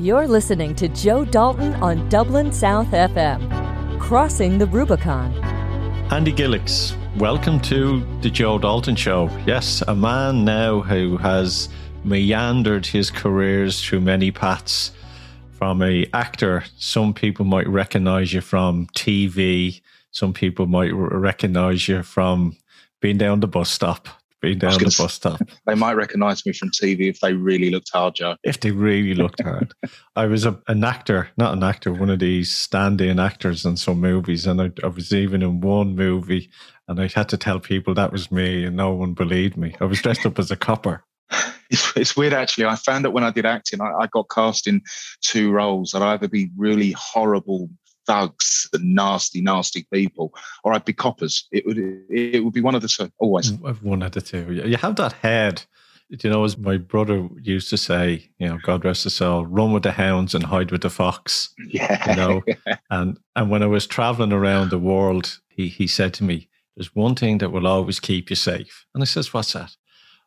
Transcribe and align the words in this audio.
You're 0.00 0.26
listening 0.26 0.74
to 0.76 0.88
Joe 0.88 1.24
Dalton 1.24 1.72
on 1.74 2.08
Dublin 2.08 2.50
South 2.52 2.88
FM, 2.88 4.00
crossing 4.00 4.58
the 4.58 4.66
Rubicon. 4.66 5.32
Andy 6.10 6.32
Gillicks, 6.32 6.96
welcome 7.16 7.60
to 7.60 8.04
the 8.20 8.28
Joe 8.28 8.58
Dalton 8.58 8.96
Show. 8.96 9.30
Yes, 9.46 9.84
a 9.86 9.94
man 9.94 10.44
now 10.44 10.80
who 10.80 11.16
has 11.18 11.68
meandered 12.02 12.86
his 12.86 13.08
careers 13.08 13.84
through 13.84 14.00
many 14.00 14.32
paths. 14.32 14.90
From 15.52 15.80
a 15.80 16.06
actor, 16.12 16.64
some 16.76 17.14
people 17.14 17.44
might 17.44 17.68
recognize 17.68 18.32
you 18.32 18.40
from 18.40 18.88
TV. 18.96 19.80
Some 20.10 20.32
people 20.32 20.66
might 20.66 20.92
recognize 20.92 21.86
you 21.86 22.02
from 22.02 22.56
being 22.98 23.16
down 23.16 23.38
the 23.38 23.46
bus 23.46 23.70
stop 23.70 24.08
being 24.44 24.58
down 24.58 24.78
the 24.78 24.94
bus 24.98 25.14
stop. 25.14 25.40
They 25.66 25.74
might 25.74 25.94
recognise 25.94 26.44
me 26.44 26.52
from 26.52 26.70
TV 26.70 27.08
if 27.08 27.20
they 27.20 27.32
really 27.32 27.70
looked 27.70 27.90
hard, 27.92 28.16
Joe. 28.16 28.36
If 28.42 28.60
they 28.60 28.70
really 28.70 29.14
looked 29.14 29.42
hard. 29.42 29.72
I 30.16 30.26
was 30.26 30.44
a, 30.44 30.60
an 30.68 30.84
actor, 30.84 31.30
not 31.38 31.54
an 31.54 31.62
actor, 31.62 31.92
one 31.92 32.10
of 32.10 32.18
these 32.18 32.54
stand-in 32.54 33.18
actors 33.18 33.64
in 33.64 33.76
some 33.76 34.00
movies, 34.00 34.46
and 34.46 34.60
I, 34.60 34.70
I, 34.82 34.88
was 34.88 35.12
even 35.12 35.42
in 35.42 35.60
one 35.60 35.96
movie, 35.96 36.50
and 36.86 37.00
I 37.00 37.08
had 37.08 37.28
to 37.30 37.38
tell 37.38 37.58
people 37.58 37.94
that 37.94 38.12
was 38.12 38.30
me, 38.30 38.64
and 38.64 38.76
no 38.76 38.92
one 38.92 39.14
believed 39.14 39.56
me. 39.56 39.74
I 39.80 39.84
was 39.86 40.02
dressed 40.02 40.26
up 40.26 40.38
as 40.38 40.50
a 40.50 40.56
copper. 40.56 41.04
It's, 41.70 41.96
it's 41.96 42.16
weird, 42.16 42.34
actually. 42.34 42.66
I 42.66 42.76
found 42.76 43.06
that 43.06 43.12
when 43.12 43.24
I 43.24 43.30
did 43.30 43.46
acting, 43.46 43.80
I, 43.80 43.90
I 44.02 44.06
got 44.08 44.28
cast 44.28 44.68
in 44.68 44.82
two 45.22 45.50
roles. 45.50 45.94
I'd 45.94 46.02
either 46.02 46.28
be 46.28 46.50
really 46.58 46.92
horrible 46.92 47.70
thugs 48.06 48.68
and 48.72 48.94
nasty, 48.94 49.40
nasty 49.40 49.86
people, 49.92 50.34
or 50.62 50.72
I'd 50.72 50.84
be 50.84 50.92
coppers. 50.92 51.46
It 51.52 51.66
would 51.66 51.78
it 51.78 52.44
would 52.44 52.54
be 52.54 52.60
one 52.60 52.74
of 52.74 52.82
the 52.82 52.88
two 52.88 53.10
always. 53.18 53.52
Mm, 53.52 53.82
one 53.82 54.02
of 54.02 54.12
the 54.12 54.20
two. 54.20 54.52
You 54.52 54.76
have 54.76 54.96
that 54.96 55.12
head. 55.12 55.62
You 56.10 56.30
know, 56.30 56.44
as 56.44 56.58
my 56.58 56.76
brother 56.76 57.28
used 57.40 57.70
to 57.70 57.78
say, 57.78 58.30
you 58.38 58.46
know, 58.46 58.58
God 58.62 58.84
rest 58.84 59.04
his 59.04 59.16
soul, 59.16 59.46
run 59.46 59.72
with 59.72 59.84
the 59.84 59.92
hounds 59.92 60.34
and 60.34 60.44
hide 60.44 60.70
with 60.70 60.82
the 60.82 60.90
fox. 60.90 61.54
Yeah. 61.66 62.10
You 62.10 62.16
know, 62.16 62.42
and 62.90 63.18
and 63.34 63.50
when 63.50 63.62
I 63.62 63.66
was 63.66 63.86
traveling 63.86 64.32
around 64.32 64.70
the 64.70 64.78
world, 64.78 65.40
he 65.48 65.68
he 65.68 65.86
said 65.86 66.14
to 66.14 66.24
me, 66.24 66.48
"There's 66.76 66.94
one 66.94 67.14
thing 67.14 67.38
that 67.38 67.50
will 67.50 67.66
always 67.66 68.00
keep 68.00 68.30
you 68.30 68.36
safe," 68.36 68.86
and 68.94 69.02
I 69.02 69.06
says, 69.06 69.32
"What's 69.32 69.52
that? 69.54 69.76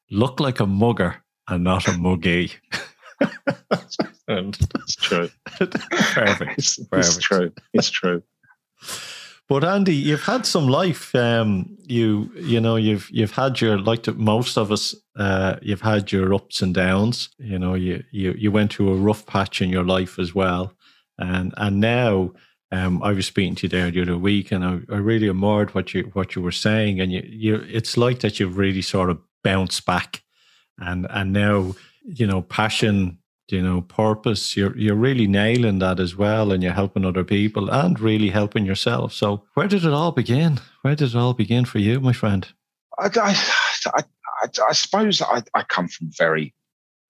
Look 0.09 0.39
like 0.39 0.59
a 0.59 0.65
mugger 0.65 1.23
and 1.47 1.63
not 1.63 1.87
a 1.87 1.97
muggy." 1.97 2.53
and 4.27 4.57
it's 4.75 4.95
true. 4.95 5.29
perfect. 5.57 6.57
It's, 6.57 6.77
perfect. 6.77 6.91
it's 6.97 7.17
true. 7.17 7.51
It's 7.73 7.89
true. 7.89 8.23
But 9.49 9.63
Andy, 9.63 9.95
you've 9.95 10.23
had 10.23 10.45
some 10.45 10.67
life. 10.67 11.15
Um, 11.15 11.77
you 11.85 12.29
you 12.35 12.59
know 12.59 12.75
you've 12.75 13.09
you've 13.09 13.31
had 13.31 13.61
your 13.61 13.79
like 13.79 14.03
to, 14.03 14.13
most 14.13 14.57
of 14.57 14.71
us. 14.71 14.93
Uh, 15.15 15.55
you've 15.61 15.81
had 15.81 16.11
your 16.11 16.33
ups 16.33 16.61
and 16.61 16.73
downs. 16.73 17.29
You 17.37 17.57
know 17.57 17.73
you 17.73 18.03
you 18.11 18.33
you 18.37 18.51
went 18.51 18.73
through 18.73 18.91
a 18.91 18.97
rough 18.97 19.25
patch 19.25 19.61
in 19.61 19.69
your 19.69 19.85
life 19.85 20.19
as 20.19 20.35
well, 20.35 20.73
and 21.17 21.53
and 21.55 21.79
now 21.79 22.33
um, 22.71 23.01
I 23.01 23.13
was 23.13 23.27
speaking 23.27 23.55
to 23.55 23.63
you 23.63 23.69
there 23.69 23.89
the 23.89 24.01
other 24.01 24.17
week, 24.17 24.51
and 24.51 24.65
I, 24.65 24.79
I 24.93 24.97
really 24.97 25.29
admired 25.29 25.73
what 25.73 25.93
you 25.93 26.09
what 26.13 26.35
you 26.35 26.41
were 26.41 26.51
saying, 26.51 26.99
and 26.99 27.11
you 27.11 27.23
you 27.25 27.55
it's 27.69 27.95
like 27.95 28.19
that 28.19 28.39
you've 28.39 28.57
really 28.57 28.81
sort 28.81 29.09
of 29.09 29.19
bounced 29.43 29.85
back, 29.85 30.23
and 30.77 31.07
and 31.09 31.31
now 31.31 31.73
you 32.07 32.25
know 32.25 32.41
passion 32.41 33.17
you 33.49 33.61
know 33.61 33.81
purpose 33.81 34.57
you're 34.57 34.75
you're 34.77 34.95
really 34.95 35.27
nailing 35.27 35.79
that 35.79 35.99
as 35.99 36.15
well 36.15 36.51
and 36.51 36.63
you're 36.63 36.73
helping 36.73 37.05
other 37.05 37.23
people 37.23 37.69
and 37.69 37.99
really 37.99 38.29
helping 38.29 38.65
yourself 38.65 39.13
so 39.13 39.43
where 39.53 39.67
did 39.67 39.85
it 39.85 39.93
all 39.93 40.11
begin 40.11 40.59
where 40.81 40.95
did 40.95 41.09
it 41.09 41.15
all 41.15 41.33
begin 41.33 41.65
for 41.65 41.79
you 41.79 41.99
my 41.99 42.13
friend 42.13 42.49
i 42.99 43.09
i, 43.17 44.03
I, 44.43 44.49
I 44.69 44.73
suppose 44.73 45.21
I, 45.21 45.43
I 45.53 45.63
come 45.63 45.87
from 45.87 46.09
very 46.17 46.53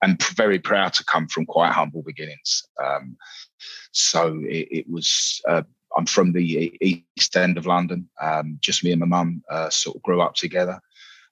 I'm 0.02 0.16
very 0.36 0.58
proud 0.58 0.92
to 0.94 1.04
come 1.04 1.28
from 1.28 1.46
quite 1.46 1.72
humble 1.72 2.02
beginnings. 2.02 2.62
Um, 2.82 3.16
so 3.92 4.40
it, 4.44 4.68
it 4.70 4.90
was. 4.90 5.40
Uh, 5.48 5.62
I'm 5.96 6.06
from 6.06 6.32
the 6.32 6.72
east 6.80 7.34
end 7.34 7.56
of 7.56 7.66
London. 7.66 8.08
Um, 8.20 8.58
just 8.60 8.84
me 8.84 8.92
and 8.92 9.00
my 9.00 9.06
mum 9.06 9.42
uh, 9.50 9.70
sort 9.70 9.96
of 9.96 10.02
grew 10.02 10.20
up 10.20 10.34
together. 10.34 10.80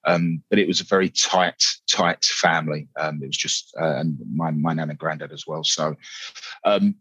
Um, 0.07 0.41
but 0.49 0.57
it 0.57 0.67
was 0.67 0.81
a 0.81 0.85
very 0.85 1.09
tight, 1.09 1.61
tight 1.91 2.23
family. 2.23 2.87
Um, 2.99 3.21
it 3.21 3.27
was 3.27 3.37
just, 3.37 3.75
uh, 3.79 3.97
and 3.97 4.17
my, 4.33 4.51
my 4.51 4.73
nan 4.73 4.89
and 4.89 4.97
granddad 4.97 5.33
as 5.33 5.45
well. 5.45 5.63
So 5.63 5.95
um, 6.63 6.95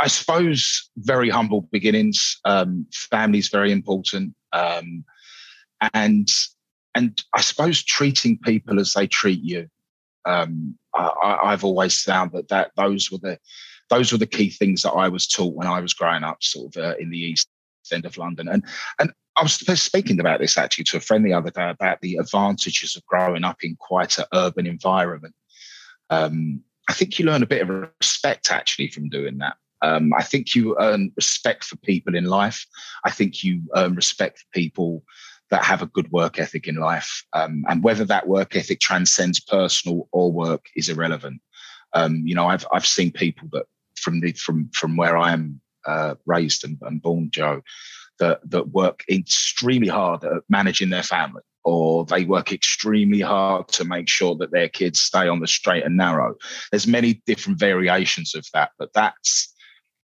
I 0.00 0.06
suppose 0.06 0.88
very 0.98 1.28
humble 1.28 1.68
beginnings. 1.72 2.38
Um, 2.44 2.86
family's 2.92 3.48
very 3.48 3.72
important. 3.72 4.34
Um, 4.52 5.04
and, 5.92 6.28
and 6.94 7.20
I 7.34 7.40
suppose 7.40 7.82
treating 7.82 8.38
people 8.38 8.78
as 8.80 8.92
they 8.92 9.06
treat 9.06 9.42
you. 9.42 9.68
Um, 10.24 10.78
I, 10.94 11.40
I've 11.42 11.64
always 11.64 12.00
found 12.02 12.32
that, 12.32 12.48
that 12.48 12.70
those 12.76 13.10
were 13.10 13.18
the, 13.18 13.38
those 13.90 14.12
were 14.12 14.18
the 14.18 14.26
key 14.26 14.50
things 14.50 14.82
that 14.82 14.92
I 14.92 15.08
was 15.08 15.26
taught 15.26 15.54
when 15.54 15.68
I 15.68 15.80
was 15.80 15.92
growing 15.92 16.24
up, 16.24 16.42
sort 16.42 16.76
of 16.76 16.82
uh, 16.82 16.94
in 16.98 17.10
the 17.10 17.18
east 17.18 17.48
end 17.92 18.04
of 18.04 18.18
London. 18.18 18.48
And 18.48 18.64
and 18.98 19.12
I 19.36 19.42
was 19.42 19.54
speaking 19.80 20.18
about 20.18 20.40
this 20.40 20.56
actually 20.56 20.84
to 20.84 20.96
a 20.96 21.00
friend 21.00 21.24
the 21.24 21.34
other 21.34 21.50
day 21.50 21.68
about 21.68 22.00
the 22.00 22.16
advantages 22.16 22.96
of 22.96 23.04
growing 23.06 23.44
up 23.44 23.62
in 23.62 23.76
quite 23.78 24.16
an 24.18 24.24
urban 24.32 24.66
environment. 24.66 25.34
Um, 26.08 26.62
I 26.88 26.94
think 26.94 27.18
you 27.18 27.26
learn 27.26 27.42
a 27.42 27.46
bit 27.46 27.62
of 27.62 27.68
respect 27.68 28.50
actually 28.50 28.88
from 28.88 29.08
doing 29.08 29.38
that. 29.38 29.56
Um, 29.82 30.12
I 30.14 30.22
think 30.22 30.54
you 30.54 30.76
earn 30.80 31.12
respect 31.16 31.64
for 31.64 31.76
people 31.76 32.14
in 32.14 32.24
life. 32.24 32.64
I 33.04 33.10
think 33.10 33.44
you 33.44 33.62
earn 33.74 33.94
respect 33.94 34.38
for 34.38 34.46
people 34.52 35.04
that 35.50 35.64
have 35.64 35.82
a 35.82 35.86
good 35.86 36.10
work 36.10 36.38
ethic 36.38 36.66
in 36.66 36.76
life. 36.76 37.24
Um, 37.32 37.64
and 37.68 37.84
whether 37.84 38.04
that 38.06 38.26
work 38.26 38.56
ethic 38.56 38.80
transcends 38.80 39.38
personal 39.38 40.08
or 40.12 40.32
work 40.32 40.66
is 40.74 40.88
irrelevant. 40.88 41.40
Um, 41.92 42.22
you 42.24 42.34
know, 42.34 42.46
I've 42.46 42.66
I've 42.72 42.86
seen 42.86 43.12
people 43.12 43.48
that 43.52 43.66
from 43.96 44.20
the 44.20 44.32
from 44.32 44.70
from 44.74 44.96
where 44.96 45.16
I 45.16 45.32
am 45.32 45.60
uh, 45.86 46.14
raised 46.26 46.64
and, 46.64 46.78
and 46.82 47.00
born, 47.00 47.30
Joe, 47.30 47.62
that 48.18 48.40
that 48.50 48.68
work 48.68 49.04
extremely 49.10 49.88
hard 49.88 50.24
at 50.24 50.42
managing 50.48 50.90
their 50.90 51.02
family 51.02 51.42
or 51.64 52.04
they 52.04 52.24
work 52.24 52.52
extremely 52.52 53.20
hard 53.20 53.66
to 53.66 53.84
make 53.84 54.08
sure 54.08 54.36
that 54.36 54.52
their 54.52 54.68
kids 54.68 55.00
stay 55.00 55.26
on 55.26 55.40
the 55.40 55.48
straight 55.48 55.84
and 55.84 55.96
narrow. 55.96 56.36
There's 56.70 56.86
many 56.86 57.20
different 57.26 57.58
variations 57.58 58.34
of 58.34 58.46
that 58.54 58.70
but 58.78 58.92
that's 58.94 59.52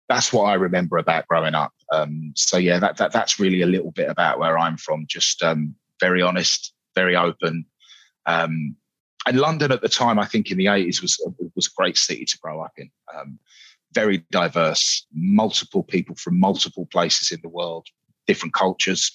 that's 0.10 0.32
what 0.32 0.44
i 0.44 0.54
remember 0.54 0.98
about 0.98 1.28
growing 1.28 1.56
up. 1.56 1.74
Um, 1.92 2.34
so 2.36 2.58
yeah 2.58 2.80
that, 2.80 2.98
that 2.98 3.12
that's 3.12 3.40
really 3.40 3.62
a 3.62 3.68
little 3.68 3.92
bit 3.92 4.10
about 4.10 4.40
where 4.40 4.58
i'm 4.58 4.78
from 4.78 5.06
just 5.08 5.42
um, 5.44 5.76
very 6.00 6.22
honest 6.22 6.74
very 6.96 7.16
open. 7.16 7.66
Um, 8.26 8.76
and 9.26 9.40
london 9.40 9.72
at 9.72 9.82
the 9.82 9.90
time 9.90 10.20
i 10.20 10.26
think 10.26 10.52
in 10.52 10.58
the 10.58 10.66
80s 10.66 11.02
was 11.02 11.18
was 11.56 11.68
a 11.68 11.76
great 11.76 11.98
city 11.98 12.24
to 12.26 12.38
grow 12.40 12.62
up 12.62 12.74
in. 12.78 12.90
Um, 13.14 13.40
very 13.94 14.24
diverse, 14.32 15.06
multiple 15.14 15.84
people 15.84 16.16
from 16.16 16.40
multiple 16.40 16.88
places 16.88 17.32
in 17.32 17.40
the 17.42 17.50
world, 17.50 17.88
different 18.26 18.54
cultures. 18.54 19.12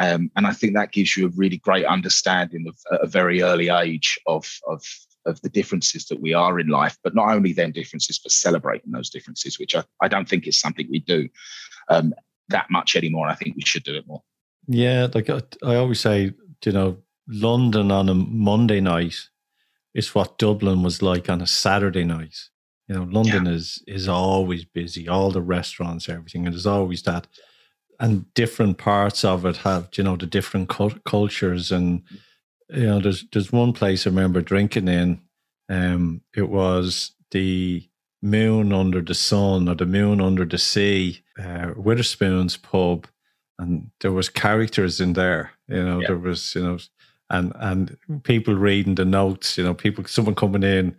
Um, 0.00 0.30
and 0.36 0.46
I 0.46 0.52
think 0.52 0.74
that 0.74 0.92
gives 0.92 1.16
you 1.16 1.26
a 1.26 1.32
really 1.36 1.58
great 1.58 1.84
understanding 1.84 2.66
of 2.68 2.76
a 3.00 3.06
very 3.06 3.42
early 3.42 3.68
age 3.68 4.18
of, 4.26 4.50
of, 4.68 4.82
of 5.24 5.40
the 5.42 5.48
differences 5.48 6.06
that 6.06 6.20
we 6.20 6.34
are 6.34 6.58
in 6.58 6.68
life, 6.68 6.96
but 7.04 7.14
not 7.14 7.30
only 7.30 7.52
then 7.52 7.72
differences, 7.72 8.18
but 8.18 8.32
celebrating 8.32 8.92
those 8.92 9.10
differences, 9.10 9.58
which 9.58 9.74
I, 9.74 9.84
I 10.02 10.08
don't 10.08 10.28
think 10.28 10.46
is 10.46 10.58
something 10.58 10.88
we 10.90 11.00
do 11.00 11.28
um, 11.88 12.12
that 12.48 12.70
much 12.70 12.96
anymore. 12.96 13.28
I 13.28 13.34
think 13.34 13.56
we 13.56 13.62
should 13.62 13.84
do 13.84 13.94
it 13.94 14.06
more. 14.06 14.22
Yeah, 14.66 15.08
like 15.12 15.30
I, 15.30 15.42
I 15.62 15.76
always 15.76 16.00
say, 16.00 16.32
you 16.64 16.72
know, 16.72 16.98
London 17.28 17.90
on 17.90 18.08
a 18.08 18.14
Monday 18.14 18.80
night 18.80 19.28
is 19.94 20.14
what 20.14 20.38
Dublin 20.38 20.82
was 20.82 21.02
like 21.02 21.28
on 21.28 21.40
a 21.40 21.46
Saturday 21.46 22.04
night. 22.04 22.36
You 22.88 22.96
know, 22.96 23.04
London 23.04 23.46
yeah. 23.46 23.52
is 23.52 23.82
is 23.86 24.08
always 24.08 24.64
busy. 24.64 25.08
All 25.08 25.30
the 25.30 25.42
restaurants, 25.42 26.08
everything, 26.08 26.46
and 26.46 26.54
there's 26.54 26.66
always 26.66 27.02
that. 27.02 27.26
And 28.00 28.32
different 28.34 28.76
parts 28.76 29.24
of 29.24 29.46
it 29.46 29.58
have, 29.58 29.88
you 29.94 30.04
know, 30.04 30.16
the 30.16 30.26
different 30.26 30.68
cultures. 30.68 31.72
And 31.72 32.02
you 32.68 32.86
know, 32.86 33.00
there's 33.00 33.24
there's 33.32 33.52
one 33.52 33.72
place 33.72 34.06
I 34.06 34.10
remember 34.10 34.42
drinking 34.42 34.88
in. 34.88 35.20
Um, 35.70 36.20
it 36.36 36.50
was 36.50 37.12
the 37.30 37.88
Moon 38.20 38.72
Under 38.72 39.00
the 39.00 39.14
Sun 39.14 39.68
or 39.68 39.74
the 39.74 39.86
Moon 39.86 40.20
Under 40.20 40.44
the 40.44 40.58
Sea, 40.58 41.22
uh, 41.38 41.72
Wetherspoon's 41.76 42.58
pub, 42.58 43.06
and 43.58 43.90
there 44.00 44.12
was 44.12 44.28
characters 44.28 45.00
in 45.00 45.14
there. 45.14 45.52
You 45.68 45.82
know, 45.82 46.00
yeah. 46.00 46.08
there 46.08 46.18
was 46.18 46.54
you 46.54 46.62
know, 46.62 46.78
and 47.30 47.52
and 47.56 47.96
people 48.24 48.54
reading 48.54 48.96
the 48.96 49.06
notes. 49.06 49.56
You 49.56 49.64
know, 49.64 49.74
people, 49.74 50.04
someone 50.04 50.34
coming 50.34 50.62
in 50.62 50.96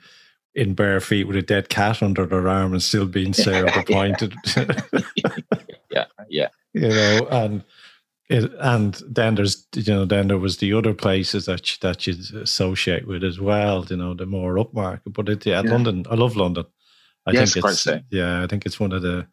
in 0.55 0.73
bare 0.73 1.01
feet 1.01 1.27
with 1.27 1.35
a 1.35 1.41
dead 1.41 1.69
cat 1.69 2.01
under 2.01 2.25
their 2.25 2.47
arm 2.47 2.71
and 2.71 2.81
still 2.81 3.05
being 3.05 3.33
served 3.33 3.75
a 3.75 3.83
pint. 3.83 4.23
yeah, 5.91 6.05
yeah. 6.29 6.47
You 6.73 6.89
know, 6.89 7.27
and 7.29 7.63
it, 8.29 8.51
and 8.59 8.95
then 9.07 9.35
there's 9.35 9.67
you 9.75 9.93
know 9.93 10.05
then 10.05 10.29
there 10.29 10.37
was 10.37 10.57
the 10.57 10.73
other 10.73 10.93
places 10.93 11.45
that 11.45 11.71
you, 11.71 11.77
that 11.81 12.07
you 12.07 12.15
associate 12.41 13.07
with 13.07 13.23
as 13.23 13.39
well. 13.39 13.85
You 13.89 13.97
know, 13.97 14.13
the 14.13 14.25
more 14.25 14.55
upmarket. 14.55 15.13
But 15.13 15.29
it, 15.29 15.45
yeah, 15.45 15.61
yeah. 15.63 15.71
London. 15.71 16.05
I 16.09 16.15
love 16.15 16.35
London. 16.35 16.65
I 17.27 17.31
yes, 17.31 17.53
think 17.53 17.65
it's 17.65 17.87
yeah. 18.09 18.43
I 18.43 18.47
think 18.47 18.65
it's 18.65 18.79
one 18.79 18.93
of 18.93 19.01
the 19.01 19.27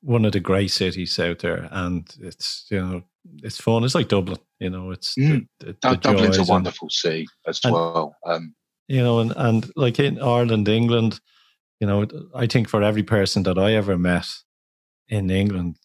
one 0.00 0.24
of 0.24 0.32
the 0.32 0.40
great 0.40 0.70
cities 0.70 1.18
out 1.18 1.40
there, 1.40 1.68
and 1.70 2.12
it's 2.20 2.66
you 2.70 2.80
know 2.80 3.02
it's 3.42 3.60
fun. 3.60 3.84
It's 3.84 3.94
like 3.94 4.08
Dublin. 4.08 4.38
You 4.58 4.70
know, 4.70 4.90
it's 4.90 5.14
mm. 5.14 5.46
the, 5.60 5.66
the, 5.66 5.76
the 5.82 5.96
Dublin's 5.96 6.38
a 6.38 6.44
wonderful 6.44 6.90
city 6.90 7.26
as 7.46 7.60
and, 7.64 7.72
well. 7.72 8.16
Um, 8.26 8.54
you 8.88 9.02
know, 9.02 9.20
and, 9.20 9.32
and 9.36 9.70
like 9.76 9.98
in 9.98 10.20
Ireland, 10.20 10.68
England, 10.68 11.20
you 11.80 11.86
know, 11.86 12.06
I 12.34 12.46
think 12.46 12.68
for 12.68 12.82
every 12.82 13.02
person 13.02 13.42
that 13.44 13.58
I 13.58 13.72
ever 13.74 13.98
met 13.98 14.26
in 15.08 15.30
England, 15.30 15.76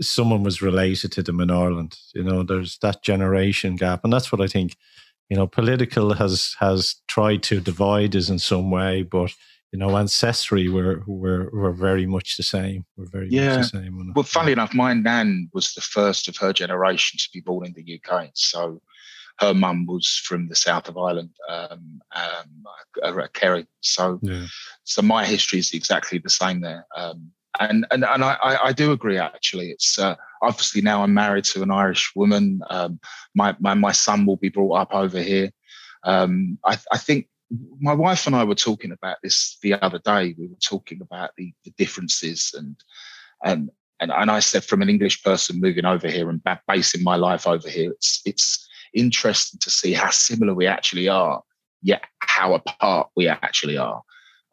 someone 0.00 0.42
was 0.42 0.62
related 0.62 1.12
to 1.12 1.22
them 1.22 1.40
in 1.40 1.50
Ireland. 1.50 1.96
You 2.14 2.24
know, 2.24 2.42
there's 2.42 2.78
that 2.78 3.02
generation 3.02 3.76
gap, 3.76 4.00
and 4.04 4.12
that's 4.12 4.32
what 4.32 4.40
I 4.40 4.46
think. 4.46 4.76
You 5.30 5.36
know, 5.36 5.46
political 5.46 6.14
has 6.14 6.54
has 6.60 6.96
tried 7.08 7.42
to 7.44 7.60
divide 7.60 8.14
us 8.14 8.28
in 8.28 8.38
some 8.38 8.70
way, 8.70 9.02
but 9.02 9.32
you 9.72 9.78
know, 9.78 9.96
ancestry 9.96 10.68
we're 10.68 11.02
we're 11.06 11.50
we're 11.52 11.72
very 11.72 12.06
much 12.06 12.36
the 12.36 12.42
same. 12.42 12.84
We're 12.96 13.06
very 13.06 13.28
yeah. 13.30 13.56
much 13.56 13.72
the 13.72 13.78
same. 13.78 14.12
Well, 14.14 14.22
funnily 14.22 14.52
enough, 14.52 14.74
my 14.74 14.92
nan 14.92 15.50
was 15.52 15.72
the 15.74 15.80
first 15.80 16.28
of 16.28 16.36
her 16.36 16.52
generation 16.52 17.18
to 17.18 17.28
be 17.32 17.40
born 17.40 17.66
in 17.66 17.72
the 17.72 18.00
UK, 18.00 18.30
so 18.34 18.82
her 19.40 19.54
mum 19.54 19.86
was 19.86 20.20
from 20.24 20.48
the 20.48 20.54
south 20.54 20.88
of 20.88 20.96
Ireland, 20.96 21.30
um, 21.48 22.00
um, 22.14 22.64
uh, 23.02 23.26
Kerry. 23.32 23.66
So, 23.80 24.20
yeah. 24.22 24.46
so 24.84 25.02
my 25.02 25.24
history 25.24 25.58
is 25.58 25.72
exactly 25.72 26.18
the 26.18 26.30
same 26.30 26.60
there. 26.60 26.86
Um, 26.96 27.32
and 27.60 27.86
and 27.90 28.04
and 28.04 28.24
I, 28.24 28.58
I 28.64 28.72
do 28.72 28.92
agree. 28.92 29.18
Actually, 29.18 29.70
it's 29.70 29.98
uh, 29.98 30.16
obviously 30.42 30.82
now 30.82 31.02
I'm 31.02 31.14
married 31.14 31.44
to 31.44 31.62
an 31.62 31.70
Irish 31.70 32.12
woman. 32.16 32.60
Um, 32.68 32.98
my, 33.34 33.54
my 33.60 33.74
my 33.74 33.92
son 33.92 34.26
will 34.26 34.36
be 34.36 34.48
brought 34.48 34.74
up 34.74 34.92
over 34.92 35.20
here. 35.20 35.50
Um, 36.02 36.58
I, 36.64 36.76
I 36.90 36.98
think 36.98 37.28
my 37.80 37.94
wife 37.94 38.26
and 38.26 38.34
I 38.34 38.44
were 38.44 38.54
talking 38.54 38.90
about 38.90 39.18
this 39.22 39.56
the 39.62 39.74
other 39.74 40.00
day. 40.00 40.34
We 40.36 40.48
were 40.48 40.56
talking 40.62 41.00
about 41.00 41.30
the, 41.36 41.52
the 41.64 41.70
differences 41.78 42.52
and 42.56 42.76
and 43.44 43.70
and 44.00 44.10
and 44.10 44.30
I 44.30 44.40
said 44.40 44.64
from 44.64 44.82
an 44.82 44.88
English 44.88 45.22
person 45.22 45.60
moving 45.60 45.84
over 45.84 46.08
here 46.08 46.28
and 46.30 46.42
basing 46.66 47.04
my 47.04 47.16
life 47.16 47.46
over 47.46 47.68
here, 47.68 47.92
it's 47.92 48.20
it's 48.24 48.68
interesting 48.94 49.58
to 49.60 49.70
see 49.70 49.92
how 49.92 50.10
similar 50.10 50.54
we 50.54 50.66
actually 50.66 51.08
are, 51.08 51.42
yet 51.82 52.02
how 52.20 52.54
apart 52.54 53.08
we 53.16 53.28
actually 53.28 53.76
are. 53.76 54.02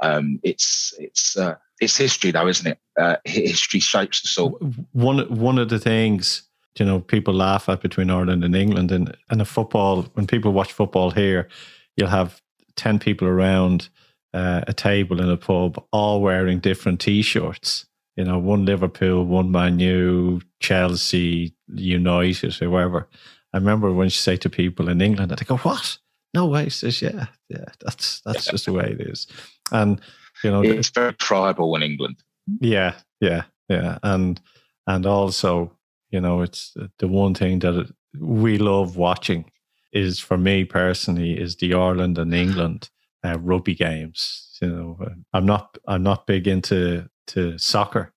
Um, 0.01 0.39
it's 0.43 0.93
it's 0.97 1.37
uh, 1.37 1.55
it's 1.79 1.97
history, 1.97 2.31
though, 2.31 2.47
isn't 2.47 2.67
it? 2.67 2.79
Uh, 2.99 3.17
history 3.25 3.79
shapes 3.79 4.25
us 4.25 4.37
all. 4.37 4.51
One 4.91 5.19
one 5.29 5.57
of 5.57 5.69
the 5.69 5.79
things 5.79 6.43
you 6.77 6.85
know 6.85 6.99
people 6.99 7.33
laugh 7.33 7.69
at 7.69 7.81
between 7.81 8.09
Ireland 8.09 8.43
and 8.43 8.55
England, 8.55 8.91
and 8.91 9.15
and 9.29 9.41
a 9.41 9.45
football 9.45 10.03
when 10.13 10.27
people 10.27 10.53
watch 10.53 10.73
football 10.73 11.11
here, 11.11 11.47
you'll 11.95 12.09
have 12.09 12.41
ten 12.75 12.99
people 12.99 13.27
around 13.27 13.89
uh, 14.33 14.61
a 14.67 14.73
table 14.73 15.21
in 15.21 15.29
a 15.29 15.37
pub, 15.37 15.83
all 15.91 16.21
wearing 16.21 16.59
different 16.59 16.99
T-shirts. 16.99 17.85
You 18.15 18.25
know, 18.25 18.39
one 18.39 18.65
Liverpool, 18.65 19.25
one 19.25 19.51
Man 19.51 19.79
U, 19.79 20.41
Chelsea, 20.59 21.55
United, 21.73 22.53
whoever. 22.55 23.07
I 23.53 23.57
remember 23.57 23.91
when 23.91 24.09
she 24.09 24.19
say 24.19 24.37
to 24.37 24.49
people 24.49 24.89
in 24.89 25.01
England, 25.01 25.31
they 25.31 25.45
go, 25.45 25.57
"What? 25.57 25.97
No 26.33 26.47
way." 26.47 26.65
She 26.65 26.91
says, 26.91 27.01
"Yeah, 27.01 27.27
yeah, 27.49 27.65
that's 27.81 28.21
that's 28.21 28.45
just 28.45 28.65
the 28.65 28.73
way 28.73 28.95
it 28.99 29.01
is." 29.01 29.27
And 29.71 29.99
you 30.43 30.51
know, 30.51 30.61
it's 30.61 30.89
very 30.89 31.13
tribal 31.13 31.75
in 31.75 31.83
England. 31.83 32.17
Yeah, 32.59 32.95
yeah, 33.19 33.43
yeah, 33.69 33.97
and 34.03 34.41
and 34.87 35.05
also, 35.05 35.77
you 36.09 36.21
know, 36.21 36.41
it's 36.41 36.75
the 36.99 37.07
one 37.07 37.33
thing 37.33 37.59
that 37.59 37.93
we 38.19 38.57
love 38.57 38.97
watching 38.97 39.51
is 39.91 40.19
for 40.19 40.37
me 40.37 40.63
personally 40.63 41.39
is 41.39 41.57
the 41.57 41.73
Ireland 41.73 42.17
and 42.17 42.33
England 42.33 42.89
uh, 43.23 43.37
rugby 43.39 43.75
games. 43.75 44.57
You 44.61 44.69
know, 44.69 45.09
I'm 45.33 45.45
not 45.45 45.77
I'm 45.87 46.03
not 46.03 46.27
big 46.27 46.47
into 46.47 47.09
to 47.27 47.57
soccer. 47.57 48.13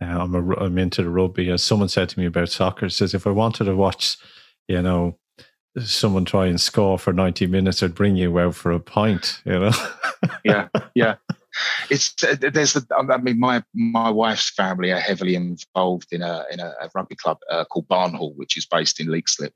Uh, 0.00 0.04
I'm 0.04 0.34
a, 0.34 0.56
I'm 0.56 0.78
into 0.78 1.02
the 1.02 1.10
rugby. 1.10 1.50
As 1.50 1.62
someone 1.62 1.88
said 1.88 2.08
to 2.10 2.18
me 2.18 2.26
about 2.26 2.50
soccer, 2.50 2.88
says 2.88 3.14
if 3.14 3.26
I 3.26 3.30
wanted 3.30 3.64
to 3.64 3.76
watch 3.76 4.18
you 4.68 4.82
know, 4.82 5.18
someone 5.84 6.24
try 6.24 6.46
and 6.46 6.60
score 6.60 6.98
for 6.98 7.12
90 7.12 7.46
minutes 7.46 7.82
or 7.82 7.88
bring 7.88 8.16
you 8.16 8.38
out 8.38 8.54
for 8.54 8.72
a 8.72 8.80
pint, 8.80 9.42
you 9.44 9.58
know? 9.58 9.72
yeah, 10.44 10.68
yeah. 10.94 11.16
It's 11.90 12.12
uh, 12.22 12.36
there's 12.38 12.74
the, 12.74 12.86
I 12.94 13.16
mean 13.16 13.40
my 13.40 13.62
my 13.74 14.10
wife's 14.10 14.50
family 14.50 14.92
are 14.92 15.00
heavily 15.00 15.34
involved 15.34 16.08
in 16.12 16.20
a 16.20 16.44
in 16.50 16.60
a, 16.60 16.74
a 16.82 16.90
rugby 16.94 17.16
club 17.16 17.38
uh, 17.50 17.64
called 17.64 17.88
Barnhall, 17.88 18.34
which 18.36 18.58
is 18.58 18.66
based 18.66 19.00
in 19.00 19.06
Leixlip, 19.06 19.52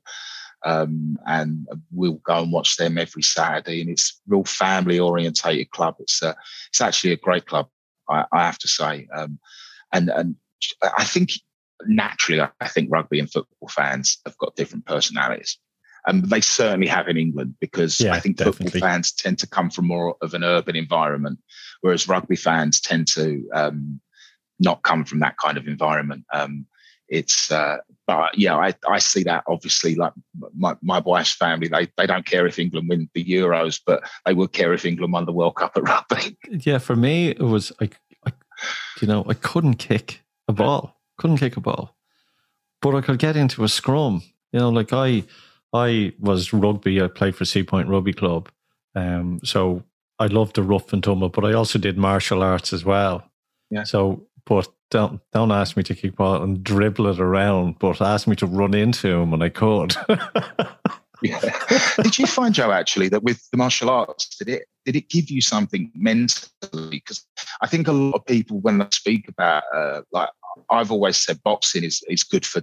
um, 0.65 1.19
and 1.27 1.67
we'll 1.91 2.19
go 2.25 2.41
and 2.41 2.51
watch 2.51 2.77
them 2.77 2.97
every 2.97 3.21
Saturday. 3.21 3.81
And 3.81 3.89
it's 3.91 4.19
real 4.27 4.45
family 4.45 4.99
orientated 4.99 5.69
club. 5.69 5.95
It's 5.99 6.23
uh, 6.23 6.33
it's 6.69 6.81
actually 6.81 7.13
a 7.13 7.17
great 7.17 7.45
club, 7.45 7.67
I, 8.09 8.25
I 8.31 8.45
have 8.45 8.57
to 8.59 8.67
say. 8.67 9.07
Um, 9.13 9.37
and 9.91 10.09
and 10.09 10.35
I 10.97 11.03
think 11.03 11.31
naturally, 11.87 12.41
I 12.59 12.67
think 12.67 12.89
rugby 12.91 13.19
and 13.19 13.31
football 13.31 13.69
fans 13.69 14.19
have 14.25 14.37
got 14.37 14.55
different 14.55 14.85
personalities. 14.85 15.57
And 16.07 16.29
they 16.29 16.41
certainly 16.41 16.87
have 16.87 17.07
in 17.07 17.17
England 17.17 17.55
because 17.59 17.99
yeah, 17.99 18.13
I 18.13 18.19
think 18.19 18.37
definitely. 18.37 18.71
football 18.71 18.89
fans 18.89 19.11
tend 19.11 19.37
to 19.39 19.47
come 19.47 19.69
from 19.69 19.85
more 19.85 20.15
of 20.21 20.33
an 20.33 20.43
urban 20.43 20.75
environment, 20.75 21.39
whereas 21.81 22.07
rugby 22.07 22.35
fans 22.35 22.81
tend 22.81 23.07
to 23.09 23.47
um, 23.53 24.01
not 24.59 24.81
come 24.81 25.05
from 25.05 25.19
that 25.19 25.37
kind 25.37 25.57
of 25.57 25.67
environment. 25.67 26.25
Um, 26.33 26.65
it's 27.07 27.51
uh, 27.51 27.77
but 28.07 28.37
yeah, 28.37 28.55
I, 28.55 28.73
I 28.87 28.99
see 28.99 29.23
that 29.23 29.43
obviously 29.47 29.95
like 29.95 30.13
my, 30.55 30.75
my 30.81 30.99
wife's 30.99 31.33
family, 31.33 31.67
they, 31.67 31.87
they 31.97 32.07
don't 32.07 32.25
care 32.25 32.47
if 32.47 32.57
England 32.57 32.89
win 32.89 33.09
the 33.13 33.23
Euros, 33.23 33.79
but 33.85 34.01
they 34.25 34.33
would 34.33 34.53
care 34.53 34.73
if 34.73 34.85
England 34.85 35.13
won 35.13 35.25
the 35.25 35.33
World 35.33 35.55
Cup 35.55 35.73
at 35.75 35.83
rugby. 35.83 36.37
Yeah, 36.49 36.77
for 36.77 36.95
me 36.95 37.29
it 37.29 37.41
was 37.41 37.71
like, 37.79 37.97
I, 38.25 38.31
you 39.01 39.07
know, 39.07 39.25
I 39.27 39.33
couldn't 39.33 39.75
kick 39.75 40.21
a 40.47 40.53
ball 40.53 41.00
couldn't 41.21 41.37
kick 41.37 41.55
a 41.55 41.61
ball, 41.61 41.95
but 42.81 42.95
I 42.95 43.01
could 43.01 43.19
get 43.19 43.37
into 43.37 43.63
a 43.63 43.69
scrum. 43.69 44.23
You 44.51 44.59
know, 44.59 44.69
like 44.69 44.91
I, 44.91 45.23
I 45.71 46.13
was 46.19 46.51
rugby. 46.51 47.01
I 47.01 47.07
played 47.07 47.35
for 47.35 47.45
Seapoint 47.45 47.89
Rugby 47.89 48.13
Club, 48.13 48.49
um, 48.95 49.39
so 49.43 49.83
I 50.19 50.25
loved 50.25 50.55
the 50.55 50.63
rough 50.63 50.91
and 50.91 51.03
tumble. 51.03 51.29
But 51.29 51.45
I 51.45 51.53
also 51.53 51.79
did 51.79 51.97
martial 51.97 52.41
arts 52.41 52.73
as 52.73 52.83
well. 52.83 53.23
Yeah. 53.69 53.83
So, 53.83 54.27
but 54.45 54.67
don't 54.89 55.21
don't 55.31 55.51
ask 55.51 55.77
me 55.77 55.83
to 55.83 55.95
kick 55.95 56.15
ball 56.15 56.41
and 56.41 56.63
dribble 56.63 57.07
it 57.07 57.19
around, 57.19 57.77
but 57.79 58.01
ask 58.01 58.27
me 58.27 58.35
to 58.37 58.47
run 58.47 58.73
into 58.73 59.09
him, 59.09 59.33
and 59.33 59.43
I 59.43 59.49
could. 59.49 59.95
yeah. 61.21 61.39
Did 62.01 62.17
you 62.17 62.25
find 62.25 62.53
Joe 62.53 62.71
actually 62.71 63.09
that 63.09 63.23
with 63.23 63.47
the 63.51 63.57
martial 63.57 63.89
arts, 63.89 64.35
did 64.37 64.49
it 64.49 64.63
did 64.85 64.95
it 64.95 65.09
give 65.09 65.29
you 65.29 65.41
something 65.41 65.91
mentally? 65.95 66.49
Because 66.89 67.25
I 67.61 67.67
think 67.67 67.87
a 67.87 67.91
lot 67.91 68.15
of 68.15 68.25
people 68.25 68.59
when 68.59 68.79
they 68.79 68.87
speak 68.91 69.27
about 69.27 69.63
uh, 69.73 70.01
like 70.11 70.29
I've 70.69 70.91
always 70.91 71.17
said 71.17 71.41
boxing 71.43 71.83
is 71.83 72.03
is 72.07 72.23
good 72.23 72.45
for, 72.45 72.61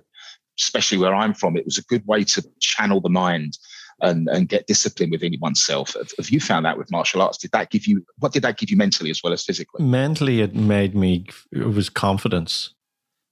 especially 0.59 0.99
where 0.99 1.15
I'm 1.15 1.35
from. 1.35 1.57
It 1.57 1.65
was 1.65 1.79
a 1.79 1.85
good 1.85 2.07
way 2.07 2.25
to 2.25 2.43
channel 2.61 3.01
the 3.01 3.09
mind 3.09 3.59
and 4.01 4.29
and 4.29 4.49
get 4.49 4.67
discipline 4.67 5.11
within 5.11 5.35
oneself. 5.41 5.95
Have, 5.95 6.11
have 6.19 6.31
you 6.31 6.41
found 6.41 6.65
that 6.65 6.79
with 6.79 6.91
martial 6.91 7.23
arts? 7.23 7.39
Did 7.39 7.53
that 7.53 7.71
give 7.71 7.87
you 7.87 8.05
what 8.19 8.33
did 8.33 8.43
that 8.43 8.59
give 8.59 8.71
you 8.71 8.77
mentally 8.77 9.11
as 9.11 9.23
well 9.23 9.33
as 9.33 9.45
physically? 9.45 9.85
Mentally, 9.85 10.41
it 10.41 10.55
made 10.55 10.95
me. 10.95 11.27
It 11.53 11.67
was 11.67 11.89
confidence. 11.89 12.75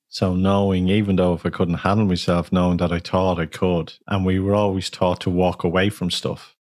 So 0.09 0.35
knowing, 0.35 0.89
even 0.89 1.17
though 1.17 1.35
if 1.35 1.45
I 1.45 1.51
couldn't 1.51 1.79
handle 1.79 2.07
myself, 2.07 2.51
knowing 2.53 2.79
that 2.79 2.93
I 2.93 3.01
thought 3.01 3.39
I 3.39 3.47
could, 3.47 3.95
and 4.07 4.25
we 4.25 4.39
were 4.39 4.55
always 4.55 4.89
taught 4.89 5.21
to 5.23 5.31
walk 5.31 5.63
away 5.65 5.91
from 5.91 6.11
stuff. 6.11 6.57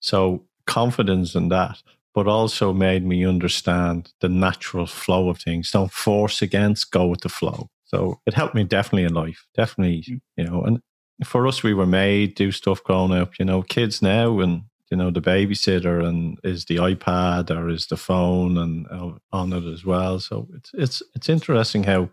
So 0.00 0.44
confidence 0.66 1.34
in 1.34 1.48
that 1.50 1.82
but 2.16 2.26
also 2.26 2.72
made 2.72 3.04
me 3.04 3.26
understand 3.26 4.10
the 4.22 4.28
natural 4.28 4.86
flow 4.86 5.28
of 5.28 5.38
things. 5.38 5.70
Don't 5.70 5.92
force 5.92 6.40
against, 6.40 6.90
go 6.90 7.06
with 7.06 7.20
the 7.20 7.28
flow. 7.28 7.68
So 7.84 8.20
it 8.24 8.32
helped 8.32 8.54
me 8.54 8.64
definitely 8.64 9.04
in 9.04 9.12
life, 9.12 9.46
definitely, 9.54 10.02
mm. 10.08 10.20
you 10.38 10.44
know. 10.44 10.62
And 10.62 10.80
for 11.24 11.46
us, 11.46 11.62
we 11.62 11.74
were 11.74 11.86
made 11.86 12.34
do 12.34 12.50
stuff 12.52 12.82
growing 12.82 13.12
up. 13.12 13.38
You 13.38 13.44
know, 13.44 13.60
kids 13.60 14.00
now 14.00 14.40
and 14.40 14.62
you 14.90 14.96
know 14.96 15.10
the 15.10 15.20
babysitter 15.20 16.02
and 16.02 16.38
is 16.42 16.64
the 16.64 16.76
iPad 16.76 17.54
or 17.54 17.68
is 17.68 17.86
the 17.88 17.98
phone 17.98 18.56
and 18.56 18.86
uh, 18.90 19.12
on 19.30 19.52
it 19.52 19.70
as 19.70 19.84
well. 19.84 20.18
So 20.18 20.48
it's 20.54 20.70
it's 20.72 21.02
it's 21.14 21.28
interesting 21.28 21.84
how 21.84 22.08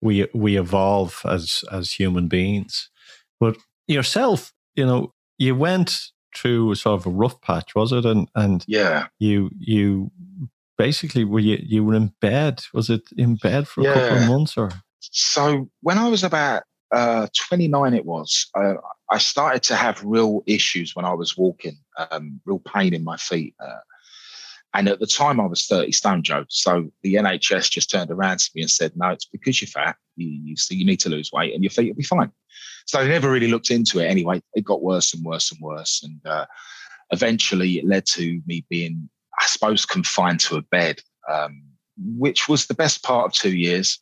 we 0.00 0.26
we 0.34 0.58
evolve 0.58 1.20
as 1.26 1.64
as 1.70 1.92
human 1.92 2.28
beings. 2.28 2.88
But 3.38 3.58
yourself, 3.86 4.54
you 4.74 4.86
know, 4.86 5.12
you 5.36 5.54
went 5.54 6.12
through 6.40 6.74
sort 6.74 7.00
of 7.00 7.06
a 7.06 7.10
rough 7.10 7.40
patch, 7.40 7.74
was 7.74 7.92
it? 7.92 8.04
And 8.04 8.28
and 8.34 8.64
yeah, 8.68 9.06
you 9.18 9.50
you 9.58 10.10
basically 10.76 11.24
were 11.24 11.40
you 11.40 11.58
you 11.62 11.84
were 11.84 11.94
in 11.94 12.12
bed? 12.20 12.62
Was 12.72 12.90
it 12.90 13.02
in 13.16 13.36
bed 13.36 13.68
for 13.68 13.80
a 13.80 13.84
yeah. 13.84 13.94
couple 13.94 14.18
of 14.18 14.28
months 14.28 14.56
or? 14.56 14.70
So 15.00 15.68
when 15.82 15.98
I 15.98 16.08
was 16.08 16.24
about 16.24 16.62
uh, 16.94 17.26
29, 17.48 17.94
it 17.94 18.04
was. 18.04 18.48
Uh, 18.54 18.74
I 19.10 19.18
started 19.18 19.62
to 19.64 19.76
have 19.76 20.02
real 20.04 20.42
issues 20.46 20.94
when 20.94 21.04
I 21.04 21.14
was 21.14 21.36
walking, 21.36 21.76
um, 22.10 22.40
real 22.44 22.58
pain 22.58 22.94
in 22.94 23.04
my 23.04 23.16
feet. 23.16 23.54
Uh, 23.60 23.78
and 24.74 24.88
at 24.88 25.00
the 25.00 25.06
time, 25.06 25.40
I 25.40 25.46
was 25.46 25.66
30 25.66 25.92
stone, 25.92 26.22
Joe. 26.22 26.44
So 26.48 26.90
the 27.02 27.14
NHS 27.14 27.70
just 27.70 27.90
turned 27.90 28.10
around 28.10 28.38
to 28.40 28.50
me 28.54 28.62
and 28.62 28.70
said, 28.70 28.92
"No, 28.96 29.08
it's 29.08 29.24
because 29.24 29.60
you're 29.60 29.68
fat. 29.68 29.96
You, 30.16 30.28
you, 30.28 30.56
you 30.70 30.84
need 30.84 31.00
to 31.00 31.08
lose 31.08 31.32
weight, 31.32 31.54
and 31.54 31.62
your 31.62 31.70
feet 31.70 31.88
will 31.88 31.96
be 31.96 32.02
fine." 32.02 32.30
So 32.88 32.98
I 32.98 33.06
never 33.06 33.30
really 33.30 33.48
looked 33.48 33.70
into 33.70 34.00
it 34.00 34.06
anyway. 34.06 34.40
It 34.54 34.64
got 34.64 34.82
worse 34.82 35.12
and 35.12 35.22
worse 35.22 35.52
and 35.52 35.60
worse. 35.60 36.02
And 36.02 36.20
uh, 36.24 36.46
eventually 37.10 37.78
it 37.78 37.84
led 37.84 38.06
to 38.14 38.40
me 38.46 38.64
being, 38.70 39.10
I 39.38 39.44
suppose, 39.44 39.84
confined 39.84 40.40
to 40.40 40.56
a 40.56 40.62
bed, 40.62 41.02
um, 41.30 41.62
which 41.98 42.48
was 42.48 42.66
the 42.66 42.74
best 42.74 43.02
part 43.02 43.26
of 43.26 43.32
two 43.34 43.54
years. 43.54 44.00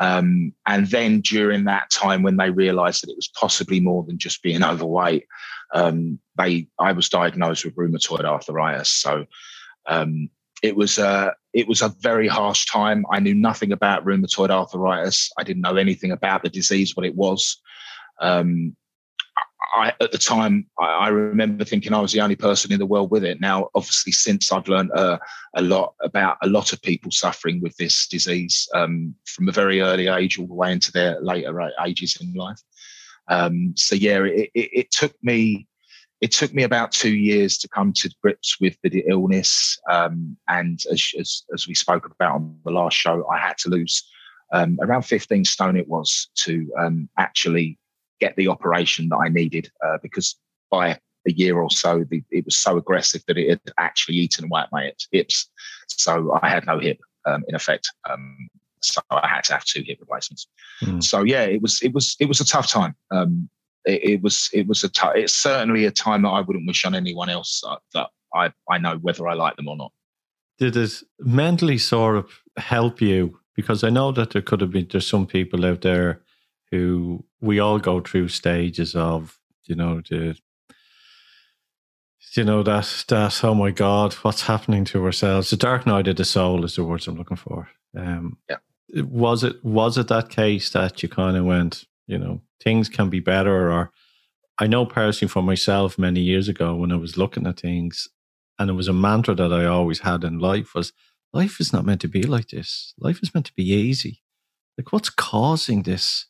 Um, 0.00 0.52
and 0.66 0.88
then 0.88 1.20
during 1.20 1.64
that 1.64 1.90
time, 1.90 2.24
when 2.24 2.38
they 2.38 2.50
realised 2.50 3.04
that 3.04 3.10
it 3.10 3.16
was 3.16 3.30
possibly 3.38 3.78
more 3.78 4.02
than 4.02 4.18
just 4.18 4.42
being 4.42 4.64
overweight, 4.72 5.24
um, 5.72 6.18
they 6.36 6.66
I 6.80 6.92
was 6.92 7.08
diagnosed 7.08 7.64
with 7.64 7.76
rheumatoid 7.76 8.24
arthritis. 8.24 8.90
So 8.90 9.26
um, 9.86 10.28
it 10.60 10.74
was 10.74 10.98
a 10.98 11.34
it 11.52 11.68
was 11.68 11.82
a 11.82 11.94
very 12.00 12.26
harsh 12.26 12.66
time. 12.66 13.04
I 13.12 13.20
knew 13.20 13.34
nothing 13.34 13.70
about 13.70 14.04
rheumatoid 14.04 14.50
arthritis. 14.50 15.30
I 15.38 15.44
didn't 15.44 15.62
know 15.62 15.76
anything 15.76 16.10
about 16.10 16.42
the 16.42 16.48
disease, 16.48 16.96
what 16.96 17.06
it 17.06 17.14
was. 17.14 17.60
Um, 18.20 18.76
I, 19.74 19.92
at 20.00 20.12
the 20.12 20.18
time, 20.18 20.66
I, 20.78 20.84
I, 20.84 21.08
remember 21.08 21.64
thinking 21.64 21.92
I 21.92 22.00
was 22.00 22.12
the 22.12 22.20
only 22.20 22.36
person 22.36 22.72
in 22.72 22.78
the 22.78 22.86
world 22.86 23.10
with 23.10 23.24
it. 23.24 23.40
Now, 23.40 23.68
obviously, 23.74 24.12
since 24.12 24.50
I've 24.50 24.68
learned 24.68 24.90
uh, 24.92 25.18
a 25.54 25.62
lot 25.62 25.94
about 26.02 26.38
a 26.42 26.48
lot 26.48 26.72
of 26.72 26.80
people 26.82 27.10
suffering 27.10 27.60
with 27.60 27.76
this 27.76 28.06
disease 28.08 28.68
um, 28.74 29.14
from 29.26 29.48
a 29.48 29.52
very 29.52 29.80
early 29.80 30.08
age 30.08 30.38
all 30.38 30.46
the 30.46 30.54
way 30.54 30.72
into 30.72 30.90
their 30.90 31.20
later 31.20 31.70
ages 31.84 32.16
in 32.20 32.32
life. 32.34 32.60
Um, 33.28 33.74
so 33.76 33.94
yeah, 33.94 34.22
it, 34.24 34.50
it, 34.54 34.70
it, 34.72 34.90
took 34.90 35.12
me 35.22 35.66
it 36.20 36.32
took 36.32 36.54
me 36.54 36.62
about 36.62 36.92
two 36.92 37.14
years 37.14 37.58
to 37.58 37.68
come 37.68 37.92
to 37.94 38.10
grips 38.22 38.58
with 38.60 38.76
the 38.82 39.04
illness. 39.06 39.78
Um, 39.90 40.36
and 40.48 40.80
as, 40.90 41.12
as, 41.18 41.44
as 41.54 41.68
we 41.68 41.74
spoke 41.74 42.06
about 42.06 42.36
on 42.36 42.58
the 42.64 42.72
last 42.72 42.96
show, 42.96 43.26
I 43.28 43.38
had 43.38 43.58
to 43.58 43.68
lose 43.68 44.02
um, 44.52 44.78
around 44.82 45.02
15 45.02 45.44
stone. 45.44 45.76
It 45.76 45.88
was 45.88 46.30
to 46.44 46.66
um, 46.78 47.08
actually 47.18 47.78
get 48.20 48.36
the 48.36 48.48
operation 48.48 49.08
that 49.10 49.16
I 49.16 49.28
needed 49.28 49.70
uh, 49.84 49.98
because 50.02 50.36
by 50.70 50.98
a 51.26 51.32
year 51.32 51.58
or 51.58 51.70
so, 51.70 52.04
the, 52.08 52.22
it 52.30 52.44
was 52.44 52.56
so 52.56 52.76
aggressive 52.76 53.22
that 53.26 53.38
it 53.38 53.50
had 53.50 53.60
actually 53.78 54.16
eaten 54.16 54.46
away 54.46 54.62
at 54.62 54.72
my 54.72 54.92
hips. 55.12 55.48
So 55.88 56.38
I 56.42 56.48
had 56.48 56.66
no 56.66 56.78
hip 56.78 56.98
um, 57.26 57.44
in 57.48 57.54
effect. 57.54 57.90
Um, 58.08 58.48
so 58.80 59.00
I 59.10 59.26
had 59.26 59.44
to 59.44 59.54
have 59.54 59.64
two 59.64 59.82
hip 59.86 59.98
replacements. 60.00 60.46
Mm. 60.82 61.02
So 61.02 61.22
yeah, 61.22 61.42
it 61.42 61.60
was 61.60 61.80
it 61.82 61.92
was 61.92 62.16
it 62.20 62.26
was 62.26 62.40
a 62.40 62.44
tough 62.44 62.68
time. 62.68 62.94
Um, 63.10 63.48
it, 63.84 64.04
it, 64.04 64.22
was 64.22 64.48
it 64.52 64.66
was 64.66 64.84
a 64.84 64.88
tough. 64.88 65.12
It's 65.16 65.34
certainly 65.34 65.84
a 65.84 65.90
time 65.90 66.22
that 66.22 66.28
I 66.28 66.40
wouldn't 66.40 66.66
wish 66.66 66.84
on 66.84 66.94
anyone 66.94 67.28
else 67.28 67.62
uh, 67.66 67.76
that 67.94 68.08
I 68.34 68.52
I 68.70 68.78
know 68.78 68.96
whether 68.98 69.26
I 69.28 69.34
like 69.34 69.56
them 69.56 69.68
or 69.68 69.76
not. 69.76 69.92
Did 70.58 70.76
it 70.76 70.92
mentally 71.20 71.78
sort 71.78 72.16
of 72.16 72.30
help 72.56 73.00
you? 73.00 73.38
Because 73.56 73.82
I 73.82 73.90
know 73.90 74.12
that 74.12 74.30
there 74.30 74.42
could 74.42 74.60
have 74.60 74.70
been 74.70 74.86
there's 74.90 75.06
some 75.06 75.26
people 75.26 75.64
out 75.66 75.80
there 75.80 76.22
who 76.70 77.24
we 77.40 77.60
all 77.60 77.78
go 77.78 78.00
through 78.00 78.28
stages 78.28 78.94
of, 78.94 79.38
you 79.64 79.74
know, 79.74 80.00
the 80.08 80.36
you 82.36 82.44
know 82.44 82.62
that 82.62 83.04
that 83.08 83.42
oh 83.44 83.54
my 83.54 83.70
god, 83.70 84.14
what's 84.14 84.42
happening 84.42 84.84
to 84.86 85.04
ourselves? 85.04 85.50
The 85.50 85.56
dark 85.56 85.86
night 85.86 86.08
of 86.08 86.16
the 86.16 86.24
soul 86.24 86.64
is 86.64 86.76
the 86.76 86.84
words 86.84 87.06
I'm 87.06 87.16
looking 87.16 87.36
for. 87.36 87.68
Um, 87.96 88.38
yeah. 88.48 88.56
Was 89.02 89.44
it 89.44 89.64
was 89.64 89.98
it 89.98 90.08
that 90.08 90.30
case 90.30 90.70
that 90.70 91.02
you 91.02 91.08
kind 91.08 91.36
of 91.36 91.44
went, 91.44 91.84
you 92.06 92.18
know, 92.18 92.42
things 92.62 92.88
can 92.88 93.10
be 93.10 93.20
better? 93.20 93.70
Or 93.70 93.90
I 94.58 94.66
know 94.66 94.86
personally 94.86 95.30
for 95.30 95.42
myself 95.42 95.98
many 95.98 96.20
years 96.20 96.48
ago 96.48 96.74
when 96.74 96.92
I 96.92 96.96
was 96.96 97.16
looking 97.16 97.46
at 97.46 97.60
things, 97.60 98.08
and 98.58 98.70
it 98.70 98.74
was 98.74 98.88
a 98.88 98.92
mantra 98.92 99.34
that 99.34 99.52
I 99.52 99.64
always 99.64 100.00
had 100.00 100.24
in 100.24 100.38
life 100.38 100.74
was 100.74 100.92
life 101.32 101.60
is 101.60 101.72
not 101.72 101.84
meant 101.84 102.00
to 102.02 102.08
be 102.08 102.22
like 102.22 102.48
this. 102.48 102.94
Life 102.98 103.20
is 103.22 103.34
meant 103.34 103.46
to 103.46 103.54
be 103.54 103.68
easy. 103.70 104.22
Like 104.76 104.92
what's 104.92 105.10
causing 105.10 105.82
this 105.82 106.26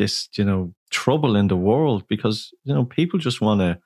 this, 0.00 0.28
you 0.36 0.44
know, 0.44 0.74
trouble 0.90 1.36
in 1.36 1.48
the 1.48 1.56
world 1.56 2.04
because, 2.08 2.52
you 2.64 2.74
know, 2.74 2.84
people 2.84 3.18
just 3.18 3.40
want 3.40 3.60
to 3.60 3.78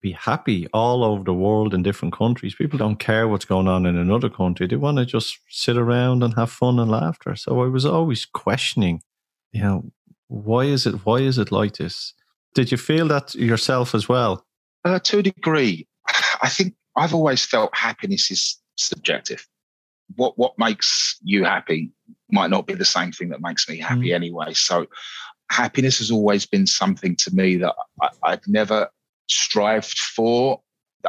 be 0.00 0.12
happy 0.12 0.66
all 0.72 1.04
over 1.04 1.22
the 1.22 1.34
world 1.34 1.74
in 1.74 1.82
different 1.82 2.14
countries. 2.14 2.54
People 2.54 2.78
don't 2.78 2.98
care 2.98 3.28
what's 3.28 3.44
going 3.44 3.68
on 3.68 3.84
in 3.84 3.96
another 3.96 4.30
country. 4.30 4.66
They 4.66 4.76
want 4.76 4.96
to 4.96 5.04
just 5.04 5.38
sit 5.48 5.76
around 5.76 6.22
and 6.22 6.34
have 6.34 6.50
fun 6.50 6.78
and 6.78 6.90
laughter. 6.90 7.36
So 7.36 7.62
I 7.62 7.66
was 7.66 7.84
always 7.84 8.24
questioning, 8.24 9.02
you 9.52 9.62
know, 9.62 9.92
why 10.28 10.62
is 10.64 10.86
it 10.86 11.04
why 11.04 11.18
is 11.18 11.38
it 11.38 11.52
like 11.52 11.76
this? 11.76 12.14
Did 12.54 12.70
you 12.70 12.78
feel 12.78 13.08
that 13.08 13.34
yourself 13.34 13.94
as 13.94 14.08
well? 14.08 14.44
Uh, 14.84 14.98
to 15.00 15.18
a 15.18 15.22
degree. 15.22 15.86
I 16.42 16.48
think 16.48 16.74
I've 16.96 17.14
always 17.14 17.44
felt 17.44 17.76
happiness 17.76 18.30
is 18.30 18.58
subjective. 18.76 19.46
What 20.16 20.38
what 20.38 20.58
makes 20.58 21.18
you 21.22 21.44
happy 21.44 21.92
might 22.30 22.50
not 22.50 22.66
be 22.66 22.74
the 22.74 22.84
same 22.84 23.12
thing 23.12 23.30
that 23.30 23.42
makes 23.42 23.68
me 23.68 23.78
happy 23.78 24.10
mm. 24.10 24.14
anyway. 24.14 24.54
So 24.54 24.86
happiness 25.50 25.98
has 25.98 26.10
always 26.10 26.46
been 26.46 26.66
something 26.66 27.16
to 27.16 27.34
me 27.34 27.56
that 27.56 27.74
I, 28.02 28.08
I've 28.22 28.46
never 28.46 28.88
strived 29.28 29.98
for. 29.98 30.60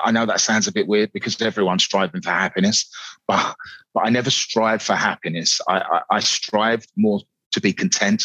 I 0.03 0.11
know 0.11 0.25
that 0.25 0.39
sounds 0.39 0.67
a 0.67 0.71
bit 0.71 0.87
weird 0.87 1.11
because 1.13 1.41
everyone's 1.41 1.83
striving 1.83 2.21
for 2.21 2.29
happiness, 2.29 2.89
but 3.27 3.55
but 3.93 4.05
I 4.05 4.09
never 4.09 4.29
strive 4.29 4.81
for 4.81 4.95
happiness. 4.95 5.59
I, 5.67 5.79
I, 5.79 6.01
I 6.11 6.19
strived 6.19 6.89
more 6.95 7.21
to 7.51 7.61
be 7.61 7.73
content, 7.73 8.23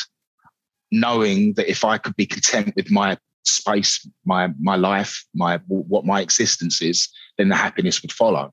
knowing 0.93 1.55
that 1.55 1.71
if 1.71 1.85
I 1.85 1.99
could 1.99 2.17
be 2.17 2.27
content 2.27 2.75
with 2.77 2.91
my 2.91 3.17
space, 3.45 4.07
my 4.25 4.51
my 4.61 4.77
life, 4.77 5.25
my 5.35 5.59
what 5.69 6.05
my 6.05 6.21
existence 6.21 6.83
is, 6.83 7.09
then 7.39 7.49
the 7.49 7.57
happiness 7.57 8.03
would 8.03 8.13
follow. 8.13 8.53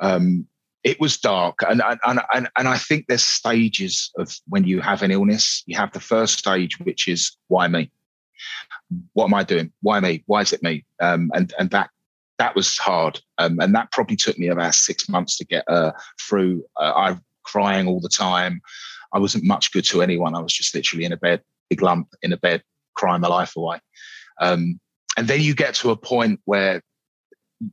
Um, 0.00 0.46
it 0.82 0.98
was 1.00 1.18
dark 1.18 1.58
and, 1.68 1.82
and 1.82 2.20
and 2.32 2.48
and 2.56 2.68
i 2.68 2.76
think 2.76 3.06
there's 3.06 3.22
stages 3.22 4.10
of 4.16 4.34
when 4.48 4.64
you 4.64 4.80
have 4.80 5.02
an 5.02 5.10
illness. 5.10 5.62
You 5.66 5.76
have 5.76 5.92
the 5.92 6.00
first 6.00 6.38
stage 6.38 6.78
which 6.80 7.08
is 7.08 7.36
why 7.48 7.68
me? 7.68 7.90
What 9.12 9.26
am 9.26 9.34
i 9.34 9.44
doing? 9.44 9.72
Why 9.82 10.00
me? 10.00 10.22
Why 10.26 10.40
is 10.40 10.52
it 10.52 10.62
me? 10.62 10.84
Um, 11.00 11.30
and 11.34 11.52
and 11.58 11.70
that 11.70 11.90
that 12.38 12.54
was 12.54 12.78
hard. 12.78 13.20
Um, 13.38 13.60
and 13.60 13.74
that 13.74 13.92
probably 13.92 14.16
took 14.16 14.38
me 14.38 14.48
about 14.48 14.74
six 14.74 15.08
months 15.08 15.36
to 15.38 15.44
get 15.44 15.64
uh, 15.68 15.92
through. 16.20 16.64
Uh, 16.76 16.92
i 16.96 17.16
crying 17.42 17.88
all 17.88 18.00
the 18.00 18.08
time. 18.08 18.60
I 19.12 19.18
wasn't 19.18 19.44
much 19.44 19.72
good 19.72 19.84
to 19.86 20.02
anyone. 20.02 20.36
I 20.36 20.40
was 20.40 20.52
just 20.52 20.74
literally 20.74 21.04
in 21.04 21.12
a 21.12 21.16
bed 21.16 21.42
big 21.68 21.82
lump 21.82 22.08
in 22.22 22.32
a 22.32 22.36
bed 22.36 22.62
crying 22.94 23.22
my 23.22 23.28
life 23.28 23.56
away. 23.56 23.78
Um, 24.40 24.78
and 25.16 25.26
then 25.26 25.40
you 25.40 25.54
get 25.54 25.74
to 25.76 25.90
a 25.90 25.96
point 25.96 26.40
where 26.44 26.82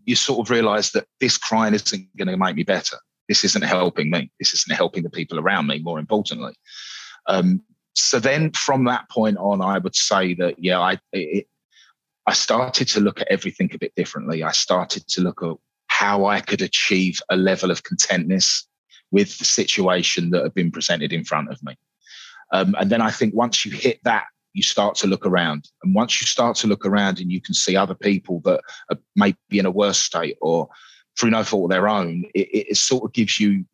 you 0.05 0.15
sort 0.15 0.45
of 0.45 0.49
realize 0.49 0.91
that 0.91 1.07
this 1.19 1.37
crying 1.37 1.73
isn't 1.73 2.15
going 2.17 2.27
to 2.27 2.37
make 2.37 2.55
me 2.55 2.63
better. 2.63 2.97
This 3.27 3.43
isn't 3.43 3.63
helping 3.63 4.09
me. 4.09 4.31
This 4.39 4.53
isn't 4.53 4.75
helping 4.75 5.03
the 5.03 5.09
people 5.09 5.39
around 5.39 5.67
me, 5.67 5.79
more 5.79 5.99
importantly. 5.99 6.53
Um, 7.27 7.61
so 7.93 8.19
then 8.19 8.51
from 8.51 8.85
that 8.85 9.09
point 9.09 9.37
on, 9.37 9.61
I 9.61 9.79
would 9.79 9.95
say 9.95 10.33
that, 10.35 10.55
yeah, 10.63 10.79
I, 10.79 10.99
it, 11.11 11.47
I 12.25 12.33
started 12.33 12.87
to 12.89 12.99
look 12.99 13.21
at 13.21 13.27
everything 13.29 13.69
a 13.73 13.77
bit 13.77 13.93
differently. 13.95 14.43
I 14.43 14.51
started 14.51 15.07
to 15.09 15.21
look 15.21 15.41
at 15.43 15.55
how 15.87 16.25
I 16.25 16.41
could 16.41 16.61
achieve 16.61 17.19
a 17.29 17.35
level 17.35 17.71
of 17.71 17.83
contentness 17.83 18.67
with 19.11 19.37
the 19.39 19.45
situation 19.45 20.29
that 20.31 20.43
had 20.43 20.53
been 20.53 20.71
presented 20.71 21.13
in 21.13 21.23
front 21.23 21.49
of 21.51 21.61
me. 21.63 21.75
Um, 22.53 22.75
and 22.79 22.89
then 22.89 23.01
I 23.01 23.11
think 23.11 23.33
once 23.33 23.65
you 23.65 23.71
hit 23.71 23.99
that 24.03 24.25
you 24.57 24.63
start 24.63 24.95
to 24.95 25.07
look 25.07 25.23
around. 25.23 25.69
And 25.83 25.93
once 25.93 26.19
you 26.19 26.25
start 26.25 26.55
to 26.57 26.67
look 26.67 26.83
around 26.83 27.19
and 27.19 27.31
you 27.31 27.39
can 27.39 27.53
see 27.53 27.75
other 27.75 27.93
people 27.93 28.41
that 28.43 28.59
are 28.89 28.97
maybe 29.15 29.37
in 29.51 29.67
a 29.67 29.71
worse 29.71 29.99
state 29.99 30.35
or 30.41 30.67
through 31.17 31.29
no 31.29 31.43
fault 31.43 31.65
of 31.65 31.69
their 31.69 31.87
own, 31.87 32.25
it, 32.33 32.67
it 32.71 32.77
sort 32.77 33.03
of 33.03 33.13
gives 33.13 33.39
you 33.39 33.65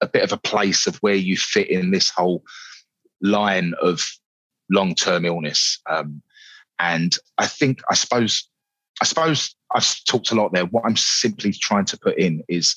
a 0.00 0.08
bit 0.08 0.24
of 0.24 0.32
a 0.32 0.36
place 0.36 0.88
of 0.88 0.96
where 0.96 1.14
you 1.14 1.36
fit 1.36 1.70
in 1.70 1.92
this 1.92 2.10
whole 2.10 2.42
line 3.22 3.72
of 3.80 4.04
long 4.68 4.96
term 4.96 5.24
illness. 5.24 5.78
Um, 5.88 6.22
and 6.80 7.16
I 7.38 7.46
think, 7.46 7.80
I 7.88 7.94
suppose, 7.94 8.48
I 9.00 9.04
suppose 9.04 9.54
I've 9.76 10.04
talked 10.06 10.32
a 10.32 10.34
lot 10.34 10.52
there. 10.52 10.66
What 10.66 10.84
I'm 10.84 10.96
simply 10.96 11.52
trying 11.52 11.84
to 11.86 11.98
put 11.98 12.18
in 12.18 12.42
is 12.48 12.74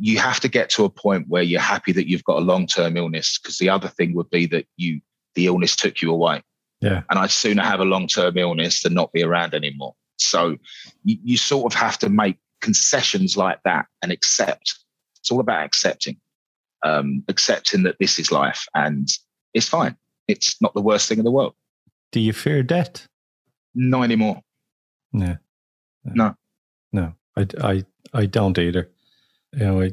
you 0.00 0.18
have 0.18 0.40
to 0.40 0.48
get 0.48 0.68
to 0.70 0.84
a 0.84 0.90
point 0.90 1.28
where 1.28 1.42
you're 1.42 1.60
happy 1.60 1.92
that 1.92 2.08
you've 2.08 2.24
got 2.24 2.38
a 2.38 2.44
long 2.44 2.66
term 2.66 2.98
illness, 2.98 3.38
because 3.38 3.56
the 3.56 3.70
other 3.70 3.88
thing 3.88 4.14
would 4.14 4.28
be 4.28 4.44
that 4.46 4.66
you 4.76 5.00
the 5.34 5.46
illness 5.46 5.76
took 5.76 6.02
you 6.02 6.12
away. 6.12 6.42
Yeah. 6.84 7.02
And 7.10 7.18
I'd 7.18 7.30
sooner 7.30 7.62
have 7.62 7.80
a 7.80 7.84
long 7.84 8.06
term 8.06 8.36
illness 8.36 8.82
than 8.82 8.94
not 8.94 9.12
be 9.12 9.22
around 9.22 9.54
anymore. 9.54 9.94
So 10.18 10.56
you, 11.04 11.18
you 11.22 11.36
sort 11.36 11.72
of 11.72 11.78
have 11.78 11.98
to 11.98 12.08
make 12.08 12.36
concessions 12.60 13.36
like 13.36 13.62
that 13.64 13.86
and 14.02 14.12
accept. 14.12 14.74
It's 15.20 15.30
all 15.30 15.40
about 15.40 15.64
accepting, 15.64 16.16
um, 16.84 17.24
accepting 17.28 17.82
that 17.84 17.96
this 17.98 18.18
is 18.18 18.30
life 18.30 18.66
and 18.74 19.08
it's 19.54 19.68
fine. 19.68 19.96
It's 20.28 20.60
not 20.60 20.74
the 20.74 20.82
worst 20.82 21.08
thing 21.08 21.18
in 21.18 21.24
the 21.24 21.30
world. 21.30 21.54
Do 22.12 22.20
you 22.20 22.32
fear 22.32 22.62
death? 22.62 23.08
Not 23.74 24.02
anymore. 24.02 24.40
No. 25.12 25.36
No. 26.04 26.36
No, 26.92 27.12
I, 27.36 27.46
I, 27.60 27.84
I 28.12 28.26
don't 28.26 28.58
either. 28.58 28.88
You 29.52 29.58
know, 29.58 29.82
I, 29.82 29.90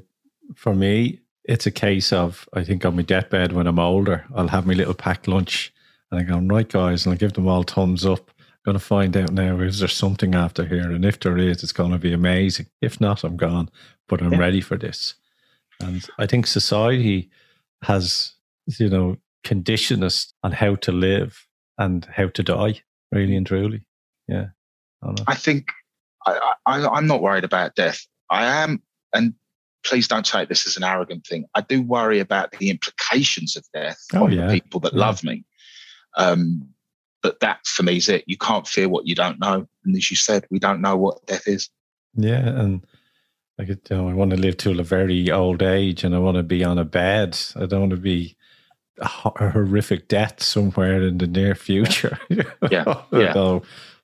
for 0.56 0.76
me, 0.76 1.20
it's 1.46 1.66
a 1.66 1.72
case 1.72 2.14
of 2.14 2.48
I 2.54 2.64
think 2.64 2.86
on 2.86 2.96
my 2.96 3.02
deathbed 3.02 3.54
when 3.54 3.66
I'm 3.66 3.80
older, 3.80 4.26
I'll 4.36 4.50
have 4.50 4.68
my 4.68 4.74
little 4.74 4.94
packed 4.94 5.28
lunch 5.28 5.74
and 6.12 6.20
I 6.20 6.24
go, 6.24 6.40
right, 6.40 6.68
guys, 6.68 7.06
and 7.06 7.14
I 7.14 7.18
give 7.18 7.34
them 7.34 7.48
all 7.48 7.64
thumbs 7.64 8.06
up. 8.06 8.30
I'm 8.40 8.74
going 8.74 8.78
to 8.78 8.84
find 8.84 9.16
out 9.18 9.32
now 9.32 9.60
is 9.60 9.80
there 9.80 9.88
something 9.88 10.36
after 10.36 10.66
here, 10.66 10.92
and 10.92 11.06
if 11.06 11.20
there 11.20 11.38
is, 11.38 11.64
it's 11.64 11.72
going 11.72 11.92
to 11.92 11.98
be 11.98 12.14
amazing. 12.14 12.68
If 12.82 13.02
not, 13.02 13.24
I'm 13.24 13.38
gone. 13.38 13.70
But 14.08 14.22
I'm 14.22 14.34
yeah. 14.34 14.40
ready 14.40 14.62
for 14.62 14.78
this. 14.78 15.16
And 15.80 16.06
I 16.20 16.26
think 16.28 16.46
society 16.46 17.30
has, 17.84 18.34
you 18.78 18.90
know, 18.90 19.18
conditioned 19.44 20.04
us 20.04 20.34
on 20.44 20.52
how 20.52 20.76
to 20.76 20.92
live 20.92 21.48
and 21.78 22.06
how 22.06 22.28
to 22.28 22.44
die, 22.44 22.82
really 23.12 23.36
and 23.36 23.48
truly. 23.48 23.86
Yeah. 24.28 24.48
I, 25.02 25.16
I 25.30 25.36
think 25.36 25.70
I, 26.28 26.54
I, 26.66 26.88
I'm 26.88 27.08
not 27.08 27.22
worried 27.22 27.46
about 27.46 27.76
death. 27.76 28.06
I 28.30 28.46
am, 28.46 28.82
and 29.14 29.34
please 29.84 30.08
don't 30.08 30.26
take 30.26 30.50
this 30.50 30.68
as 30.68 30.78
an 30.78 30.84
arrogant 30.84 31.26
thing. 31.26 31.46
I 31.56 31.62
do 31.62 31.82
worry 31.82 32.20
about 32.20 32.52
the 32.52 32.70
implications 32.70 33.56
of 33.56 33.66
death 33.74 34.00
oh, 34.14 34.26
on 34.26 34.32
yeah. 34.32 34.48
the 34.48 34.54
people 34.54 34.80
that 34.82 34.94
yeah. 34.94 35.00
love 35.00 35.24
me. 35.24 35.46
Um, 36.18 36.70
but 37.22 37.40
that 37.42 37.66
for 37.66 37.84
me 37.84 37.98
is 37.98 38.10
it. 38.10 38.24
You 38.28 38.38
can't 38.38 38.68
fear 38.68 38.90
what 38.90 39.08
you 39.08 39.16
don't 39.16 39.40
know. 39.40 39.68
And 39.86 39.96
as 39.96 40.10
you 40.10 40.18
said, 40.18 40.46
we 40.50 40.60
don't 40.60 40.82
know 40.82 40.98
what 40.98 41.26
death 41.26 41.48
is. 41.48 41.70
Yeah. 42.16 42.48
And 42.48 42.86
Like, 43.58 43.70
you 43.70 43.78
know, 43.92 44.10
I 44.10 44.14
want 44.14 44.32
to 44.32 44.38
live 44.38 44.58
till 44.58 44.80
a 44.80 44.84
very 44.84 45.30
old 45.32 45.62
age 45.62 46.04
and 46.04 46.16
I 46.16 46.20
want 46.20 46.38
to 46.38 46.44
be 46.44 46.64
on 46.64 46.80
a 46.80 46.86
bed. 46.86 47.38
I 47.56 47.66
don't 47.66 47.82
want 47.82 47.92
to 47.92 47.98
be 47.98 48.36
a, 49.00 49.10
a 49.36 49.50
horrific 49.52 50.08
death 50.08 50.42
somewhere 50.42 51.02
in 51.04 51.20
the 51.20 51.28
near 51.28 51.56
future. 51.56 52.18
yeah. 52.30 52.44
yeah. 53.12 53.34
know, 53.34 53.62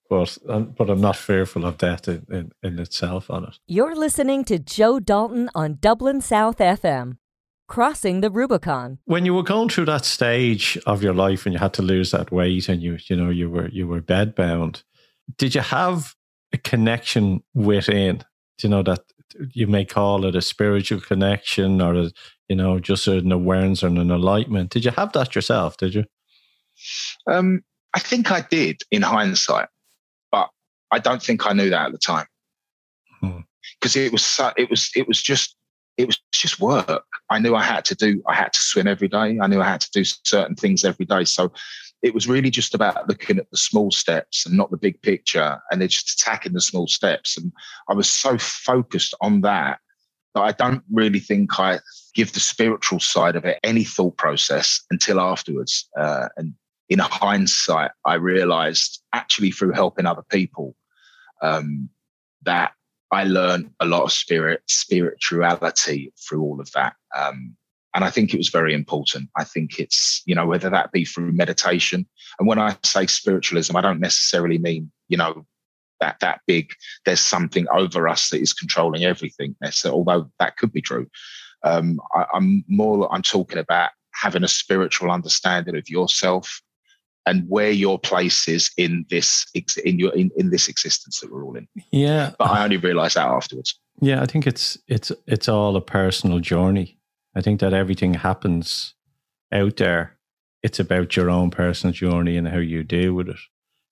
but, 0.10 0.38
um, 0.48 0.74
but 0.78 0.90
I'm 0.90 1.02
not 1.02 1.18
fearful 1.18 1.66
of 1.66 1.78
death 1.78 2.08
in, 2.08 2.26
in, 2.30 2.52
in 2.64 2.80
itself 2.80 3.30
on 3.30 3.46
it. 3.46 3.58
You're 3.68 3.96
listening 3.96 4.46
to 4.46 4.60
Joe 4.60 5.00
Dalton 5.00 5.50
on 5.54 5.80
Dublin 5.82 6.22
South 6.22 6.60
FM. 6.60 7.18
Crossing 7.68 8.22
the 8.22 8.30
Rubicon. 8.30 9.00
When 9.06 9.26
you 9.26 9.34
were 9.34 9.44
going 9.44 9.70
through 9.70 9.86
that 9.86 10.06
stage 10.06 10.78
of 10.86 11.04
your 11.04 11.14
life 11.14 11.46
and 11.46 11.54
you 11.54 11.60
had 11.60 11.74
to 11.74 11.82
lose 11.82 12.12
that 12.12 12.32
weight 12.32 12.70
and 12.70 12.82
you 12.82 12.98
you 13.10 13.16
know 13.16 13.30
you 13.30 13.50
were 13.50 13.68
you 13.70 13.88
were 13.88 14.02
bedbound, 14.02 14.84
did 15.38 15.54
you 15.54 15.62
have 15.62 16.16
a 16.54 16.58
connection 16.58 17.44
within? 17.54 18.24
Do 18.58 18.68
you 18.68 18.70
know 18.70 18.84
that 18.84 19.02
you 19.54 19.68
may 19.68 19.86
call 19.86 20.26
it 20.26 20.36
a 20.36 20.42
spiritual 20.42 21.02
connection 21.02 21.82
or 21.82 21.96
a, 21.96 22.12
you 22.48 22.56
know 22.56 22.80
just 22.80 23.08
an 23.08 23.32
awareness 23.32 23.84
and 23.84 23.98
an 23.98 24.12
enlightenment. 24.12 24.72
Did 24.72 24.86
you 24.86 24.92
have 24.92 25.12
that 25.14 25.36
yourself? 25.36 25.78
Did 25.78 25.94
you? 25.94 26.06
Um, 27.30 27.64
I 27.94 28.00
think 28.00 28.32
I 28.32 28.42
did 28.42 28.82
in 28.92 29.02
hindsight, 29.02 29.70
but 30.32 30.50
I 30.92 31.00
don't 31.00 31.22
think 31.22 31.46
I 31.46 31.54
knew 31.54 31.70
that 31.70 31.88
at 31.88 31.92
the 31.92 31.98
time 31.98 32.28
because 33.22 33.94
hmm. 33.94 34.00
it 34.00 34.12
was 34.12 34.26
so, 34.26 34.52
it 34.58 34.70
was 34.70 34.92
it 34.96 35.08
was 35.08 35.22
just 35.22 35.56
it 35.98 36.06
was 36.06 36.20
just 36.32 36.60
work. 36.60 37.04
I 37.30 37.40
knew 37.40 37.56
I 37.56 37.64
had 37.64 37.84
to 37.86 37.96
do. 37.96 38.22
I 38.28 38.34
had 38.34 38.54
to 38.54 38.62
swim 38.62 38.88
every 38.88 39.08
day. 39.08 39.38
I 39.42 39.48
knew 39.48 39.62
I 39.62 39.68
had 39.68 39.82
to 39.82 39.92
do 39.92 40.04
certain 40.04 40.56
things 40.56 40.86
every 40.86 41.06
day. 41.06 41.26
So 41.26 41.52
it 42.04 42.14
was 42.14 42.28
really 42.28 42.52
just 42.52 42.76
about 42.76 43.10
looking 43.10 43.40
at 43.40 43.50
the 43.50 43.58
small 43.58 43.92
steps 43.92 44.46
and 44.46 44.56
not 44.56 44.70
the 44.70 44.78
big 44.78 45.02
picture 45.02 45.60
and 45.72 45.82
then 45.82 45.90
just 45.90 46.22
attacking 46.22 46.54
the 46.54 46.62
small 46.62 46.88
steps. 46.88 47.38
And 47.38 47.52
I 47.90 47.94
was 47.94 48.10
so 48.10 48.38
focused 48.38 49.16
on 49.20 49.42
that 49.42 49.80
that 50.36 50.42
I 50.42 50.52
don't 50.52 50.84
really 50.92 51.20
think 51.20 51.60
I 51.60 51.80
give 52.14 52.34
the 52.34 52.40
spiritual 52.40 53.00
side 53.00 53.36
of 53.36 53.46
it 53.46 53.60
any 53.64 53.84
thought 53.84 54.18
process 54.18 54.80
until 54.92 55.20
afterwards. 55.20 55.90
Uh, 55.98 56.28
and 56.38 56.54
in 56.90 57.00
hindsight, 57.00 57.92
I 58.06 58.16
realized 58.16 59.02
actually 59.14 59.52
through 59.52 59.74
helping 59.74 60.06
other 60.06 60.24
people 60.30 60.76
um, 61.42 61.90
that 62.44 62.74
I 63.12 63.24
learned 63.24 63.72
a 63.80 63.86
lot 63.86 64.04
of 64.04 64.12
spirit, 64.12 64.62
spirituality 64.68 66.14
through 66.18 66.42
all 66.42 66.60
of 66.60 66.72
that. 66.74 66.94
Um, 67.18 67.56
and 67.94 68.04
I 68.04 68.10
think 68.10 68.34
it 68.34 68.38
was 68.38 68.50
very 68.50 68.74
important. 68.74 69.30
I 69.38 69.44
think 69.44 69.80
it's, 69.80 70.22
you 70.26 70.36
know, 70.36 70.46
whether 70.46 70.70
that 70.70 70.92
be 70.92 71.06
through 71.06 71.32
meditation. 71.32 72.06
And 72.38 72.48
when 72.48 72.60
I 72.60 72.76
say 72.84 73.08
spiritualism, 73.08 73.76
I 73.76 73.82
don't 73.82 74.00
necessarily 74.00 74.58
mean, 74.58 74.92
you 75.08 75.18
know, 75.18 75.46
that 76.00 76.20
that 76.20 76.42
big, 76.46 76.74
there's 77.06 77.22
something 77.22 77.66
over 77.72 78.08
us 78.08 78.30
that 78.30 78.42
is 78.42 78.54
controlling 78.54 79.04
everything. 79.04 79.56
although 79.86 80.30
that 80.40 80.58
could 80.58 80.72
be 80.72 80.82
true. 80.82 81.08
Um, 81.64 82.00
I, 82.14 82.26
I'm 82.34 82.64
more, 82.68 83.12
I'm 83.12 83.24
talking 83.24 83.58
about 83.58 83.90
having 84.14 84.44
a 84.44 84.48
spiritual 84.48 85.12
understanding 85.12 85.76
of 85.76 85.90
yourself 85.90 86.62
and 87.28 87.44
where 87.50 87.72
your 87.72 88.00
place 88.00 88.48
is 88.48 88.72
in 88.78 89.06
this 89.10 89.46
in 89.84 90.00
your 90.00 90.16
in, 90.16 90.32
in 90.38 90.50
this 90.50 90.70
existence 90.70 91.20
that 91.20 91.32
we're 91.32 91.44
all 91.44 91.58
in. 91.58 91.68
Yeah. 91.92 92.32
But 92.40 92.50
I 92.50 92.64
only 92.64 92.78
realized 92.78 93.18
that 93.18 93.28
afterwards. 93.28 93.78
Yeah, 94.00 94.22
I 94.22 94.26
think 94.26 94.48
it's 94.48 94.78
it's 94.88 95.12
it's 95.28 95.50
all 95.50 95.76
a 95.76 95.82
personal 95.82 96.40
journey. 96.40 96.98
I 97.36 97.42
think 97.42 97.60
that 97.60 97.74
everything 97.74 98.16
happens 98.16 98.96
out 99.52 99.76
there. 99.76 100.18
It's 100.64 100.80
about 100.80 101.16
your 101.16 101.30
own 101.30 101.52
personal 101.52 101.94
journey 101.94 102.38
and 102.38 102.48
how 102.48 102.60
you 102.60 102.84
deal 102.84 103.14
with 103.14 103.30
it. 103.30 103.40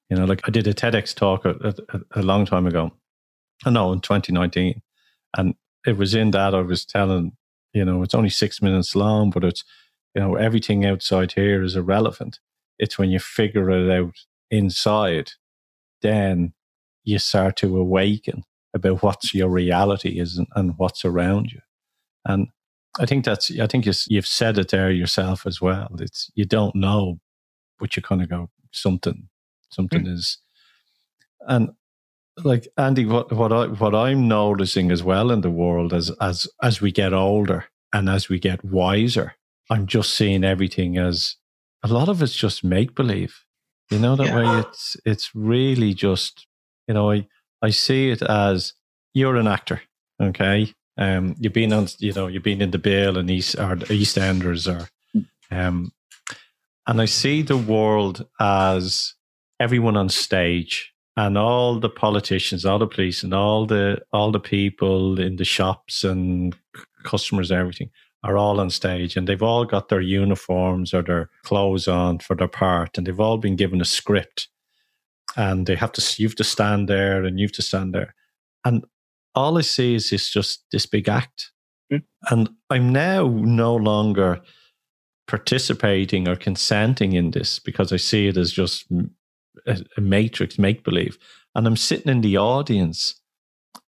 You 0.10 0.18
know, 0.18 0.26
like 0.26 0.42
I 0.48 0.52
did 0.52 0.68
a 0.68 0.74
TEDx 0.74 1.14
talk 1.14 1.46
a, 1.46 1.76
a, 1.90 2.22
a 2.22 2.24
long 2.24 2.46
time 2.46 2.66
ago. 2.66 2.94
I 3.66 3.70
know 3.70 3.92
in 3.92 4.00
2019, 4.00 4.82
and 5.38 5.56
it 5.86 5.98
was 5.98 6.16
in 6.16 6.32
that 6.32 6.56
I 6.56 6.62
was 6.62 6.86
telling, 6.86 7.34
you 7.74 7.86
know, 7.86 8.04
it's 8.04 8.16
only 8.16 8.30
six 8.30 8.62
minutes 8.62 8.96
long, 8.96 9.30
but 9.30 9.44
it's, 9.44 9.64
you 10.14 10.22
know, 10.22 10.36
everything 10.36 10.86
outside 10.86 11.32
here 11.34 11.64
is 11.64 11.76
irrelevant. 11.76 12.40
It's 12.80 12.98
when 12.98 13.10
you 13.10 13.20
figure 13.20 13.70
it 13.70 13.92
out 13.92 14.16
inside, 14.52 15.32
then 16.02 16.54
you 17.04 17.20
start 17.20 17.56
to 17.58 17.78
awaken 17.78 18.44
about 18.74 19.02
what's 19.02 19.34
your 19.34 19.50
reality 19.50 20.20
is 20.20 20.38
and, 20.38 20.48
and 20.56 20.74
what's 20.78 21.06
around 21.06 21.52
you. 21.52 21.62
And 22.26 22.48
I 23.00 23.06
think 23.06 23.26
that's. 23.26 23.52
I 23.60 23.68
think 23.68 23.86
you've 24.08 24.28
said 24.28 24.58
it 24.58 24.70
there 24.70 24.92
yourself 24.92 25.46
as 25.46 25.62
well. 25.62 25.90
It's 26.00 26.32
you 26.36 26.46
don't 26.46 26.76
know, 26.76 27.20
but 27.80 27.96
you 27.96 28.02
kind 28.02 28.22
of 28.22 28.30
go 28.30 28.50
something. 28.72 29.30
Something 29.70 30.06
mm. 30.06 30.14
is, 30.14 30.38
and 31.42 31.72
like 32.44 32.68
Andy, 32.78 33.06
what 33.06 33.32
what 33.32 33.52
I 33.52 33.68
what 33.68 33.96
I'm 33.96 34.28
noticing 34.28 34.92
as 34.92 35.04
well 35.04 35.32
in 35.32 35.42
the 35.42 35.52
world 35.52 35.94
as 35.94 36.12
as 36.22 36.48
as 36.64 36.82
we 36.82 36.92
get 36.92 37.14
older 37.14 37.66
and 37.94 38.10
as 38.10 38.30
we 38.30 38.40
get 38.40 38.64
wiser, 38.64 39.36
I'm 39.70 39.88
just 39.88 40.14
seeing 40.14 40.44
everything 40.44 40.98
as 40.98 41.36
a 41.86 41.94
lot 41.94 42.10
of 42.10 42.22
it's 42.22 42.36
just 42.36 42.64
make 42.64 42.96
believe. 42.96 43.44
You 43.92 44.00
know 44.00 44.16
that 44.16 44.28
yeah. 44.28 44.36
way. 44.36 44.60
It's 44.62 44.98
it's 45.06 45.36
really 45.36 45.94
just 45.94 46.48
you 46.88 46.94
know 46.94 47.12
I 47.12 47.28
I 47.62 47.70
see 47.70 48.10
it 48.10 48.22
as 48.22 48.74
you're 49.14 49.38
an 49.38 49.48
actor, 49.48 49.82
okay, 50.22 50.74
um, 50.98 51.36
you've 51.40 51.54
been 51.54 51.74
on, 51.74 51.88
you 52.00 52.14
know, 52.14 52.28
you've 52.28 52.44
been 52.44 52.62
in 52.62 52.72
the 52.72 52.78
Bill 52.80 53.18
and 53.18 53.30
East 53.30 53.56
or 53.56 53.76
EastEnders, 53.76 54.68
or, 54.68 54.90
um, 55.52 55.92
and 56.88 57.02
I 57.02 57.06
see 57.06 57.42
the 57.42 57.58
world 57.58 58.26
as 58.40 59.14
everyone 59.60 59.98
on 59.98 60.10
stage 60.10 60.94
and 61.18 61.38
all 61.38 61.80
the 61.80 61.90
politicians, 61.90 62.66
all 62.66 62.80
the 62.80 62.88
police, 62.88 63.24
and 63.24 63.34
all 63.34 63.66
the 63.66 64.02
all 64.12 64.32
the 64.32 64.40
people 64.40 65.20
in 65.20 65.36
the 65.36 65.46
shops 65.46 66.04
and 66.04 66.56
customers, 67.04 67.52
and 67.52 67.60
everything 67.60 67.90
are 68.26 68.38
all 68.38 68.60
on 68.60 68.70
stage, 68.70 69.16
and 69.16 69.28
they've 69.28 69.44
all 69.44 69.64
got 69.66 69.88
their 69.88 70.02
uniforms 70.02 70.94
or 70.94 71.02
their 71.02 71.30
clothes 71.44 71.88
on 71.88 72.20
for 72.20 72.36
their 72.36 72.48
part, 72.48 72.98
and 72.98 73.08
they've 73.08 73.20
all 73.20 73.38
been 73.38 73.56
given 73.56 73.80
a 73.80 73.86
script, 73.86 74.50
and 75.38 75.68
they 75.68 75.76
have 75.76 75.94
to 75.94 76.22
you 76.22 76.28
have 76.28 76.36
to 76.36 76.44
stand 76.44 76.90
there, 76.90 77.24
and 77.24 77.40
you 77.40 77.46
have 77.46 77.54
to 77.54 77.62
stand 77.62 77.94
there, 77.94 78.14
and 78.66 78.84
all 79.36 79.58
I 79.58 79.62
see 79.62 79.96
is 79.96 80.10
this 80.10 80.30
just 80.30 80.66
this 80.72 80.86
big 80.86 81.08
act. 81.08 81.52
Mm. 81.92 82.04
And 82.30 82.50
I'm 82.70 82.92
now 82.92 83.28
no 83.28 83.76
longer 83.76 84.42
participating 85.28 86.28
or 86.28 86.36
consenting 86.36 87.14
in 87.14 87.32
this 87.32 87.60
because 87.60 87.92
I 87.92 87.98
see 87.98 88.28
it 88.28 88.38
as 88.38 88.52
just 88.52 88.86
a, 89.68 89.86
a 89.98 90.02
matrix 90.02 90.58
make 90.58 90.84
believe. 90.84 91.18
And 91.54 91.68
I'm 91.68 91.78
sitting 91.78 92.12
in 92.12 92.22
the 92.22 92.38
audience 92.38 93.20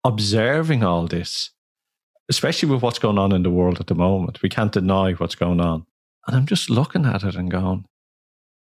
observing 0.05 0.85
all 0.85 1.07
this, 1.07 1.51
especially 2.29 2.69
with 2.69 2.83
what's 2.83 2.99
going 2.99 3.19
on 3.19 3.33
in 3.33 3.43
the 3.43 3.51
world 3.51 3.81
at 3.81 3.87
the 3.87 3.95
moment. 3.95 4.43
We 4.43 4.49
can't 4.49 4.73
deny 4.73 5.13
what's 5.13 5.35
going 5.35 5.61
on. 5.61 5.87
And 6.27 6.37
I'm 6.37 6.47
just 6.47 6.71
looking 6.71 7.07
at 7.07 7.23
it 7.23 7.37
and 7.37 7.51
going, 7.51 7.85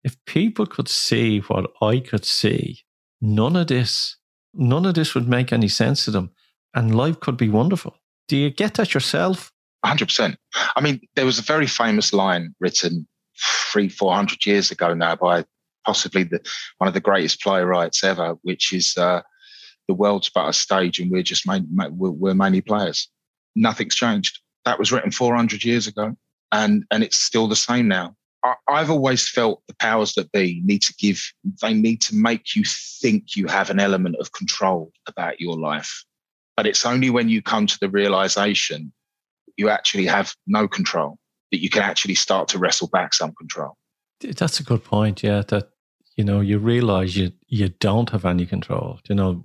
if 0.02 0.16
people 0.26 0.66
could 0.66 0.88
see 0.88 1.40
what 1.40 1.70
I 1.80 2.00
could 2.00 2.24
see, 2.24 2.80
none 3.20 3.54
of 3.54 3.68
this, 3.68 4.16
none 4.52 4.84
of 4.84 4.94
this 4.94 5.14
would 5.14 5.28
make 5.28 5.52
any 5.52 5.68
sense 5.68 6.04
to 6.04 6.10
them 6.10 6.32
and 6.74 6.94
life 6.94 7.20
could 7.20 7.36
be 7.36 7.48
wonderful. 7.48 7.96
Do 8.28 8.36
you 8.36 8.50
get 8.50 8.74
that 8.74 8.94
yourself? 8.94 9.52
100%. 9.84 10.36
I 10.76 10.80
mean, 10.80 11.00
there 11.14 11.26
was 11.26 11.38
a 11.38 11.42
very 11.42 11.66
famous 11.66 12.12
line 12.12 12.54
written 12.60 13.06
three, 13.70 13.88
400 13.88 14.44
years 14.46 14.70
ago 14.70 14.94
now 14.94 15.16
by 15.16 15.44
possibly 15.84 16.24
the, 16.24 16.40
one 16.78 16.88
of 16.88 16.94
the 16.94 17.00
greatest 17.00 17.40
playwrights 17.42 18.04
ever, 18.04 18.36
which 18.42 18.72
is 18.72 18.96
uh, 18.96 19.22
the 19.88 19.94
world's 19.94 20.30
but 20.30 20.48
a 20.48 20.52
stage 20.52 20.98
and 20.98 21.10
we're 21.10 21.22
just 21.22 21.46
main, 21.46 21.66
we're, 21.90 22.10
we're 22.10 22.34
mainly 22.34 22.60
players. 22.60 23.08
Nothing's 23.54 23.94
changed. 23.94 24.40
That 24.64 24.78
was 24.78 24.92
written 24.92 25.10
400 25.10 25.64
years 25.64 25.86
ago 25.86 26.16
and, 26.52 26.84
and 26.90 27.02
it's 27.02 27.16
still 27.16 27.48
the 27.48 27.56
same 27.56 27.88
now. 27.88 28.14
I, 28.44 28.54
I've 28.68 28.90
always 28.90 29.28
felt 29.28 29.62
the 29.68 29.74
powers 29.74 30.14
that 30.14 30.30
be 30.32 30.62
need 30.64 30.82
to 30.82 30.94
give, 30.98 31.20
they 31.60 31.74
need 31.74 32.00
to 32.02 32.14
make 32.14 32.54
you 32.54 32.64
think 32.64 33.36
you 33.36 33.46
have 33.46 33.70
an 33.70 33.80
element 33.80 34.16
of 34.20 34.32
control 34.32 34.92
about 35.06 35.40
your 35.40 35.58
life 35.58 36.04
but 36.56 36.66
it's 36.66 36.84
only 36.84 37.10
when 37.10 37.28
you 37.28 37.42
come 37.42 37.66
to 37.66 37.78
the 37.80 37.88
realization 37.88 38.92
you 39.56 39.68
actually 39.68 40.06
have 40.06 40.34
no 40.46 40.68
control 40.68 41.18
that 41.50 41.62
you 41.62 41.68
can 41.68 41.82
actually 41.82 42.14
start 42.14 42.48
to 42.48 42.58
wrestle 42.58 42.88
back 42.88 43.14
some 43.14 43.32
control. 43.34 43.76
That's 44.20 44.60
a 44.60 44.62
good 44.62 44.84
point. 44.84 45.22
Yeah, 45.22 45.42
that 45.48 45.70
you 46.16 46.24
know 46.24 46.40
you 46.40 46.58
realize 46.58 47.16
you 47.16 47.32
you 47.48 47.68
don't 47.68 48.10
have 48.10 48.24
any 48.24 48.46
control. 48.46 49.00
You 49.08 49.14
know, 49.14 49.44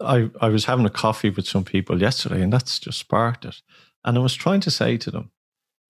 I 0.00 0.30
I 0.40 0.48
was 0.48 0.64
having 0.66 0.86
a 0.86 0.90
coffee 0.90 1.30
with 1.30 1.46
some 1.46 1.64
people 1.64 2.00
yesterday, 2.00 2.42
and 2.42 2.52
that's 2.52 2.78
just 2.78 2.98
sparked 2.98 3.44
it. 3.44 3.62
And 4.04 4.16
I 4.16 4.20
was 4.20 4.34
trying 4.34 4.60
to 4.60 4.70
say 4.70 4.96
to 4.96 5.10
them, 5.10 5.30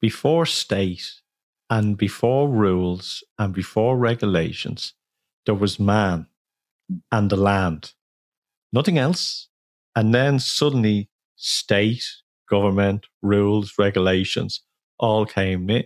before 0.00 0.46
state 0.46 1.20
and 1.68 1.96
before 1.96 2.48
rules 2.48 3.22
and 3.38 3.54
before 3.54 3.96
regulations, 3.96 4.94
there 5.46 5.54
was 5.54 5.78
man 5.78 6.26
and 7.12 7.30
the 7.30 7.36
land, 7.36 7.92
nothing 8.72 8.98
else. 8.98 9.48
And 9.94 10.14
then 10.14 10.38
suddenly, 10.38 11.08
state, 11.36 12.04
government, 12.48 13.06
rules, 13.22 13.74
regulations 13.78 14.62
all 14.98 15.26
came 15.26 15.70
in. 15.70 15.84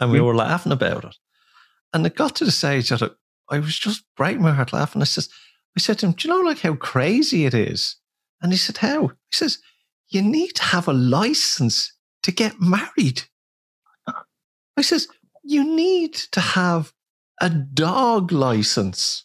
And 0.00 0.10
we 0.10 0.18
mm. 0.18 0.24
were 0.24 0.34
laughing 0.34 0.72
about 0.72 1.04
it. 1.04 1.16
And 1.92 2.06
it 2.06 2.16
got 2.16 2.36
to 2.36 2.44
the 2.44 2.50
stage 2.50 2.88
that 2.90 3.16
I 3.50 3.58
was 3.58 3.78
just 3.78 4.04
breaking 4.16 4.42
my 4.42 4.52
heart 4.52 4.72
laughing. 4.72 5.02
I 5.02 5.04
says, 5.04 5.28
I 5.76 5.80
said 5.80 5.98
to 6.00 6.06
him, 6.06 6.12
Do 6.12 6.28
you 6.28 6.34
know 6.34 6.46
like 6.48 6.60
how 6.60 6.74
crazy 6.74 7.44
it 7.46 7.54
is? 7.54 7.96
And 8.42 8.52
he 8.52 8.58
said, 8.58 8.78
How? 8.78 9.08
He 9.08 9.32
says, 9.32 9.58
you 10.10 10.22
need 10.22 10.54
to 10.56 10.62
have 10.64 10.88
a 10.88 10.92
license 10.92 11.92
to 12.24 12.32
get 12.32 12.60
married. 12.60 13.22
I 14.76 14.82
says, 14.82 15.06
you 15.44 15.64
need 15.64 16.14
to 16.32 16.40
have 16.40 16.92
a 17.40 17.48
dog 17.48 18.32
license. 18.32 19.24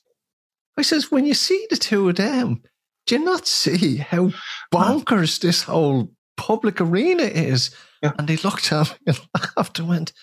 I 0.78 0.84
says, 0.84 1.12
when 1.12 1.26
you 1.26 1.34
see 1.34 1.66
the 1.70 1.76
two 1.78 2.08
of 2.10 2.18
them, 2.18 2.62
do 3.08 3.16
you 3.16 3.24
not 3.26 3.48
see 3.48 3.98
how 3.98 4.32
bonkers 4.74 5.40
this 5.40 5.64
whole 5.64 6.12
public 6.38 6.80
arena 6.80 7.24
is? 7.24 7.76
Yeah. 8.04 8.14
And 8.18 8.28
they 8.28 8.38
looked 8.38 8.72
at 8.72 8.92
me 8.92 8.98
and 9.08 9.20
laughed 9.58 9.80
and 9.80 9.88
went, 9.90 10.14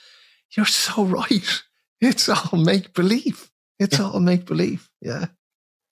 You're 0.57 0.67
so 0.67 1.05
right. 1.05 1.63
It's 2.01 2.29
all 2.29 2.59
make 2.59 2.95
believe. 2.95 3.51
It's 3.79 3.99
Yeah. 3.99 4.07
all 4.07 4.21
make 4.21 4.45
believe. 4.47 4.89
Yeah. 5.01 5.27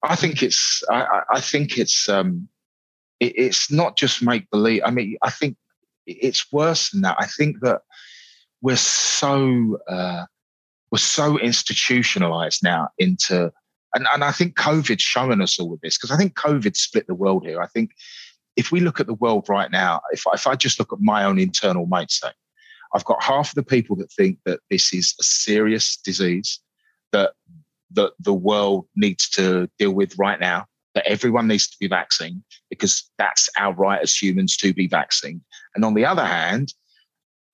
I 0.03 0.17
think 0.17 0.43
it's. 0.43 0.83
I, 0.91 1.23
I- 1.31 1.41
think 1.41 1.79
it's. 1.79 2.09
Um, 2.09 2.49
it, 3.19 3.33
it's 3.37 3.71
not 3.71 3.97
just 3.97 4.23
make 4.23 4.51
believe. 4.51 4.83
I 4.85 4.91
mean, 4.91 5.17
I 5.23 5.31
think 5.31 5.57
it's 6.07 6.51
worse 6.53 6.91
than 6.91 7.03
that. 7.03 7.17
I 7.19 7.27
think 7.27 7.61
that 7.61 7.83
we're 8.63 8.77
so 8.77 9.79
uh, 9.89 10.25
we're 10.91 10.99
so 10.99 11.39
institutionalized 11.39 12.63
now 12.63 12.89
into, 12.99 13.53
and 13.95 14.07
and 14.13 14.25
I 14.25 14.33
think 14.33 14.57
COVID's 14.57 15.03
showing 15.03 15.41
us 15.41 15.59
all 15.59 15.73
of 15.73 15.81
this 15.83 15.97
because 15.99 16.11
I 16.11 16.17
think 16.17 16.35
COVID 16.35 16.77
split 16.77 17.07
the 17.07 17.15
world 17.15 17.47
here. 17.47 17.61
I 17.61 17.67
think 17.67 17.91
if 18.57 18.73
we 18.73 18.81
look 18.81 19.01
at 19.01 19.07
the 19.07 19.15
world 19.15 19.49
right 19.49 19.71
now, 19.71 20.01
if 20.13 20.25
if 20.33 20.47
I 20.47 20.57
just 20.57 20.79
look 20.79 20.93
at 20.93 21.01
my 21.01 21.25
own 21.25 21.39
internal 21.39 21.87
mindset, 21.87 22.33
I've 22.95 23.05
got 23.05 23.23
half 23.23 23.51
of 23.51 23.55
the 23.55 23.63
people 23.63 23.97
that 23.97 24.13
think 24.13 24.39
that 24.47 24.61
this 24.71 24.93
is 24.93 25.15
a 25.21 25.25
serious 25.25 25.97
disease 25.97 26.59
that 27.13 27.33
that 27.93 28.13
the 28.19 28.35
world 28.35 28.87
needs 28.97 29.29
to 29.31 29.69
deal 29.79 29.93
with 29.93 30.19
right 30.19 30.41
now. 30.41 30.67
That 30.95 31.07
everyone 31.07 31.47
needs 31.47 31.69
to 31.69 31.77
be 31.79 31.87
vaccinated 31.87 32.43
because 32.69 33.09
that's 33.17 33.49
our 33.57 33.73
right 33.73 34.01
as 34.03 34.17
humans 34.17 34.57
to 34.57 34.75
be 34.75 34.89
vaccinated. 34.89 35.43
And 35.77 35.85
on 35.85 35.95
the 35.95 36.05
other 36.05 36.25
hand, 36.25 36.75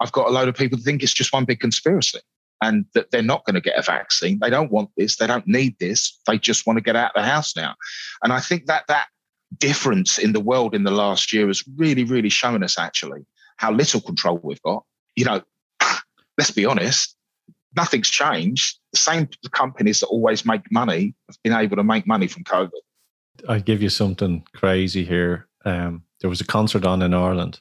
I've 0.01 0.13
got 0.13 0.29
a 0.29 0.31
load 0.31 0.49
of 0.49 0.55
people 0.55 0.79
that 0.79 0.85
think 0.85 1.03
it's 1.03 1.13
just 1.13 1.33
one 1.33 1.45
big 1.45 1.61
conspiracy 1.61 2.21
and 2.63 2.87
that 2.95 3.11
they're 3.11 3.23
not 3.23 3.45
going 3.45 3.55
to 3.55 3.61
get 3.61 3.79
a 3.79 3.83
vaccine. 3.83 4.39
They 4.41 4.51
don't 4.51 4.73
want 4.73 4.91
this. 4.97 5.17
They 5.17 5.27
don't 5.27 5.47
need 5.47 5.77
this. 5.79 6.19
They 6.27 6.39
just 6.39 6.67
want 6.67 6.79
to 6.79 6.83
get 6.83 6.97
out 6.97 7.13
of 7.15 7.23
the 7.23 7.29
house 7.29 7.55
now. 7.57 7.75
And 8.23 8.33
I 8.33 8.41
think 8.41 8.67
that 8.67 8.85
that 8.89 9.09
difference 9.59 10.19
in 10.19 10.33
the 10.33 10.41
world 10.41 10.75
in 10.75 10.85
the 10.85 10.91
last 10.91 11.33
year 11.33 11.47
has 11.47 11.65
really, 11.77 12.05
really 12.05 12.29
shown 12.29 12.63
us 12.63 12.79
actually 12.79 13.27
how 13.57 13.73
little 13.73 14.01
control 14.01 14.41
we've 14.43 14.63
got. 14.63 14.85
You 15.15 15.25
know, 15.27 15.43
let's 16.39 16.51
be 16.51 16.67
honest, 16.67 17.16
nothing's 17.77 18.11
changed. 18.11 18.79
The 18.93 18.99
same 18.99 19.29
companies 19.53 20.01
that 20.01 20.07
always 20.07 20.45
make 20.45 20.71
money 20.73 21.15
have 21.29 21.37
been 21.43 21.53
able 21.53 21.77
to 21.77 21.85
make 21.85 22.07
money 22.07 22.27
from 22.27 22.45
COVID. 22.45 22.71
I'll 23.49 23.61
give 23.61 23.83
you 23.83 23.91
something 23.91 24.45
crazy 24.55 25.05
here. 25.05 25.47
Um, 25.65 26.03
there 26.21 26.31
was 26.31 26.41
a 26.41 26.47
concert 26.47 26.85
on 26.87 27.03
in 27.03 27.13
Ireland 27.13 27.61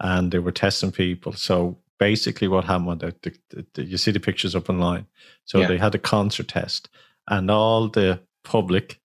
and 0.00 0.30
they 0.30 0.38
were 0.38 0.52
testing 0.52 0.92
people. 0.92 1.32
So 1.32 1.78
basically, 1.98 2.48
what 2.48 2.64
happened, 2.64 3.00
the, 3.00 3.14
the, 3.50 3.66
the, 3.74 3.84
you 3.84 3.96
see 3.96 4.10
the 4.12 4.20
pictures 4.20 4.54
up 4.54 4.68
online. 4.70 5.06
So 5.44 5.58
Yeah. 5.58 5.68
they 5.68 5.78
had 5.78 5.94
a 5.94 5.98
concert 5.98 6.48
test, 6.48 6.88
and 7.28 7.50
all 7.50 7.88
the 7.88 8.20
public 8.44 9.00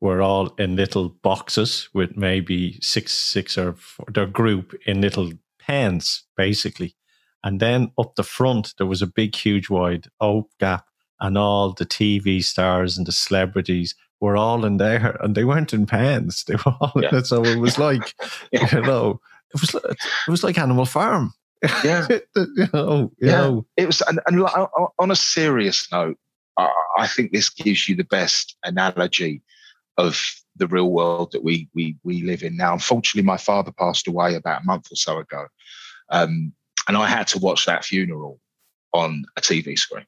were 0.00 0.22
all 0.22 0.54
in 0.58 0.76
little 0.76 1.10
boxes 1.22 1.88
with 1.92 2.16
maybe 2.16 2.78
six, 2.80 3.12
six 3.12 3.58
or 3.58 3.74
four, 3.74 4.06
their 4.12 4.26
group 4.26 4.74
in 4.86 5.00
little 5.00 5.32
pens, 5.58 6.24
basically. 6.36 6.94
And 7.42 7.60
then 7.60 7.90
up 7.98 8.14
the 8.16 8.22
front, 8.22 8.74
there 8.78 8.86
was 8.86 9.02
a 9.02 9.06
big, 9.06 9.34
huge, 9.34 9.70
wide 9.70 10.08
oak 10.20 10.50
gap, 10.58 10.86
and 11.20 11.36
all 11.38 11.72
the 11.72 11.86
TV 11.86 12.42
stars 12.42 12.96
and 12.98 13.06
the 13.06 13.12
celebrities 13.12 13.94
were 14.20 14.36
all 14.36 14.64
in 14.64 14.76
there, 14.76 15.16
and 15.22 15.34
they 15.34 15.44
weren't 15.44 15.72
in 15.72 15.86
pens. 15.86 16.44
They 16.48 16.56
were 16.56 16.74
all 16.80 16.92
in 16.96 17.14
it. 17.16 17.26
So 17.26 17.42
it 17.44 17.58
was 17.58 17.78
like, 17.88 18.14
Yeah. 18.52 18.68
you 18.76 18.82
know, 18.82 19.20
it 19.54 19.60
was 19.60 19.74
like, 19.74 19.84
it 19.84 20.30
was 20.30 20.44
like 20.44 20.58
Animal 20.58 20.84
Farm. 20.86 21.32
Yeah. 21.84 22.06
you 22.36 22.68
know, 22.72 23.12
you 23.18 23.28
Yeah. 23.28 23.32
know. 23.32 23.66
It 23.76 23.86
was, 23.86 24.00
and, 24.02 24.20
and 24.26 24.42
on 24.98 25.10
a 25.10 25.16
serious 25.16 25.90
note, 25.92 26.16
I, 26.56 26.70
I 26.98 27.06
think 27.06 27.32
this 27.32 27.48
gives 27.50 27.88
you 27.88 27.96
the 27.96 28.04
best 28.04 28.56
analogy 28.64 29.42
of 29.96 30.18
the 30.56 30.66
real 30.66 30.90
world 30.90 31.32
that 31.32 31.42
we 31.44 31.68
we 31.74 31.96
we 32.04 32.22
live 32.22 32.42
in 32.42 32.56
now. 32.56 32.72
Unfortunately, 32.74 33.26
my 33.26 33.36
father 33.36 33.72
passed 33.72 34.06
away 34.08 34.34
about 34.34 34.62
a 34.62 34.64
month 34.64 34.86
or 34.92 34.96
so 34.96 35.18
ago, 35.18 35.46
um, 36.10 36.52
and 36.88 36.96
I 36.96 37.06
had 37.06 37.26
to 37.28 37.38
watch 37.38 37.66
that 37.66 37.84
funeral 37.84 38.40
on 38.92 39.24
a 39.36 39.40
TV 39.40 39.78
screen. 39.78 40.06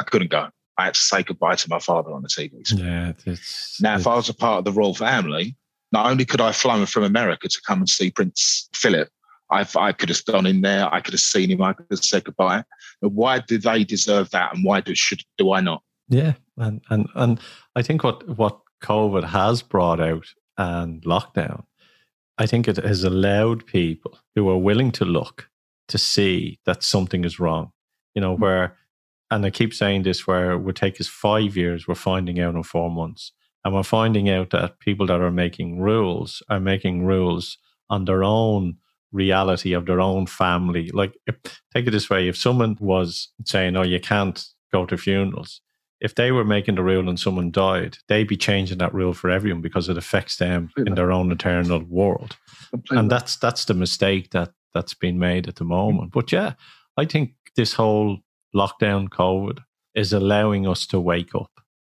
I 0.00 0.04
couldn't 0.04 0.30
go. 0.30 0.48
I 0.78 0.86
had 0.86 0.94
to 0.94 1.00
say 1.00 1.22
goodbye 1.22 1.56
to 1.56 1.68
my 1.68 1.78
father 1.78 2.12
on 2.12 2.22
the 2.22 2.28
TV 2.28 2.66
screen. 2.66 2.84
Yeah, 2.84 3.12
it's 3.26 3.80
Now, 3.80 3.96
if 3.96 4.06
I 4.06 4.14
was 4.14 4.28
a 4.28 4.34
part 4.34 4.58
of 4.58 4.64
the 4.64 4.72
royal 4.72 4.94
family, 4.94 5.56
not 5.92 6.06
only 6.06 6.24
could 6.24 6.40
I 6.40 6.46
have 6.46 6.56
flown 6.56 6.86
from 6.86 7.04
America 7.04 7.48
to 7.48 7.60
come 7.66 7.80
and 7.80 7.88
see 7.88 8.10
Prince 8.10 8.68
Philip, 8.74 9.08
I, 9.50 9.66
I 9.76 9.92
could 9.92 10.08
have 10.08 10.24
gone 10.24 10.46
in 10.46 10.62
there, 10.62 10.92
I 10.92 11.00
could 11.00 11.12
have 11.12 11.20
seen 11.20 11.50
him, 11.50 11.60
I 11.60 11.74
could 11.74 11.86
have 11.90 12.02
said 12.02 12.24
goodbye. 12.24 12.64
But 13.02 13.12
why 13.12 13.40
do 13.40 13.58
they 13.58 13.84
deserve 13.84 14.30
that, 14.30 14.54
and 14.54 14.64
why 14.64 14.80
do 14.80 14.94
should 14.94 15.22
do 15.36 15.52
I 15.52 15.60
not? 15.60 15.82
Yeah, 16.08 16.34
and 16.56 16.80
and 16.88 17.06
and 17.14 17.40
I 17.76 17.82
think 17.82 18.02
what 18.02 18.26
what 18.36 18.58
COVID 18.82 19.24
has 19.24 19.62
brought 19.62 20.00
out 20.00 20.26
and 20.56 21.02
lockdown, 21.02 21.64
I 22.38 22.46
think 22.46 22.66
it 22.66 22.78
has 22.78 23.04
allowed 23.04 23.66
people 23.66 24.18
who 24.34 24.48
are 24.48 24.58
willing 24.58 24.90
to 24.92 25.04
look 25.04 25.50
to 25.92 25.98
see 25.98 26.58
that 26.64 26.82
something 26.82 27.24
is 27.24 27.38
wrong. 27.38 27.70
You 28.14 28.22
know 28.22 28.36
mm. 28.36 28.40
where, 28.40 28.76
and 29.30 29.46
I 29.46 29.50
keep 29.50 29.72
saying 29.72 30.02
this, 30.02 30.26
where 30.26 30.52
it 30.52 30.58
would 30.58 30.76
take 30.76 31.00
us 31.00 31.08
five 31.08 31.56
years, 31.56 31.86
we're 31.86 31.94
finding 31.94 32.40
out 32.40 32.54
in 32.54 32.62
four 32.62 32.90
months, 32.90 33.32
and 33.64 33.74
we're 33.74 33.82
finding 33.82 34.28
out 34.28 34.50
that 34.50 34.80
people 34.80 35.06
that 35.06 35.20
are 35.20 35.30
making 35.30 35.80
rules 35.80 36.42
are 36.48 36.60
making 36.60 37.06
rules 37.06 37.58
on 37.88 38.04
their 38.06 38.24
own 38.24 38.78
reality 39.12 39.74
of 39.74 39.86
their 39.86 40.00
own 40.00 40.26
family. 40.26 40.90
Like, 40.92 41.14
if, 41.26 41.36
take 41.72 41.86
it 41.86 41.92
this 41.92 42.10
way: 42.10 42.28
if 42.28 42.36
someone 42.36 42.76
was 42.80 43.28
saying, 43.44 43.76
"Oh, 43.76 43.82
you 43.82 44.00
can't 44.00 44.44
go 44.72 44.86
to 44.86 44.96
funerals," 44.96 45.60
if 46.02 46.16
they 46.16 46.32
were 46.32 46.44
making 46.44 46.74
the 46.74 46.82
rule 46.82 47.08
and 47.08 47.18
someone 47.18 47.52
died, 47.52 47.98
they'd 48.08 48.26
be 48.26 48.36
changing 48.36 48.78
that 48.78 48.92
rule 48.92 49.12
for 49.12 49.30
everyone 49.30 49.62
because 49.62 49.88
it 49.88 49.96
affects 49.96 50.36
them 50.36 50.70
in 50.76 50.94
their 50.94 51.12
own 51.12 51.30
eternal 51.30 51.84
world. 51.84 52.36
And 52.90 53.10
that's 53.10 53.36
that's 53.36 53.66
the 53.66 53.74
mistake 53.74 54.30
that 54.30 54.50
that's 54.74 54.94
been 54.94 55.18
made 55.18 55.48
at 55.48 55.56
the 55.56 55.64
hmm. 55.64 55.70
moment. 55.70 56.12
But 56.12 56.32
yeah, 56.32 56.54
I 56.96 57.04
think 57.04 57.32
this 57.56 57.74
whole 57.74 58.18
lockdown 58.54 59.08
COVID 59.08 59.58
is 59.94 60.12
allowing 60.12 60.66
us 60.66 60.86
to 60.86 61.00
wake 61.00 61.34
up. 61.34 61.50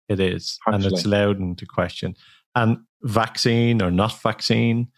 It 0.09 0.21
is, 0.21 0.59
and 0.67 0.85
it's 0.87 1.05
allowed 1.05 1.39
into 1.39 1.67
question. 1.67 2.15
And 2.55 2.79
vaccine 3.03 3.83
or 3.83 3.91
not 3.91 4.23
vaccine, 4.23 4.89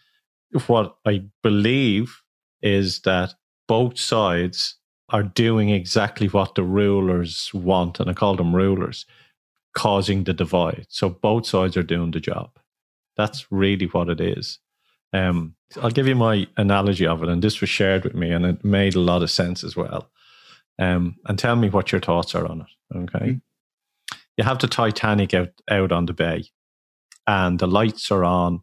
what 0.67 0.95
I 1.05 1.25
believe 1.43 2.21
is 2.61 3.01
that 3.01 3.33
both 3.67 3.99
sides 3.99 4.77
are 5.09 5.23
doing 5.23 5.69
exactly 5.69 6.27
what 6.27 6.55
the 6.55 6.63
rulers 6.63 7.51
want, 7.53 7.99
and 7.99 8.09
I 8.09 8.13
call 8.13 8.35
them 8.35 8.55
rulers, 8.55 9.05
causing 9.73 10.23
the 10.23 10.33
divide. 10.33 10.85
So 10.89 11.09
both 11.09 11.45
sides 11.45 11.75
are 11.75 11.83
doing 11.83 12.11
the 12.11 12.21
job. 12.21 12.51
That's 13.17 13.51
really 13.51 13.87
what 13.87 14.09
it 14.09 14.21
is. 14.21 14.59
Um, 15.13 15.55
I'll 15.81 15.91
give 15.91 16.07
you 16.07 16.15
my 16.15 16.47
analogy 16.57 17.05
of 17.07 17.23
it, 17.23 17.29
and 17.29 17.41
this 17.41 17.61
was 17.61 17.69
shared 17.69 18.03
with 18.03 18.13
me, 18.13 18.31
and 18.31 18.45
it 18.45 18.63
made 18.65 18.95
a 18.95 18.99
lot 18.99 19.23
of 19.23 19.31
sense 19.31 19.63
as 19.63 19.75
well. 19.75 20.09
Um, 20.79 21.17
and 21.25 21.37
tell 21.37 21.55
me 21.55 21.69
what 21.69 21.91
your 21.91 22.01
thoughts 22.01 22.33
are 22.35 22.45
on 22.47 22.61
it. 22.61 22.97
Okay, 22.97 23.25
Mm. 23.25 23.41
you 24.37 24.43
have 24.43 24.59
the 24.59 24.67
Titanic 24.67 25.33
out 25.33 25.49
out 25.69 25.91
on 25.91 26.05
the 26.05 26.13
bay, 26.13 26.45
and 27.27 27.59
the 27.59 27.67
lights 27.67 28.11
are 28.11 28.23
on, 28.23 28.61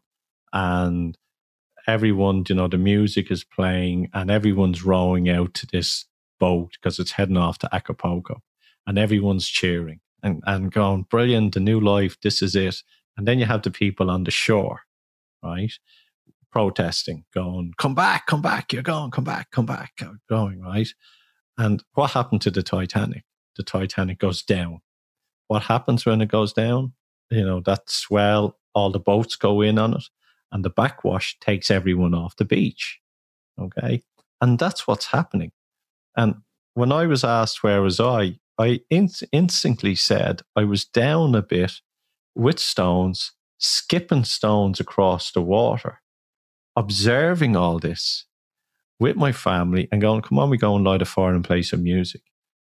and 0.53 1.17
everyone, 1.87 2.43
you 2.47 2.55
know, 2.55 2.67
the 2.67 2.77
music 2.77 3.31
is 3.31 3.43
playing, 3.43 4.09
and 4.13 4.29
everyone's 4.31 4.83
rowing 4.83 5.29
out 5.29 5.53
to 5.55 5.67
this 5.67 6.05
boat 6.39 6.71
because 6.73 6.99
it's 6.99 7.11
heading 7.11 7.37
off 7.37 7.57
to 7.59 7.75
Acapulco, 7.75 8.41
and 8.87 8.97
everyone's 8.97 9.47
cheering 9.47 9.99
and 10.23 10.43
and 10.45 10.71
going, 10.71 11.03
brilliant, 11.03 11.53
the 11.53 11.59
new 11.59 11.79
life, 11.79 12.17
this 12.21 12.41
is 12.41 12.55
it. 12.55 12.83
And 13.17 13.27
then 13.27 13.39
you 13.39 13.45
have 13.45 13.63
the 13.63 13.71
people 13.71 14.09
on 14.09 14.23
the 14.23 14.31
shore, 14.31 14.81
right? 15.43 15.71
Protesting, 16.51 17.25
going, 17.33 17.73
come 17.77 17.93
back, 17.93 18.25
come 18.25 18.41
back, 18.41 18.73
you're 18.73 18.81
going, 18.81 19.11
come 19.11 19.23
back, 19.23 19.51
come 19.51 19.65
back, 19.65 19.93
uh, 20.01 20.13
going, 20.27 20.61
right? 20.61 20.87
And 21.57 21.83
what 21.93 22.11
happened 22.11 22.41
to 22.41 22.51
the 22.51 22.63
Titanic? 22.63 23.23
The 23.55 23.63
Titanic 23.63 24.19
goes 24.19 24.41
down. 24.41 24.79
What 25.47 25.63
happens 25.63 26.05
when 26.05 26.21
it 26.21 26.29
goes 26.29 26.53
down? 26.53 26.93
You 27.29 27.45
know, 27.45 27.59
that 27.61 27.89
swell, 27.89 28.57
all 28.73 28.91
the 28.91 28.99
boats 28.99 29.35
go 29.35 29.61
in 29.61 29.77
on 29.77 29.95
it, 29.95 30.05
and 30.51 30.65
the 30.65 30.69
backwash 30.69 31.37
takes 31.39 31.69
everyone 31.69 32.13
off 32.13 32.35
the 32.35 32.45
beach. 32.45 32.99
Okay. 33.59 34.03
And 34.41 34.57
that's 34.57 34.87
what's 34.87 35.07
happening. 35.07 35.51
And 36.15 36.35
when 36.73 36.91
I 36.91 37.05
was 37.05 37.23
asked 37.23 37.63
where 37.63 37.81
was 37.81 37.99
I, 37.99 38.39
I 38.57 38.81
in- 38.89 39.09
instantly 39.31 39.95
said 39.95 40.41
I 40.55 40.63
was 40.63 40.85
down 40.85 41.35
a 41.35 41.41
bit 41.41 41.73
with 42.35 42.59
stones, 42.59 43.33
skipping 43.57 44.23
stones 44.23 44.79
across 44.79 45.31
the 45.31 45.41
water, 45.41 46.01
observing 46.79 47.55
all 47.57 47.79
this 47.79 48.25
with 48.99 49.17
my 49.17 49.33
family 49.33 49.87
and 49.91 50.01
going, 50.01 50.21
come 50.21 50.39
on, 50.39 50.49
we 50.49 50.57
go 50.57 50.75
and 50.75 50.85
light 50.85 51.01
a 51.01 51.05
fire 51.05 51.35
and 51.35 51.43
play 51.43 51.61
some 51.61 51.83
music. 51.83 52.21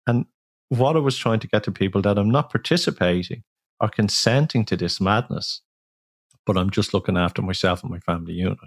And 0.06 0.26
what 0.68 0.96
I 0.96 1.00
was 1.00 1.16
trying 1.18 1.40
to 1.40 1.48
get 1.48 1.64
to 1.64 1.72
people 1.72 2.02
that 2.02 2.18
I'm 2.18 2.30
not 2.30 2.50
participating 2.50 3.44
or 3.80 3.88
consenting 3.88 4.64
to 4.66 4.76
this 4.76 5.00
madness, 5.00 5.62
but 6.46 6.58
I'm 6.58 6.70
just 6.70 6.94
looking 6.94 7.16
after 7.16 7.42
myself 7.42 7.82
and 7.82 7.92
my 7.92 8.00
family 8.00 8.34
unit. 8.34 8.58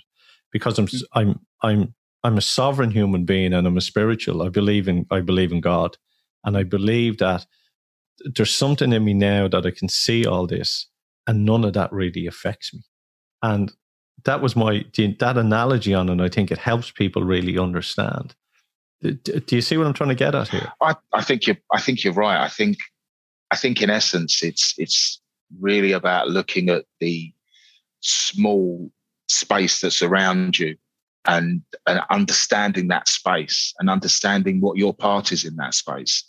because 0.51 0.79
I'm 0.79 0.87
mm. 0.87 1.03
I'm 1.13 1.39
I'm 1.61 1.93
I'm 2.23 2.37
a 2.37 2.41
sovereign 2.41 2.91
human 2.91 3.25
being 3.25 3.53
and 3.53 3.67
I'm 3.67 3.77
a 3.77 3.81
spiritual. 3.81 4.41
I 4.41 4.49
believe 4.49 4.87
in 4.87 5.05
I 5.11 5.21
believe 5.21 5.51
in 5.51 5.61
God, 5.61 5.97
and 6.45 6.57
I 6.57 6.63
believe 6.63 7.17
that 7.17 7.45
there's 8.23 8.55
something 8.55 8.93
in 8.93 9.03
me 9.03 9.13
now 9.13 9.49
that 9.49 9.65
I 9.65 9.71
can 9.71 9.89
see 9.89 10.25
all 10.25 10.47
this, 10.47 10.87
and 11.27 11.45
none 11.45 11.65
of 11.65 11.73
that 11.73 11.91
really 11.91 12.27
affects 12.27 12.73
me. 12.73 12.83
And 13.41 13.73
that 14.23 14.41
was 14.41 14.55
my 14.55 14.83
that 15.19 15.37
analogy 15.37 15.93
on 15.93 16.09
and 16.09 16.21
I 16.21 16.29
think 16.29 16.51
it 16.51 16.57
helps 16.57 16.91
people 16.91 17.23
really 17.23 17.57
understand. 17.57 18.35
Do 19.01 19.55
you 19.55 19.61
see 19.61 19.77
what 19.77 19.85
I'm 19.85 19.93
trying 19.93 20.09
to 20.09 20.15
get 20.15 20.33
at 20.33 20.47
here? 20.47 20.71
I, 20.81 20.95
I 21.13 21.21
think 21.21 21.45
you're 21.45 21.57
I 21.71 21.79
think 21.79 22.03
you're 22.03 22.13
right. 22.13 22.43
I 22.43 22.49
think 22.49 22.77
I 23.51 23.55
think 23.55 23.81
in 23.81 23.89
essence 23.89 24.41
it's 24.41 24.73
it's 24.77 25.21
really 25.59 25.91
about 25.91 26.29
looking 26.29 26.69
at 26.69 26.85
the 26.99 27.31
small 27.99 28.89
space 29.27 29.81
that's 29.81 30.01
around 30.01 30.57
you 30.59 30.75
and, 31.25 31.61
and 31.87 32.01
understanding 32.09 32.87
that 32.87 33.07
space 33.07 33.73
and 33.79 33.89
understanding 33.89 34.61
what 34.61 34.77
your 34.77 34.93
part 34.93 35.31
is 35.31 35.43
in 35.43 35.55
that 35.55 35.73
space. 35.73 36.23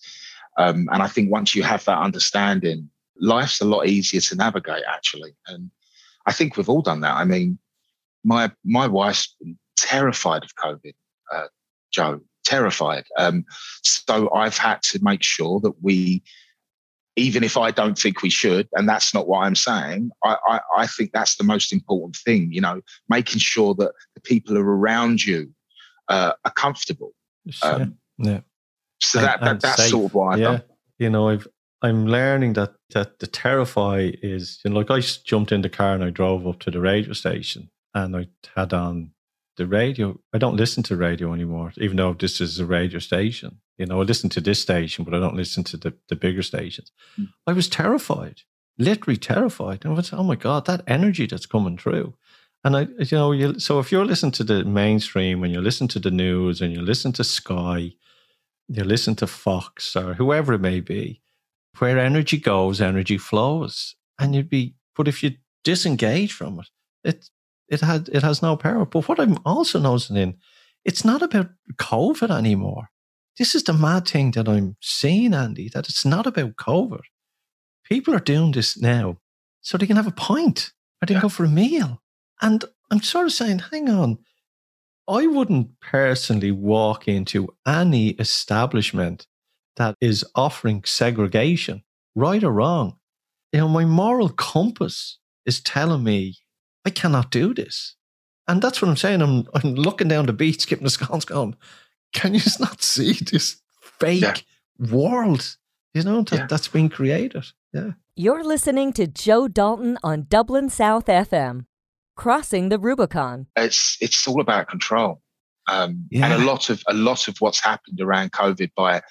Um, 0.59 0.88
and 0.92 1.03
I 1.03 1.07
think 1.07 1.31
once 1.31 1.55
you 1.55 1.62
have 1.62 1.85
that 1.85 1.99
understanding, 1.99 2.88
life's 3.20 3.61
a 3.61 3.66
lot 3.66 3.87
easier 3.87 4.20
to 4.20 4.37
navigate 4.37 4.85
actually. 4.88 5.35
And 5.46 5.70
I 6.27 6.33
think 6.33 6.57
we've 6.57 6.68
all 6.68 6.83
done 6.83 7.01
that. 7.01 7.14
I 7.14 7.25
mean, 7.25 7.59
my 8.27 8.51
my 8.65 8.87
wife's 8.87 9.35
terrified 9.79 10.43
of 10.43 10.55
COVID, 10.57 10.93
uh, 11.33 11.47
Joe, 11.93 12.21
terrified. 12.45 13.05
Um, 13.17 13.45
so 13.83 14.33
I've 14.35 14.59
had 14.59 14.83
to 14.91 14.99
make 15.01 15.23
sure 15.23 15.61
that 15.61 15.75
we 15.81 16.23
even 17.19 17.43
if 17.43 17.57
I 17.57 17.71
don't 17.71 17.99
think 17.99 18.21
we 18.21 18.29
should, 18.29 18.69
and 18.75 18.87
that's 18.87 19.15
not 19.15 19.27
what 19.27 19.39
I'm 19.45 19.55
saying, 19.55 20.11
I, 20.23 20.37
I, 20.47 20.61
I, 20.77 20.87
think 20.87 21.12
that's 21.12 21.37
the 21.37 21.45
most 21.45 21.73
important 21.73 22.15
thing, 22.15 22.53
you 22.53 22.61
know, 22.61 22.83
making 23.09 23.39
sure 23.39 23.75
that 23.77 23.93
the 24.15 24.21
people 24.21 24.59
are 24.59 24.77
around 24.77 25.25
you 25.25 25.51
uh, 26.09 26.33
are 26.45 26.53
comfortable. 26.53 27.15
Um, 27.62 27.97
yeah. 28.19 28.41
So 29.01 29.23
that, 29.23 29.41
that 29.41 29.62
that's 29.62 29.83
safe. 29.85 29.91
sort 29.93 30.07
of 30.07 30.15
what 30.15 30.35
I've 30.35 30.41
yeah. 30.41 30.45
done. 30.45 30.62
You 30.99 31.11
know, 31.11 31.29
I've 31.31 31.49
I'm 31.81 32.07
learning 32.07 32.55
that 32.55 32.75
that 32.91 33.21
the 33.21 33.27
terrify 33.27 34.11
is 34.23 34.61
you 34.65 34.71
know, 34.71 34.77
like 34.77 34.91
I 34.91 35.01
jumped 35.01 35.53
in 35.53 35.62
the 35.62 35.71
car 35.71 35.95
and 35.95 36.05
I 36.05 36.11
drove 36.11 36.47
up 36.47 36.59
to 36.61 36.71
the 36.71 36.81
radio 36.81 37.15
station 37.15 37.71
and 37.96 38.14
I 38.14 38.28
had 38.54 38.74
on 38.74 39.12
the 39.56 39.66
radio. 39.66 40.20
I 40.35 40.38
don't 40.38 40.56
listen 40.56 40.82
to 40.85 40.96
radio 40.96 41.32
anymore, 41.32 41.72
even 41.78 41.96
though 41.96 42.12
this 42.12 42.42
is 42.42 42.61
a 42.61 42.66
radio 42.66 42.98
station. 42.98 43.61
You 43.78 43.87
know, 43.87 44.02
I 44.02 44.04
listen 44.04 44.28
to 44.30 44.40
this 44.40 44.61
station, 44.61 45.04
but 45.04 45.14
I 45.14 45.18
don't 45.18 45.35
listen 45.35 45.64
to 45.64 45.78
the, 45.78 45.94
the 46.09 46.16
bigger 46.16 46.42
stations. 46.42 46.92
Mm. 47.18 47.32
I 47.46 47.54
was 47.54 47.68
terrified, 47.68 48.42
literally 48.78 49.16
terrified. 49.16 49.85
And 49.85 49.94
I 49.94 49.96
was, 49.96 50.12
oh 50.12 50.22
my 50.22 50.37
God, 50.37 50.66
that 50.66 50.82
energy 50.87 51.26
that's 51.26 51.46
coming 51.46 51.78
through. 51.78 52.14
And 52.64 52.76
I, 52.76 52.80
you 52.98 53.16
know, 53.16 53.32
you, 53.32 53.59
so 53.59 53.78
if 53.78 53.90
you're 53.90 54.04
listening 54.04 54.32
to 54.32 54.44
the 54.44 54.64
mainstream 54.64 55.42
and 55.42 55.52
you 55.52 55.62
listen 55.62 55.88
to 55.88 55.98
the 55.98 56.11
news 56.11 56.61
and 56.61 56.72
you 56.74 56.82
listen 56.82 57.12
to 57.12 57.24
Sky, 57.24 57.94
you 58.68 58.85
listen 58.85 59.14
to 59.16 59.26
Fox 59.26 59.96
or 59.96 60.14
whoever 60.14 60.52
it 60.52 60.61
may 60.61 60.80
be, 60.80 61.22
where 61.78 61.98
energy 61.98 62.37
goes, 62.37 62.80
energy 62.80 63.16
flows. 63.16 63.94
And 64.18 64.35
you'd 64.35 64.50
be, 64.50 64.74
but 64.94 65.09
if 65.09 65.22
you 65.22 65.37
disengage 65.64 66.32
from 66.32 66.61
it, 66.61 66.68
it, 67.04 67.30
it 67.68 67.81
had, 67.81 68.09
it 68.11 68.22
has 68.22 68.42
no 68.42 68.57
power. 68.57 68.85
But 68.87 69.09
what 69.09 69.20
I'm 69.20 69.38
also 69.44 69.79
noticing, 69.79 70.37
it's 70.85 71.05
not 71.05 71.22
about 71.22 71.48
COVID 71.79 72.31
anymore 72.31 72.88
this 73.38 73.55
is 73.55 73.64
the 73.64 73.72
mad 73.72 74.09
thing 74.09 74.31
that 74.33 74.48
I'm 74.48 74.76
seeing, 74.81 75.35
Andy, 75.35 75.68
that 75.74 75.88
it's 75.88 76.05
not 76.05 76.26
about 76.26 76.57
COVID. 76.57 77.02
People 77.85 78.14
are 78.14 78.20
doing 78.20 78.52
this 78.52 78.81
now 78.81 79.18
so 79.61 79.76
they 79.76 79.87
can 79.87 79.96
have 79.96 80.07
a 80.07 80.12
pint 80.12 80.72
or 81.00 81.07
they 81.07 81.14
can 81.14 81.16
yeah. 81.16 81.22
go 81.22 81.29
for 81.29 81.44
a 81.44 81.48
meal. 81.48 82.02
And 82.40 82.64
I'm 82.90 83.02
sort 83.02 83.26
of 83.26 83.33
saying, 83.33 83.61
hang 83.70 83.88
on, 83.90 84.18
I 85.09 85.26
wouldn't 85.26 85.81
personally 85.81 86.50
walk 86.50 87.07
into 87.07 87.48
any 87.66 88.11
establishment 88.11 89.26
that 89.76 89.94
is 90.00 90.24
offering 90.35 90.83
segregation, 90.85 91.83
right 92.14 92.42
or 92.42 92.52
wrong. 92.52 92.96
You 93.52 93.61
know, 93.61 93.68
my 93.68 93.85
moral 93.85 94.31
compass 94.31 95.18
is 95.44 95.61
telling 95.61 96.02
me 96.02 96.38
I 96.87 96.90
cannot 96.90 97.31
do 97.31 97.53
this. 97.53 97.96
And 98.49 98.62
that's 98.62 98.81
what 98.81 98.88
I'm 98.88 98.96
saying. 98.96 99.20
I'm, 99.20 99.46
I'm 99.55 99.75
looking 99.75 100.07
down 100.07 100.27
the 100.27 100.33
beach, 100.33 100.61
skipping 100.61 100.85
the 100.85 100.90
scones, 100.90 101.25
going, 101.25 101.57
can 102.12 102.33
you 102.33 102.40
not 102.61 102.83
see 102.83 103.12
this 103.31 103.61
fake 103.81 104.22
yeah. 104.22 104.90
world, 104.90 105.57
you 105.94 106.05
know, 106.05 106.22
that, 106.22 106.37
yeah. 106.37 106.46
that's 106.49 106.68
been 106.68 106.88
created? 106.88 107.44
Yeah. 107.72 107.92
You're 108.14 108.44
listening 108.44 108.92
to 108.94 109.07
Joe 109.07 109.49
Dalton 109.49 109.99
on 110.03 110.27
Dublin 110.29 110.70
South 110.70 111.07
FM, 111.07 111.66
crossing 112.14 112.70
the 112.70 112.79
Rubicon. 112.79 113.49
It's 113.57 113.99
it's 114.01 114.27
all 114.27 114.40
about 114.40 114.68
control, 114.68 115.20
um, 115.68 116.07
yeah. 116.11 116.25
and 116.25 116.42
a 116.42 116.46
lot 116.46 116.70
of 116.70 116.83
a 116.88 116.94
lot 116.94 117.29
of 117.29 117.37
what's 117.40 117.61
happened 117.61 118.01
around 118.01 118.33
COVID 118.33 118.70
by 118.75 119.03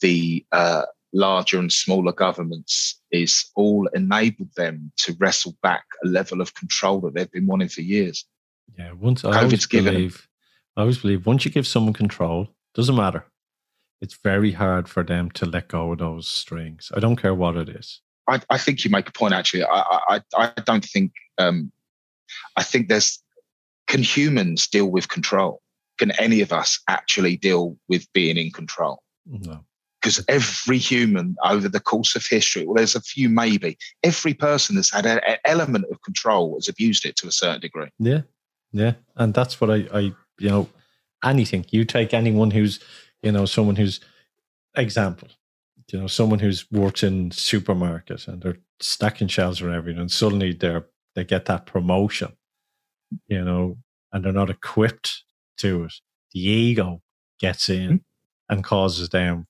the 0.00 0.46
uh, 0.52 0.84
larger 1.12 1.58
and 1.58 1.72
smaller 1.72 2.12
governments 2.12 3.00
is 3.10 3.50
all 3.56 3.88
enabled 3.94 4.54
them 4.56 4.92
to 4.98 5.16
wrestle 5.18 5.56
back 5.62 5.84
a 6.04 6.08
level 6.08 6.40
of 6.40 6.54
control 6.54 7.00
that 7.00 7.14
they've 7.14 7.30
been 7.32 7.46
wanting 7.46 7.68
for 7.68 7.80
years. 7.80 8.26
Yeah, 8.78 8.92
once 8.92 9.24
I 9.24 9.32
COVID's 9.32 9.66
given 9.66 9.94
believe 9.94 10.28
I 10.76 10.82
always 10.82 10.98
believe 10.98 11.26
once 11.26 11.44
you 11.44 11.50
give 11.50 11.66
someone 11.66 11.92
control, 11.92 12.48
doesn't 12.74 12.94
matter. 12.94 13.24
It's 14.00 14.16
very 14.22 14.52
hard 14.52 14.88
for 14.88 15.02
them 15.02 15.28
to 15.32 15.44
let 15.44 15.66
go 15.66 15.90
of 15.90 15.98
those 15.98 16.28
strings. 16.28 16.92
I 16.94 17.00
don't 17.00 17.16
care 17.16 17.34
what 17.34 17.56
it 17.56 17.68
is. 17.68 18.00
I, 18.28 18.40
I 18.48 18.58
think 18.58 18.84
you 18.84 18.90
make 18.90 19.08
a 19.08 19.12
point. 19.12 19.34
Actually, 19.34 19.64
I, 19.64 20.00
I, 20.08 20.20
I 20.36 20.52
don't 20.64 20.84
think. 20.84 21.12
Um, 21.38 21.72
I 22.56 22.62
think 22.62 22.88
there's. 22.88 23.20
Can 23.88 24.02
humans 24.02 24.68
deal 24.68 24.86
with 24.86 25.08
control? 25.08 25.62
Can 25.98 26.12
any 26.20 26.42
of 26.42 26.52
us 26.52 26.78
actually 26.88 27.36
deal 27.36 27.76
with 27.88 28.06
being 28.12 28.36
in 28.36 28.52
control? 28.52 29.02
No. 29.26 29.64
Because 30.08 30.24
every 30.28 30.78
human 30.78 31.36
over 31.44 31.68
the 31.68 31.80
course 31.80 32.16
of 32.16 32.26
history, 32.26 32.64
well, 32.64 32.76
there's 32.76 32.94
a 32.94 33.00
few 33.02 33.28
maybe. 33.28 33.76
Every 34.02 34.32
person 34.32 34.74
that's 34.74 34.90
had 34.90 35.04
an 35.04 35.20
element 35.44 35.84
of 35.90 36.00
control 36.00 36.54
has 36.54 36.66
abused 36.66 37.04
it 37.04 37.14
to 37.16 37.28
a 37.28 37.32
certain 37.32 37.60
degree. 37.60 37.88
Yeah, 37.98 38.22
yeah, 38.72 38.94
and 39.16 39.34
that's 39.34 39.60
what 39.60 39.70
I, 39.70 39.86
I 39.92 40.00
you 40.38 40.48
know, 40.48 40.68
anything. 41.22 41.66
You 41.68 41.84
take 41.84 42.14
anyone 42.14 42.50
who's, 42.50 42.80
you 43.22 43.32
know, 43.32 43.44
someone 43.44 43.76
who's 43.76 44.00
example, 44.76 45.28
you 45.92 46.00
know, 46.00 46.06
someone 46.06 46.38
who's 46.38 46.64
works 46.70 47.02
in 47.02 47.30
supermarket 47.30 48.26
and 48.28 48.40
they're 48.40 48.56
stacking 48.80 49.28
shelves 49.28 49.60
or 49.60 49.70
everything, 49.70 50.00
and 50.00 50.10
suddenly 50.10 50.54
they're 50.54 50.86
they 51.14 51.24
get 51.24 51.44
that 51.44 51.66
promotion, 51.66 52.32
you 53.26 53.44
know, 53.44 53.76
and 54.10 54.24
they're 54.24 54.32
not 54.32 54.48
equipped 54.48 55.22
to 55.58 55.84
it. 55.84 55.92
The 56.32 56.40
ego 56.40 57.02
gets 57.40 57.68
in 57.68 57.88
mm-hmm. 57.88 58.54
and 58.54 58.64
causes 58.64 59.10
them, 59.10 59.46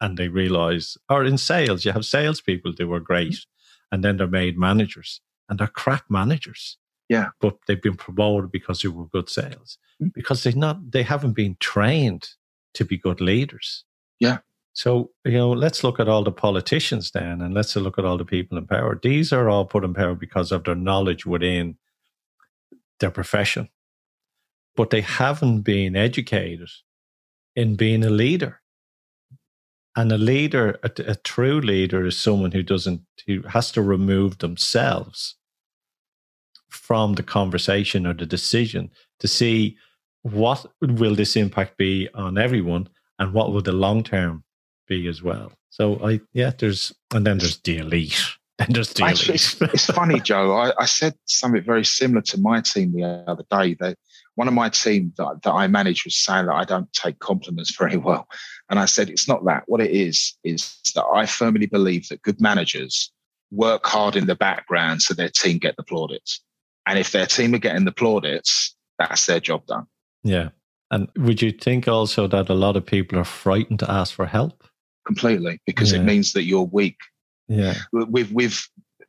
and 0.00 0.16
they 0.16 0.28
realize, 0.28 0.96
or 1.08 1.24
in 1.24 1.38
sales, 1.38 1.84
you 1.84 1.92
have 1.92 2.04
salespeople 2.04 2.74
who 2.78 2.92
are 2.92 3.00
great, 3.00 3.32
mm-hmm. 3.32 3.94
and 3.94 4.04
then 4.04 4.16
they're 4.16 4.26
made 4.26 4.58
managers, 4.58 5.20
and 5.48 5.58
they're 5.58 5.66
crap 5.66 6.04
managers. 6.08 6.78
Yeah. 7.08 7.28
But 7.40 7.58
they've 7.66 7.80
been 7.80 7.96
promoted 7.96 8.50
because 8.50 8.80
they 8.80 8.88
were 8.88 9.06
good 9.06 9.28
sales. 9.28 9.78
Mm. 10.02 10.12
Because 10.12 10.42
they 10.42 10.52
not 10.52 10.90
they 10.90 11.02
haven't 11.02 11.34
been 11.34 11.56
trained 11.60 12.28
to 12.74 12.84
be 12.84 12.98
good 12.98 13.20
leaders. 13.20 13.84
Yeah. 14.18 14.38
So, 14.72 15.10
you 15.24 15.32
know, 15.32 15.52
let's 15.52 15.82
look 15.82 15.98
at 15.98 16.08
all 16.08 16.22
the 16.22 16.32
politicians 16.32 17.10
then 17.12 17.40
and 17.40 17.54
let's 17.54 17.74
look 17.76 17.98
at 17.98 18.04
all 18.04 18.18
the 18.18 18.26
people 18.26 18.58
in 18.58 18.66
power. 18.66 18.98
These 19.02 19.32
are 19.32 19.48
all 19.48 19.64
put 19.64 19.84
in 19.84 19.94
power 19.94 20.14
because 20.14 20.52
of 20.52 20.64
their 20.64 20.74
knowledge 20.74 21.24
within 21.24 21.78
their 23.00 23.10
profession. 23.10 23.70
But 24.74 24.90
they 24.90 25.00
haven't 25.00 25.62
been 25.62 25.96
educated 25.96 26.68
in 27.54 27.76
being 27.76 28.04
a 28.04 28.10
leader. 28.10 28.60
And 29.96 30.12
a 30.12 30.18
leader, 30.18 30.78
a, 30.82 30.90
a 31.06 31.14
true 31.16 31.60
leader, 31.60 32.04
is 32.04 32.18
someone 32.18 32.52
who 32.52 32.62
doesn't, 32.62 33.00
who 33.26 33.42
has 33.48 33.72
to 33.72 33.82
remove 33.82 34.38
themselves 34.38 35.36
from 36.68 37.14
the 37.14 37.22
conversation 37.22 38.06
or 38.06 38.12
the 38.12 38.26
decision 38.26 38.90
to 39.20 39.26
see 39.26 39.76
what 40.22 40.66
will 40.80 41.14
this 41.14 41.36
impact 41.36 41.78
be 41.78 42.08
on 42.14 42.36
everyone 42.36 42.88
and 43.18 43.32
what 43.32 43.52
will 43.52 43.62
the 43.62 43.72
long 43.72 44.02
term 44.02 44.44
be 44.86 45.08
as 45.08 45.22
well. 45.22 45.52
So 45.70 46.00
I 46.04 46.20
yeah, 46.32 46.52
there's 46.56 46.92
and 47.14 47.26
then 47.26 47.38
there's 47.38 47.58
the 47.58 47.78
elite. 47.78 48.20
And 48.58 48.74
there's 48.74 48.94
the 48.94 49.04
Actually, 49.04 49.34
it's, 49.34 49.60
it's, 49.60 49.84
funny, 49.84 50.18
Joe. 50.18 50.52
I, 50.52 50.72
I, 50.80 50.86
said 50.86 51.12
something 51.26 51.62
very 51.62 51.84
similar 51.84 52.22
to 52.22 52.40
my 52.40 52.62
team 52.62 52.94
the 52.94 53.22
other 53.28 53.44
day. 53.50 53.74
That 53.74 53.98
one 54.36 54.48
of 54.48 54.54
my 54.54 54.68
team 54.68 55.12
that, 55.18 55.42
that 55.42 55.52
I 55.52 55.66
manage 55.66 56.04
was 56.04 56.14
saying 56.14 56.46
that 56.46 56.54
I 56.54 56.64
don't 56.64 56.92
take 56.92 57.18
compliments 57.18 57.74
very 57.76 57.96
well. 57.96 58.28
And 58.70 58.78
I 58.78 58.84
said, 58.84 59.10
it's 59.10 59.26
not 59.26 59.44
that. 59.46 59.64
What 59.66 59.80
it 59.80 59.90
is, 59.90 60.34
is 60.44 60.78
that 60.94 61.04
I 61.04 61.26
firmly 61.26 61.66
believe 61.66 62.08
that 62.08 62.22
good 62.22 62.40
managers 62.40 63.10
work 63.50 63.86
hard 63.86 64.16
in 64.16 64.26
the 64.26 64.34
background 64.34 65.02
so 65.02 65.14
their 65.14 65.28
team 65.28 65.58
get 65.58 65.76
the 65.76 65.82
plaudits. 65.82 66.40
And 66.86 66.98
if 66.98 67.12
their 67.12 67.26
team 67.26 67.54
are 67.54 67.58
getting 67.58 67.84
the 67.84 67.92
plaudits, 67.92 68.74
that's 68.98 69.26
their 69.26 69.40
job 69.40 69.66
done. 69.66 69.86
Yeah. 70.22 70.50
And 70.90 71.08
would 71.16 71.42
you 71.42 71.50
think 71.50 71.88
also 71.88 72.26
that 72.28 72.48
a 72.48 72.54
lot 72.54 72.76
of 72.76 72.86
people 72.86 73.18
are 73.18 73.24
frightened 73.24 73.80
to 73.80 73.90
ask 73.90 74.14
for 74.14 74.26
help? 74.26 74.64
Completely, 75.06 75.60
because 75.66 75.92
yeah. 75.92 76.00
it 76.00 76.04
means 76.04 76.32
that 76.32 76.44
you're 76.44 76.62
weak. 76.62 76.96
Yeah. 77.48 77.74
With 77.92 78.32
with 78.32 78.68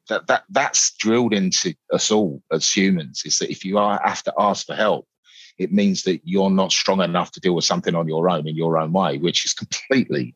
that 0.10 0.28
that 0.28 0.44
that's 0.50 0.94
drilled 0.98 1.34
into 1.34 1.76
us 1.92 2.12
all 2.12 2.42
as 2.52 2.72
humans 2.72 3.24
is 3.26 3.40
that 3.40 3.52
if 3.52 3.66
you 3.66 3.78
are 3.78 4.00
have 4.04 4.24
to 4.24 4.34
ask 4.38 4.66
for 4.68 4.76
help 4.76 5.08
it 5.58 5.72
means 5.72 6.04
that 6.04 6.22
you're 6.24 6.50
not 6.50 6.72
strong 6.72 7.02
enough 7.02 7.32
to 7.32 7.40
deal 7.40 7.56
with 7.56 7.66
something 7.66 7.96
on 7.96 8.08
your 8.08 8.30
own 8.30 8.48
in 8.48 8.56
your 8.56 8.78
own 8.78 8.92
way 8.92 9.18
which 9.18 9.46
is 9.46 9.54
completely 9.54 10.36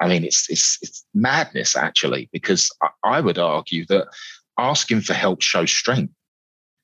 i 0.00 0.08
mean 0.08 0.24
it's 0.24 0.48
it's, 0.50 0.78
it's 0.82 1.04
madness 1.14 1.76
actually 1.76 2.28
because 2.32 2.70
I, 2.82 2.88
I 3.04 3.20
would 3.20 3.38
argue 3.38 3.86
that 3.86 4.08
asking 4.58 5.02
for 5.02 5.14
help 5.14 5.42
shows 5.42 5.70
strength 5.70 6.12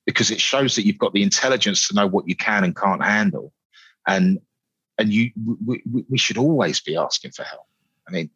because 0.05 0.31
it 0.31 0.39
shows 0.39 0.75
that 0.75 0.85
you've 0.85 0.97
got 0.97 1.13
the 1.13 1.23
intelligence 1.23 1.87
to 1.87 1.95
know 1.95 2.07
what 2.07 2.27
you 2.27 2.35
can 2.35 2.63
and 2.63 2.75
can't 2.75 3.03
handle 3.03 3.53
and 4.07 4.39
and 4.97 5.13
you 5.13 5.31
we, 5.65 5.83
we 6.09 6.17
should 6.17 6.37
always 6.37 6.79
be 6.79 6.95
asking 6.95 7.31
for 7.31 7.43
help 7.43 7.65
i 8.07 8.11
mean 8.11 8.29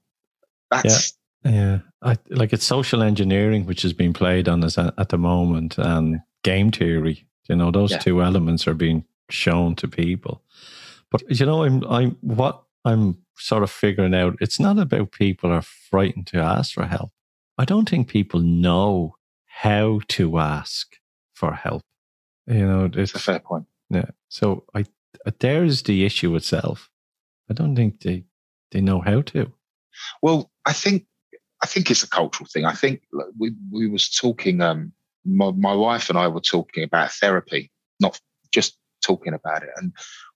that's 0.69 1.13
yeah, 1.43 1.79
I, 2.01 2.17
like 2.29 2.53
it's 2.53 2.65
social 2.65 3.01
engineering, 3.01 3.65
which 3.65 3.83
is 3.83 3.93
being 3.93 4.13
played 4.13 4.47
on 4.47 4.63
us 4.63 4.77
at, 4.77 4.93
at 4.97 5.09
the 5.09 5.17
moment, 5.17 5.77
and 5.77 6.21
game 6.43 6.71
theory. 6.71 7.25
You 7.49 7.55
know, 7.55 7.71
those 7.71 7.91
yeah. 7.91 7.97
two 7.97 8.21
elements 8.21 8.67
are 8.67 8.73
being 8.73 9.05
shown 9.31 9.75
to 9.75 9.87
people. 9.87 10.43
But 11.09 11.23
you 11.29 11.45
know, 11.45 11.63
I'm 11.63 11.83
I'm 11.85 12.17
what 12.21 12.63
I'm 12.85 13.17
sort 13.37 13.63
of 13.63 13.71
figuring 13.71 14.15
out. 14.15 14.37
It's 14.39 14.59
not 14.59 14.79
about 14.79 15.11
people 15.11 15.51
are 15.51 15.61
frightened 15.61 16.27
to 16.27 16.39
ask 16.39 16.73
for 16.73 16.85
help. 16.85 17.11
I 17.57 17.65
don't 17.65 17.89
think 17.89 18.07
people 18.07 18.39
know 18.39 19.15
how 19.45 19.99
to 20.09 20.39
ask 20.39 20.95
for 21.33 21.53
help. 21.53 21.83
You 22.47 22.65
know, 22.65 22.89
it's, 22.91 23.13
a 23.13 23.19
fair 23.19 23.39
point. 23.39 23.65
Yeah. 23.89 24.09
So 24.29 24.65
I 24.73 24.85
there's 25.39 25.83
the 25.83 26.05
issue 26.05 26.35
itself. 26.35 26.89
I 27.49 27.53
don't 27.53 27.75
think 27.75 28.01
they 28.01 28.23
they 28.71 28.81
know 28.81 29.01
how 29.01 29.21
to. 29.21 29.51
Well, 30.21 30.49
I 30.65 30.73
think 30.73 31.05
I 31.63 31.67
think 31.67 31.91
it's 31.91 32.03
a 32.03 32.09
cultural 32.09 32.47
thing. 32.51 32.65
I 32.65 32.73
think 32.73 33.03
we 33.37 33.53
we 33.71 33.87
was 33.87 34.09
talking. 34.09 34.61
Um, 34.61 34.93
my, 35.23 35.51
my 35.51 35.75
wife 35.75 36.09
and 36.09 36.17
I 36.17 36.27
were 36.27 36.41
talking 36.41 36.83
about 36.83 37.11
therapy, 37.11 37.71
not 37.99 38.19
just 38.51 38.77
talking 39.01 39.33
about 39.33 39.63
it, 39.63 39.69
and 39.77 39.91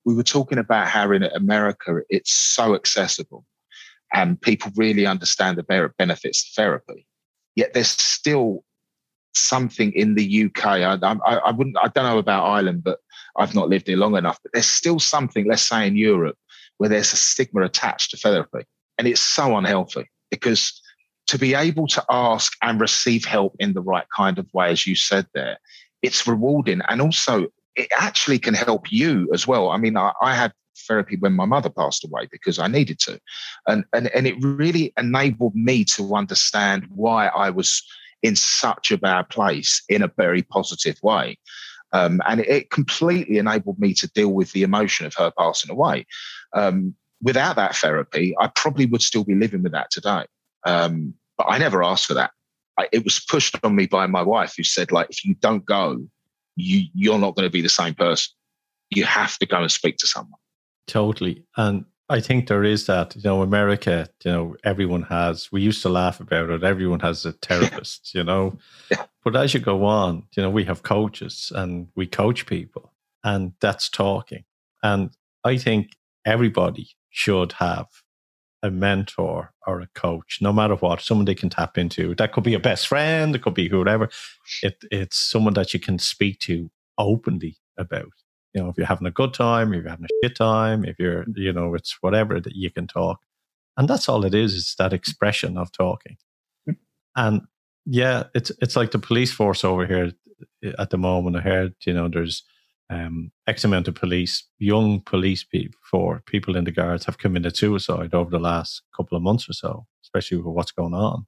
we 0.05 0.13
were 0.13 0.23
talking 0.23 0.57
about 0.57 0.87
how 0.87 1.11
in 1.11 1.23
America 1.23 2.01
it's 2.09 2.33
so 2.33 2.75
accessible, 2.75 3.45
and 4.13 4.41
people 4.41 4.71
really 4.75 5.05
understand 5.05 5.57
the 5.57 5.91
benefits 5.97 6.43
of 6.43 6.53
therapy. 6.55 7.07
Yet 7.55 7.73
there's 7.73 7.89
still 7.89 8.63
something 9.33 9.91
in 9.93 10.15
the 10.15 10.45
UK. 10.45 10.65
I, 10.65 10.97
I, 11.01 11.35
I 11.35 11.51
wouldn't. 11.51 11.77
I 11.77 11.87
don't 11.89 12.05
know 12.05 12.17
about 12.17 12.45
Ireland, 12.45 12.83
but 12.83 12.99
I've 13.37 13.55
not 13.55 13.69
lived 13.69 13.87
here 13.87 13.97
long 13.97 14.15
enough. 14.15 14.39
But 14.41 14.53
there's 14.53 14.65
still 14.69 14.99
something. 14.99 15.47
Let's 15.47 15.61
say 15.61 15.87
in 15.87 15.95
Europe 15.95 16.37
where 16.77 16.89
there's 16.89 17.13
a 17.13 17.17
stigma 17.17 17.61
attached 17.61 18.11
to 18.11 18.17
therapy, 18.17 18.65
and 18.97 19.07
it's 19.07 19.21
so 19.21 19.55
unhealthy 19.57 20.09
because 20.29 20.81
to 21.27 21.39
be 21.39 21.55
able 21.55 21.87
to 21.87 22.03
ask 22.09 22.53
and 22.61 22.79
receive 22.79 23.25
help 23.25 23.55
in 23.59 23.73
the 23.73 23.81
right 23.81 24.05
kind 24.15 24.37
of 24.37 24.47
way, 24.53 24.69
as 24.69 24.85
you 24.85 24.95
said 24.95 25.25
there, 25.33 25.57
it's 26.01 26.27
rewarding. 26.27 26.81
And 26.87 27.01
also, 27.01 27.47
it 27.75 27.87
actually 27.97 28.39
can 28.39 28.53
help 28.53 28.91
you 28.91 29.29
as 29.33 29.47
well. 29.47 29.69
I 29.69 29.77
mean, 29.77 29.97
I, 29.97 30.11
I 30.21 30.35
had 30.35 30.53
therapy 30.87 31.15
when 31.17 31.33
my 31.33 31.45
mother 31.45 31.69
passed 31.69 32.03
away 32.03 32.27
because 32.31 32.59
I 32.59 32.67
needed 32.67 32.99
to. 32.99 33.19
And, 33.67 33.85
and, 33.93 34.07
and 34.07 34.27
it 34.27 34.35
really 34.41 34.93
enabled 34.97 35.55
me 35.55 35.85
to 35.95 36.15
understand 36.15 36.85
why 36.89 37.27
I 37.27 37.49
was 37.49 37.83
in 38.21 38.35
such 38.35 38.91
a 38.91 38.97
bad 38.97 39.29
place 39.29 39.83
in 39.89 40.01
a 40.01 40.11
very 40.17 40.41
positive 40.41 40.97
way. 41.03 41.37
Um, 41.91 42.21
and 42.27 42.41
it 42.41 42.71
completely 42.71 43.37
enabled 43.37 43.79
me 43.79 43.93
to 43.95 44.07
deal 44.09 44.33
with 44.33 44.51
the 44.51 44.63
emotion 44.63 45.05
of 45.05 45.13
her 45.15 45.31
passing 45.37 45.71
away. 45.71 46.05
Um, 46.53 46.95
without 47.21 47.55
that 47.55 47.75
therapy, 47.75 48.35
I 48.39 48.47
probably 48.47 48.85
would 48.85 49.01
still 49.01 49.23
be 49.23 49.35
living 49.35 49.63
with 49.63 49.71
that 49.71 49.91
today. 49.91 50.25
Um, 50.65 51.13
but 51.37 51.47
I 51.47 51.57
never 51.57 51.83
asked 51.83 52.07
for 52.07 52.15
that. 52.15 52.31
I, 52.77 52.87
it 52.91 53.03
was 53.03 53.19
pushed 53.19 53.57
on 53.63 53.75
me 53.75 53.85
by 53.85 54.07
my 54.07 54.21
wife, 54.21 54.55
who 54.57 54.63
said, 54.63 54.91
like, 54.91 55.07
if 55.09 55.23
you 55.23 55.35
don't 55.35 55.65
go, 55.65 56.05
you 56.55 56.87
you're 56.93 57.19
not 57.19 57.35
going 57.35 57.45
to 57.45 57.51
be 57.51 57.61
the 57.61 57.69
same 57.69 57.93
person. 57.93 58.33
You 58.89 59.05
have 59.05 59.37
to 59.39 59.45
go 59.45 59.61
and 59.61 59.71
speak 59.71 59.97
to 59.97 60.07
someone. 60.07 60.39
Totally, 60.87 61.43
and 61.57 61.85
I 62.09 62.19
think 62.19 62.47
there 62.47 62.63
is 62.63 62.85
that. 62.85 63.15
You 63.15 63.21
know, 63.23 63.41
America. 63.41 64.09
You 64.23 64.31
know, 64.31 64.55
everyone 64.63 65.03
has. 65.03 65.51
We 65.51 65.61
used 65.61 65.81
to 65.83 65.89
laugh 65.89 66.19
about 66.19 66.49
it. 66.49 66.63
Everyone 66.63 66.99
has 66.99 67.25
a 67.25 67.31
therapist. 67.33 68.13
you 68.15 68.23
know, 68.23 68.57
yeah. 68.91 69.05
but 69.23 69.35
as 69.35 69.53
you 69.53 69.59
go 69.59 69.85
on, 69.85 70.23
you 70.35 70.43
know, 70.43 70.49
we 70.49 70.65
have 70.65 70.83
coaches 70.83 71.51
and 71.55 71.87
we 71.95 72.05
coach 72.05 72.45
people, 72.45 72.91
and 73.23 73.53
that's 73.59 73.89
talking. 73.89 74.43
And 74.83 75.11
I 75.43 75.57
think 75.57 75.93
everybody 76.25 76.89
should 77.09 77.53
have 77.53 77.87
a 78.63 78.71
mentor 78.71 79.53
or 79.67 79.81
a 79.81 79.87
coach, 79.93 80.39
no 80.41 80.51
matter 80.51 80.75
what, 80.75 81.01
someone 81.01 81.25
they 81.25 81.35
can 81.35 81.49
tap 81.49 81.77
into. 81.77 82.15
That 82.15 82.31
could 82.31 82.43
be 82.43 82.53
a 82.53 82.59
best 82.59 82.87
friend, 82.87 83.35
it 83.35 83.41
could 83.41 83.53
be 83.53 83.69
whoever. 83.69 84.09
It, 84.63 84.83
it's 84.91 85.17
someone 85.17 85.53
that 85.53 85.73
you 85.73 85.79
can 85.79 85.99
speak 85.99 86.39
to 86.41 86.69
openly 86.97 87.57
about. 87.77 88.11
You 88.53 88.63
know, 88.63 88.69
if 88.69 88.77
you're 88.77 88.87
having 88.87 89.07
a 89.07 89.11
good 89.11 89.33
time, 89.33 89.73
if 89.73 89.81
you're 89.81 89.89
having 89.89 90.05
a 90.05 90.25
shit 90.25 90.35
time, 90.35 90.85
if 90.85 90.97
you're, 90.97 91.25
you 91.35 91.51
know, 91.51 91.75
it's 91.75 91.97
whatever 92.01 92.39
that 92.39 92.55
you 92.55 92.71
can 92.71 92.87
talk. 92.87 93.19
And 93.77 93.87
that's 93.87 94.07
all 94.07 94.23
it 94.23 94.33
is, 94.33 94.53
is 94.53 94.75
that 94.77 94.93
expression 94.93 95.57
of 95.57 95.71
talking. 95.71 96.17
And 97.15 97.41
yeah, 97.85 98.23
it's 98.33 98.51
it's 98.61 98.75
like 98.75 98.91
the 98.91 98.99
police 98.99 99.31
force 99.31 99.63
over 99.63 99.85
here 99.85 100.11
at 100.79 100.89
the 100.89 100.97
moment. 100.97 101.35
I 101.35 101.41
heard, 101.41 101.75
you 101.85 101.93
know, 101.93 102.07
there's 102.07 102.43
um, 102.89 103.31
X 103.47 103.63
amount 103.63 103.87
of 103.87 103.95
police, 103.95 104.47
young 104.59 105.01
police 105.01 105.43
people, 105.43 105.79
for 105.89 106.21
people 106.25 106.55
in 106.55 106.65
the 106.65 106.71
guards 106.71 107.05
have 107.05 107.17
committed 107.17 107.57
suicide 107.57 108.13
over 108.13 108.29
the 108.29 108.39
last 108.39 108.83
couple 108.95 109.15
of 109.15 109.23
months 109.23 109.49
or 109.49 109.53
so, 109.53 109.85
especially 110.03 110.37
with 110.37 110.47
what's 110.47 110.71
going 110.71 110.93
on. 110.93 111.25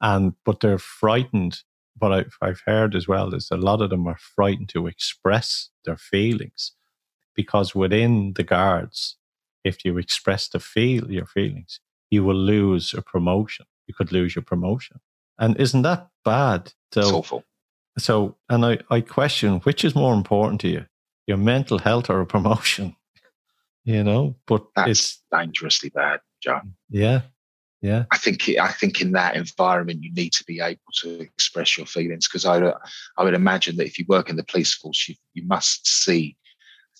And 0.00 0.34
but 0.44 0.60
they're 0.60 0.78
frightened. 0.78 1.60
What 1.98 2.12
I've, 2.12 2.36
I've 2.40 2.62
heard 2.64 2.94
as 2.94 3.08
well 3.08 3.34
is 3.34 3.48
a 3.50 3.56
lot 3.56 3.82
of 3.82 3.90
them 3.90 4.06
are 4.06 4.18
frightened 4.18 4.68
to 4.70 4.86
express 4.86 5.70
their 5.84 5.96
feelings 5.96 6.72
because 7.34 7.74
within 7.74 8.34
the 8.34 8.44
guards, 8.44 9.16
if 9.64 9.84
you 9.84 9.98
express 9.98 10.48
the 10.48 10.60
feel 10.60 11.10
your 11.10 11.26
feelings, 11.26 11.80
you 12.10 12.24
will 12.24 12.36
lose 12.36 12.94
a 12.94 13.02
promotion. 13.02 13.66
You 13.86 13.94
could 13.94 14.12
lose 14.12 14.34
your 14.34 14.44
promotion. 14.44 15.00
And 15.38 15.56
isn't 15.56 15.82
that 15.82 16.08
bad? 16.24 16.72
So, 16.92 17.00
it's 17.00 17.10
awful. 17.10 17.44
So, 17.98 18.36
and 18.48 18.64
I, 18.64 18.78
I 18.90 19.00
question 19.00 19.60
which 19.60 19.84
is 19.84 19.94
more 19.94 20.14
important 20.14 20.60
to 20.62 20.68
you, 20.68 20.86
your 21.26 21.36
mental 21.36 21.78
health 21.78 22.08
or 22.10 22.20
a 22.20 22.26
promotion? 22.26 22.96
you 23.84 24.04
know, 24.04 24.36
but 24.46 24.66
That's 24.76 24.90
it's 24.90 25.22
dangerously 25.32 25.88
bad, 25.90 26.20
John. 26.42 26.74
Yeah. 26.90 27.22
Yeah. 27.80 28.04
I 28.10 28.18
think 28.18 28.48
I 28.60 28.72
think 28.72 29.00
in 29.00 29.12
that 29.12 29.36
environment 29.36 30.02
you 30.02 30.12
need 30.12 30.32
to 30.32 30.44
be 30.44 30.60
able 30.60 30.80
to 31.00 31.20
express 31.20 31.76
your 31.78 31.86
feelings 31.86 32.26
because 32.26 32.44
I 32.44 32.74
I 33.16 33.24
would 33.24 33.34
imagine 33.34 33.76
that 33.76 33.86
if 33.86 33.98
you 33.98 34.04
work 34.08 34.28
in 34.28 34.36
the 34.36 34.42
police 34.42 34.74
force 34.74 35.08
you 35.08 35.14
you 35.34 35.46
must 35.46 35.86
see 35.86 36.36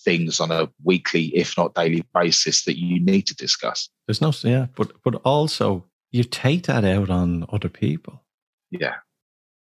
things 0.05 0.39
on 0.39 0.53
a 0.53 0.69
weekly 0.85 1.37
if 1.37 1.57
not 1.59 1.75
daily 1.75 2.05
basis 2.15 2.65
that 2.65 2.79
you 2.79 3.05
need 3.05 3.27
to 3.27 3.35
discuss. 3.35 3.89
There's 4.07 4.21
no 4.21 4.33
yeah, 4.45 4.67
but 4.77 4.93
but 5.03 5.17
also 5.25 5.85
you 6.13 6.23
take 6.23 6.67
that 6.67 6.85
out 6.85 7.11
on 7.11 7.45
other 7.53 7.69
people. 7.69 8.23
Yeah. 8.71 8.95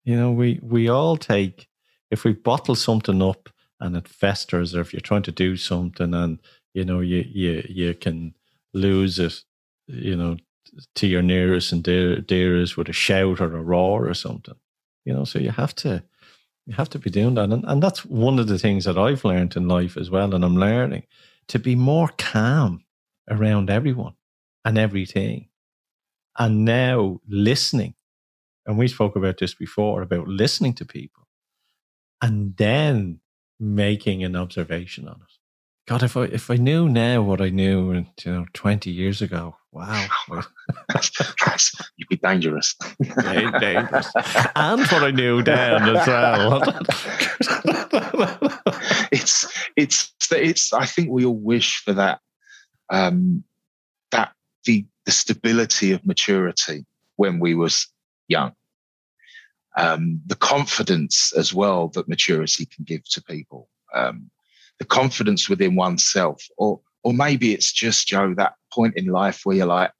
You 0.05 0.17
know, 0.17 0.33
we 0.33 0.61
we 0.63 0.89
all 0.89 1.17
take 1.17 1.69
if 2.11 2.25
we 2.25 2.33
bottle 2.33 2.75
something 2.75 3.23
up 3.23 3.49
and 3.81 3.97
it 3.97 4.09
festers, 4.09 4.75
or 4.75 4.81
if 4.81 4.93
you're 4.93 5.01
trying 5.01 5.23
to 5.23 5.33
do 5.33 5.57
something 5.57 6.15
and 6.15 6.39
you 6.75 6.85
know 6.85 7.01
you 7.01 7.25
you 7.29 7.65
you 7.69 7.95
can 7.95 8.35
lose 8.75 9.19
it, 9.19 9.43
you 9.87 10.17
know, 10.17 10.37
to 10.97 11.07
your 11.07 11.23
nearest 11.23 11.73
and 11.73 11.83
dear, 11.83 12.21
dearest 12.21 12.77
with 12.77 12.89
a 12.89 12.93
shout 12.93 13.41
or 13.41 13.57
a 13.57 13.63
roar 13.63 14.09
or 14.09 14.15
something. 14.15 14.57
You 15.05 15.15
know, 15.15 15.25
so 15.25 15.39
you 15.39 15.51
have 15.51 15.75
to 15.77 16.03
you 16.67 16.75
have 16.75 16.91
to 16.91 16.99
be 16.99 17.11
doing 17.11 17.35
that, 17.35 17.51
and 17.51 17.65
and 17.67 17.83
that's 17.83 18.05
one 18.05 18.39
of 18.39 18.49
the 18.49 18.59
things 18.59 18.85
that 18.85 18.99
I've 18.99 19.25
learned 19.25 19.57
in 19.57 19.69
life 19.69 19.97
as 19.97 20.11
well, 20.11 20.35
and 20.35 20.45
I'm 20.45 20.57
learning 20.57 21.05
to 21.49 21.59
be 21.59 21.77
more 21.77 22.11
calm 22.19 22.85
around 23.31 23.71
everyone 23.71 24.15
and 24.65 24.79
everything, 24.79 25.49
and 26.39 26.65
now 26.65 27.21
listening 27.29 27.95
and 28.67 28.79
we 28.79 28.89
spoke 28.89 29.17
about 29.17 29.39
this 29.39 29.55
before 29.55 30.03
about 30.03 30.29
listening 30.29 30.75
to 30.75 30.85
people 30.85 31.27
and 32.23 32.57
then 32.57 33.21
making 33.61 34.25
an 34.25 34.37
observation 34.37 35.09
on 35.09 35.17
it. 35.17 35.35
God, 35.87 36.03
if 36.03 36.17
I 36.17 36.23
if 36.25 36.51
I 36.51 36.57
knew 36.57 36.89
now 36.89 37.21
what 37.21 37.43
I 37.43 37.51
knew, 37.51 37.93
you 37.93 38.33
know, 38.33 38.47
twenty 38.55 38.91
years 38.91 39.21
ago, 39.21 39.57
wow, 39.71 40.07
you'd 41.97 42.09
be 42.09 42.17
dangerous. 42.17 42.75
dangerous, 43.61 44.11
and 44.57 44.81
what 44.81 45.03
I 45.03 45.11
knew 45.11 45.43
then 45.43 45.95
as 45.95 46.07
well. 46.07 46.63
it's 49.13 49.47
it's 49.77 50.15
it's. 50.31 50.73
I 50.73 50.87
think 50.87 51.11
we 51.11 51.27
all 51.27 51.37
wish 51.37 51.83
for 51.85 51.93
that, 51.93 52.21
um, 52.89 53.45
that 54.11 54.33
the 54.65 54.87
the 55.05 55.13
stability 55.13 55.93
of 55.93 56.07
maturity 56.07 56.87
when 57.17 57.41
we 57.41 57.55
was 57.55 57.89
young. 58.27 58.55
Um, 59.77 60.21
the 60.27 60.37
confidence 60.37 61.33
as 61.37 61.53
well 61.53 61.89
that 61.89 62.09
maturity 62.09 62.67
can 62.67 62.85
give 62.85 63.05
to 63.11 63.23
people, 63.23 63.69
um, 63.93 64.31
the 64.79 64.85
confidence 64.85 65.49
within 65.49 65.75
oneself, 65.75 66.43
or 66.57 66.81
or 67.03 67.13
maybe 67.13 67.53
it's 67.53 67.73
just 67.73 68.07
Joe 68.07 68.35
that 68.37 68.55
point 68.73 68.97
in 68.97 69.07
life 69.07 69.43
where 69.45 69.57
you're 69.57 69.67
like, 69.67 69.93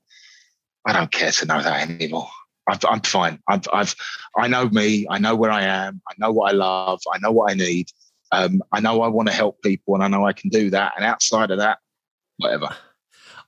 I 0.87 0.93
don't 0.93 1.13
care 1.13 1.31
to 1.31 1.47
know 1.47 1.63
that 1.63 1.89
anymore. 1.89 2.29
i 2.69 2.79
am 2.89 3.01
fine. 3.01 3.39
I've, 3.49 3.63
I've, 3.73 3.95
I 4.39 4.49
know 4.49 4.69
me. 4.69 5.07
I 5.11 5.19
know 5.19 5.37
where 5.37 5.51
I 5.51 5.63
am. 5.63 6.01
I 6.09 6.15
know 6.19 6.33
what 6.33 6.53
I 6.53 6.57
love. 6.57 7.01
I 7.13 7.19
know 7.19 7.31
what 7.31 7.51
I 7.51 7.55
need. 7.55 7.89
Um, 8.33 8.63
I 8.73 8.81
know 8.81 9.03
I 9.03 9.09
want 9.09 9.29
to 9.29 9.35
help 9.35 9.63
people, 9.63 9.95
and 9.95 10.03
I 10.03 10.09
know 10.09 10.27
I 10.27 10.33
can 10.33 10.51
do 10.51 10.71
that. 10.71 10.95
And 10.97 11.05
outside 11.05 11.51
of 11.51 11.59
that, 11.59 11.79
whatever. 12.39 12.75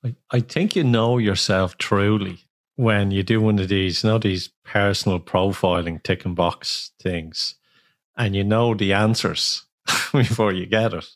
I, 0.05 0.15
I 0.31 0.41
think 0.41 0.77
you 0.77 0.85
know 0.85 1.19
yourself 1.19 1.79
truly 1.79 2.46
when 2.77 3.11
you 3.11 3.23
do 3.23 3.41
one 3.41 3.59
of 3.59 3.69
these, 3.69 4.05
you 4.05 4.11
know, 4.11 4.19
these 4.19 4.51
personal 4.65 5.19
profiling 5.19 6.03
tick 6.03 6.25
and 6.25 6.37
box 6.37 6.93
things, 7.01 7.57
and 8.17 8.37
you 8.37 8.45
know 8.45 8.75
the 8.75 8.93
answers 8.93 9.65
before 10.13 10.53
you 10.53 10.67
get 10.67 10.95
it. 10.95 11.07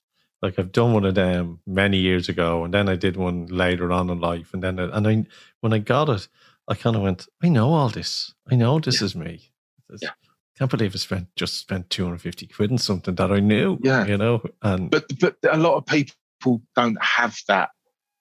Like 0.42 0.58
I've 0.58 0.72
done 0.72 0.94
one 0.94 1.04
of 1.04 1.14
them 1.14 1.60
many 1.66 1.98
years 1.98 2.28
ago, 2.28 2.64
and 2.64 2.72
then 2.72 2.88
I 2.88 2.96
did 2.96 3.16
one 3.16 3.46
later 3.46 3.92
on 3.92 4.08
in 4.08 4.20
life, 4.20 4.54
and 4.54 4.62
then 4.62 4.78
and 4.78 5.06
I 5.06 5.26
when 5.60 5.74
I 5.74 5.78
got 5.78 6.08
it, 6.08 6.28
I 6.66 6.74
kind 6.74 6.96
of 6.96 7.02
went, 7.02 7.28
I 7.42 7.48
know 7.48 7.72
all 7.72 7.90
this. 7.90 8.32
I 8.50 8.56
know 8.56 8.80
this 8.80 9.00
yeah. 9.00 9.04
is 9.04 9.14
me. 9.14 9.52
Yeah. 10.00 10.10
Can't 10.56 10.70
believe 10.70 10.94
I 10.94 10.98
spent 10.98 11.28
just 11.36 11.58
spent 11.58 11.90
two 11.90 12.04
hundred 12.04 12.22
fifty 12.22 12.46
quid 12.46 12.70
on 12.70 12.78
something 12.78 13.14
that 13.16 13.30
I 13.30 13.40
knew. 13.40 13.78
Yeah, 13.82 14.06
you 14.06 14.16
know, 14.16 14.42
and 14.62 14.90
but 14.90 15.04
but 15.20 15.36
a 15.50 15.58
lot 15.58 15.76
of 15.76 15.86
people 15.86 16.62
don't 16.74 17.02
have 17.02 17.36
that 17.48 17.70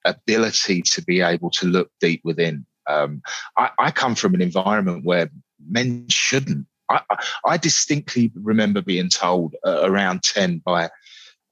ability 0.03 0.81
to 0.81 1.01
be 1.03 1.21
able 1.21 1.51
to 1.51 1.67
look 1.67 1.89
deep 2.01 2.21
within 2.23 2.65
um, 2.89 3.21
I, 3.57 3.69
I, 3.79 3.91
come 3.91 4.15
from 4.15 4.33
an 4.33 4.41
environment 4.41 5.05
where 5.05 5.29
men 5.67 6.07
shouldn't. 6.09 6.65
I, 6.89 7.01
I 7.45 7.57
distinctly 7.57 8.31
remember 8.35 8.81
being 8.81 9.09
told 9.09 9.55
uh, 9.65 9.81
around 9.83 10.23
10 10.23 10.63
by 10.65 10.89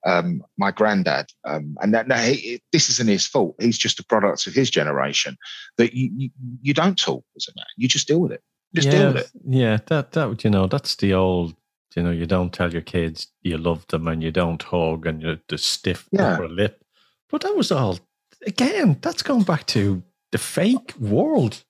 um, 0.05 0.41
my 0.57 0.71
granddad, 0.71 1.27
um, 1.45 1.75
and 1.81 1.93
that, 1.93 2.09
he, 2.23 2.61
this 2.71 2.89
isn't 2.89 3.09
his 3.09 3.27
fault. 3.27 3.55
He's 3.59 3.77
just 3.77 3.99
a 3.99 4.05
product 4.05 4.47
of 4.47 4.53
his 4.53 4.69
generation. 4.69 5.37
That 5.77 5.93
you, 5.93 6.09
you, 6.15 6.29
you 6.61 6.73
don't 6.73 6.97
talk 6.97 7.23
as 7.35 7.47
a 7.47 7.51
man. 7.55 7.65
You 7.75 7.87
just 7.87 8.07
deal 8.07 8.19
with 8.19 8.31
it. 8.31 8.41
Just 8.73 8.87
yeah, 8.87 8.93
deal 8.93 9.13
with 9.13 9.17
it. 9.17 9.31
Yeah, 9.45 9.77
that 9.87 10.13
that 10.13 10.43
you 10.43 10.49
know 10.49 10.67
that's 10.67 10.95
the 10.95 11.13
old. 11.13 11.55
You 11.95 12.03
know, 12.03 12.11
you 12.11 12.27
don't 12.27 12.53
tell 12.53 12.71
your 12.71 12.83
kids 12.83 13.27
you 13.41 13.57
love 13.57 13.85
them, 13.87 14.07
and 14.07 14.23
you 14.23 14.31
don't 14.31 14.61
hug, 14.61 15.05
and 15.05 15.21
you're 15.21 15.39
the 15.49 15.57
stiff 15.57 16.07
yeah. 16.11 16.33
upper 16.33 16.47
lip. 16.47 16.83
But 17.29 17.41
that 17.41 17.55
was 17.55 17.71
all. 17.71 17.99
Again, 18.45 18.97
that's 19.01 19.23
going 19.23 19.43
back 19.43 19.65
to 19.67 20.03
the 20.31 20.37
fake 20.37 20.93
world. 20.99 21.63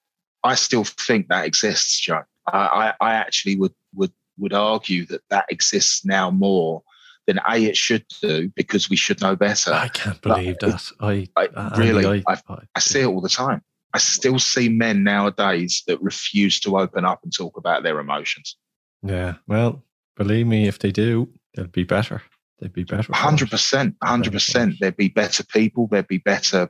I 0.44 0.56
still 0.56 0.84
think 0.84 1.28
that 1.28 1.46
exists, 1.46 2.00
Joe. 2.00 2.24
I, 2.52 2.58
I, 2.58 2.94
I 3.02 3.14
actually 3.14 3.58
would 3.58 3.74
would 3.94 4.12
would 4.38 4.54
argue 4.54 5.06
that 5.08 5.22
that 5.30 5.46
exists 5.50 6.06
now 6.06 6.32
more 6.32 6.84
than 7.26 7.40
a 7.48 7.58
it 7.66 7.76
should 7.76 8.06
do 8.22 8.50
because 8.56 8.90
we 8.90 8.96
should 8.96 9.22
know 9.22 9.36
better. 9.36 9.74
I 9.74 9.90
can't 9.90 10.22
believe 10.22 10.58
but 10.60 10.72
that. 10.72 10.92
I, 11.02 11.28
I 11.36 11.48
uh, 11.48 11.76
really, 11.78 12.24
I, 12.26 12.34
I, 12.34 12.58
I 12.76 12.80
see 12.80 13.02
it 13.02 13.06
all 13.06 13.22
the 13.22 13.30
time. 13.30 13.62
I 13.94 14.00
still 14.00 14.40
see 14.40 14.70
men 14.70 15.04
nowadays 15.04 15.84
that 15.88 16.02
refuse 16.02 16.60
to 16.62 16.78
open 16.78 17.06
up 17.06 17.20
and 17.24 17.34
talk 17.36 17.58
about 17.58 17.84
their 17.84 18.00
emotions. 18.00 18.56
Yeah, 19.04 19.36
well, 19.48 19.84
believe 20.16 20.48
me, 20.48 20.68
if 20.68 20.80
they 20.80 20.92
do, 20.92 21.30
they'll 21.54 21.68
be 21.68 21.84
better. 21.84 22.22
They'd 22.60 22.74
be 22.74 22.84
better. 22.84 23.12
Hundred 23.14 23.52
percent, 23.52 23.96
hundred 24.04 24.34
percent. 24.34 24.76
There'd 24.80 24.98
be 24.98 25.10
better 25.10 25.44
people. 25.44 25.88
There'd 25.88 26.08
be 26.08 26.18
better 26.18 26.70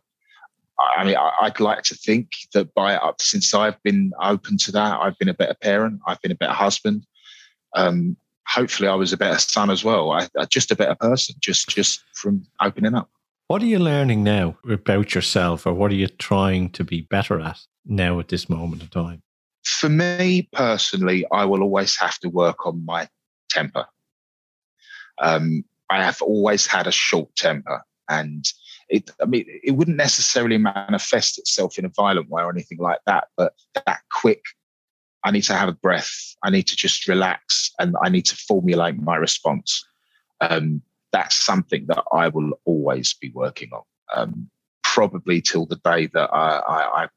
I 0.80 1.04
mean, 1.04 1.16
I'd 1.42 1.60
like 1.60 1.84
to 1.84 1.96
think 1.96 2.30
that 2.54 2.74
by 2.74 2.96
uh, 2.96 3.14
since 3.20 3.54
I've 3.54 3.82
been 3.84 4.12
open 4.22 4.58
to 4.60 4.72
that, 4.74 5.00
I've 5.00 5.18
been 5.18 5.30
a 5.30 5.34
better 5.34 5.56
parent, 5.56 6.00
I've 6.06 6.22
been 6.22 6.32
a 6.32 6.36
better 6.36 6.54
husband. 6.54 7.06
Um, 7.76 8.16
hopefully, 8.48 8.88
I 8.88 8.96
was 8.96 9.12
a 9.12 9.18
better 9.18 9.40
son 9.40 9.72
as 9.72 9.84
well. 9.84 10.12
I, 10.12 10.28
just 10.46 10.72
a 10.72 10.76
better 10.76 10.96
person, 10.96 11.36
just 11.40 11.70
just 11.70 12.04
from 12.14 12.46
opening 12.62 12.94
up. 12.94 13.10
What 13.48 13.62
are 13.62 13.68
you 13.68 13.80
learning 13.80 14.24
now 14.24 14.58
about 14.70 15.16
yourself, 15.16 15.66
or 15.66 15.74
what 15.74 15.92
are 15.92 15.96
you 15.96 16.08
trying 16.08 16.70
to 16.72 16.84
be 16.84 17.02
better 17.02 17.40
at 17.40 17.60
now 17.86 18.20
at 18.20 18.28
this 18.28 18.50
moment 18.50 18.84
in 18.84 18.90
time? 18.90 19.24
For 19.64 19.90
me 19.90 20.48
personally, 20.54 21.26
I 21.32 21.46
will 21.46 21.64
always 21.64 21.98
have 21.98 22.20
to 22.20 22.30
work 22.30 22.68
on 22.68 22.86
my 22.86 23.08
temper. 23.50 23.86
Um, 25.20 25.66
I 25.90 26.04
have 26.04 26.22
always 26.22 26.68
had 26.68 26.86
a 26.86 26.92
short 26.92 27.36
temper, 27.36 27.82
and 28.10 28.46
it, 28.90 29.12
I 29.22 29.26
mean, 29.26 29.46
it 29.64 29.72
wouldn't 29.72 29.98
necessarily 29.98 30.58
manifest 30.58 31.38
itself 31.38 31.78
in 31.78 31.86
a 31.86 31.90
violent 31.90 32.30
way 32.30 32.44
or 32.44 32.52
anything 32.52 32.78
like 32.78 33.00
that, 33.06 33.28
but 33.36 33.54
that 33.74 34.00
quick, 34.12 34.44
I 35.24 35.32
need 35.32 35.44
to 35.44 35.54
have 35.54 35.70
a 35.70 35.74
breath. 35.74 36.36
I 36.44 36.50
need 36.50 36.68
to 36.68 36.76
just 36.76 37.08
relax 37.08 37.72
and 37.80 37.96
I 38.04 38.10
need 38.10 38.26
to 38.26 38.36
formulate 38.36 38.98
my 38.98 39.16
response. 39.16 39.86
Um, 40.42 40.82
that's 41.12 41.36
something 41.36 41.86
that 41.88 42.04
I 42.14 42.28
will 42.30 42.52
always 42.66 43.14
be 43.14 43.32
working 43.34 43.72
on, 43.74 43.84
um, 44.16 44.50
probably 44.84 45.42
till 45.42 45.66
the 45.66 45.78
day 45.78 46.08
that 46.08 46.30
I, 46.34 46.60
I, 46.60 47.04
I 47.04 47.08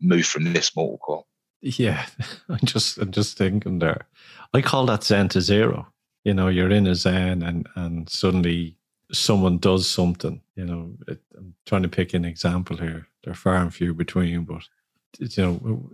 move 0.00 0.26
from 0.26 0.52
this 0.52 0.74
mortal 0.76 0.98
coil. 0.98 1.26
Yeah, 1.60 2.06
I'm 2.48 2.60
just 2.64 2.98
I'm 2.98 3.10
just 3.10 3.36
thinking 3.36 3.80
there. 3.80 4.06
I 4.54 4.62
call 4.62 4.86
that 4.86 5.04
Zen 5.04 5.28
to 5.30 5.40
zero. 5.40 5.88
You 6.24 6.34
know, 6.34 6.48
you're 6.48 6.70
in 6.70 6.86
a 6.86 6.94
Zen 6.94 7.42
and 7.42 7.68
and 7.74 8.08
suddenly 8.08 8.77
someone 9.12 9.58
does 9.58 9.88
something, 9.88 10.40
you 10.54 10.64
know, 10.64 10.92
it, 11.06 11.20
I'm 11.36 11.54
trying 11.66 11.82
to 11.82 11.88
pick 11.88 12.14
an 12.14 12.24
example 12.24 12.76
here. 12.76 13.08
They're 13.24 13.34
far 13.34 13.56
and 13.56 13.74
few 13.74 13.94
between, 13.94 14.44
but 14.44 14.62
you 15.18 15.42
know, 15.42 15.90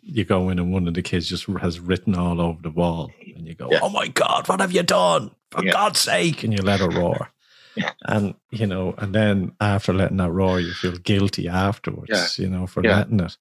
you 0.00 0.24
go 0.24 0.48
in 0.48 0.58
and 0.58 0.72
one 0.72 0.88
of 0.88 0.94
the 0.94 1.02
kids 1.02 1.28
just 1.28 1.46
has 1.46 1.80
written 1.80 2.14
all 2.14 2.40
over 2.40 2.60
the 2.62 2.70
wall, 2.70 3.10
and 3.36 3.46
you 3.46 3.54
go, 3.54 3.68
yeah. 3.70 3.80
"Oh 3.82 3.90
my 3.90 4.08
God, 4.08 4.48
what 4.48 4.60
have 4.60 4.72
you 4.72 4.82
done? 4.82 5.30
For 5.50 5.64
yeah. 5.64 5.72
God's 5.72 6.00
sake!" 6.00 6.42
And 6.42 6.52
you 6.52 6.62
let 6.62 6.80
it 6.80 6.92
roar. 6.92 7.30
Yeah. 7.76 7.90
And 8.04 8.36
you 8.52 8.68
know, 8.68 8.94
and 8.98 9.12
then 9.12 9.50
after 9.60 9.92
letting 9.92 10.18
that 10.18 10.30
roar, 10.30 10.60
you 10.60 10.72
feel 10.72 10.96
guilty 10.96 11.48
afterwards, 11.48 12.38
you 12.38 12.48
know, 12.48 12.68
for 12.68 12.84
letting 12.84 13.18
it. 13.18 13.36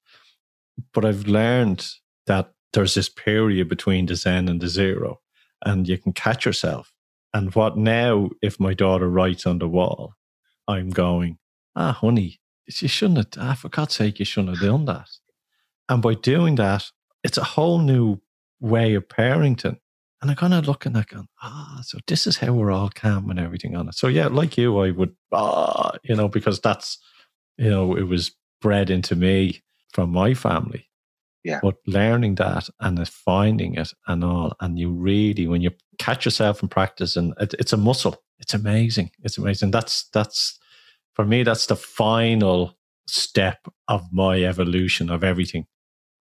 But 0.92 1.06
I've 1.06 1.28
learned 1.28 1.88
that 2.26 2.52
there's 2.72 2.96
this 2.96 3.10
period 3.10 3.70
between 3.70 4.08
the 4.08 4.16
zen 4.16 4.50
and 4.50 4.60
the 4.60 4.70
zero, 4.70 5.20
and 5.64 5.88
you 5.88 6.00
can 6.00 6.14
catch 6.14 6.48
yourself 6.48 6.93
and 7.34 7.54
what 7.56 7.78
now, 7.78 8.30
if 8.42 8.60
my 8.60 8.74
daughter 8.74 9.10
writes 9.10 9.46
on 9.46 9.60
the 9.60 9.68
wall, 9.68 10.14
I'm 10.68 10.90
going, 10.90 11.40
ah, 11.76 11.94
honey, 11.94 12.40
you 12.68 12.88
shouldn't 12.88 13.36
have, 13.36 13.44
ah, 13.44 13.54
for 13.56 13.70
God's 13.70 13.96
sake, 13.96 14.20
you 14.20 14.26
shouldn't 14.26 14.58
have 14.58 14.68
done 14.68 14.86
that. 14.86 15.10
And 15.90 16.02
by 16.02 16.14
doing 16.14 16.56
that, 16.56 16.92
it's 17.24 17.38
a 17.38 17.44
whole 17.44 17.80
new 17.80 18.22
way 18.60 18.94
of 18.94 19.08
parenting. 19.08 19.78
And 20.22 20.32
I 20.32 20.36
kind 20.36 20.54
of 20.54 20.68
looking 20.68 20.96
at 20.96 21.08
going, 21.08 21.28
ah, 21.42 21.82
so 21.84 21.98
this 22.08 22.26
is 22.26 22.38
how 22.38 22.54
we're 22.54 22.72
all 22.72 22.90
calm 22.90 23.30
and 23.30 23.40
everything 23.40 23.76
on 23.76 23.90
it. 23.90 23.96
So 23.96 24.08
yeah, 24.08 24.28
like 24.28 24.58
you, 24.58 24.80
I 24.80 24.92
would, 24.92 25.16
ah, 25.34 25.98
you 26.04 26.16
know, 26.16 26.30
because 26.30 26.62
that's, 26.62 26.98
you 27.58 27.70
know, 27.70 27.96
it 27.96 28.08
was 28.08 28.32
bred 28.62 28.90
into 28.90 29.16
me 29.16 29.62
from 29.92 30.12
my 30.12 30.34
family. 30.34 30.88
Yeah. 31.44 31.60
But 31.62 31.76
learning 31.86 32.36
that 32.36 32.70
and 32.80 33.06
finding 33.10 33.76
it 33.76 33.92
and 34.08 34.24
all, 34.24 34.56
and 34.62 34.80
you 34.80 34.92
really, 34.92 35.46
when 35.46 35.62
you 35.62 35.72
catch 35.98 36.26
yourself 36.26 36.62
in 36.62 36.70
practice, 36.70 37.16
and 37.16 37.34
it, 37.40 37.54
it's 37.60 37.74
a 37.74 37.78
muscle. 37.78 38.24
It's 38.40 38.54
amazing. 38.54 39.12
It's 39.22 39.38
amazing. 39.38 39.72
That's 39.72 40.10
that's 40.14 40.60
for 41.14 41.26
me. 41.26 41.44
That's 41.44 41.68
the 41.68 41.76
final 41.76 42.78
step 43.08 43.68
of 43.88 44.12
my 44.12 44.44
evolution 44.44 45.10
of 45.10 45.24
everything 45.24 45.66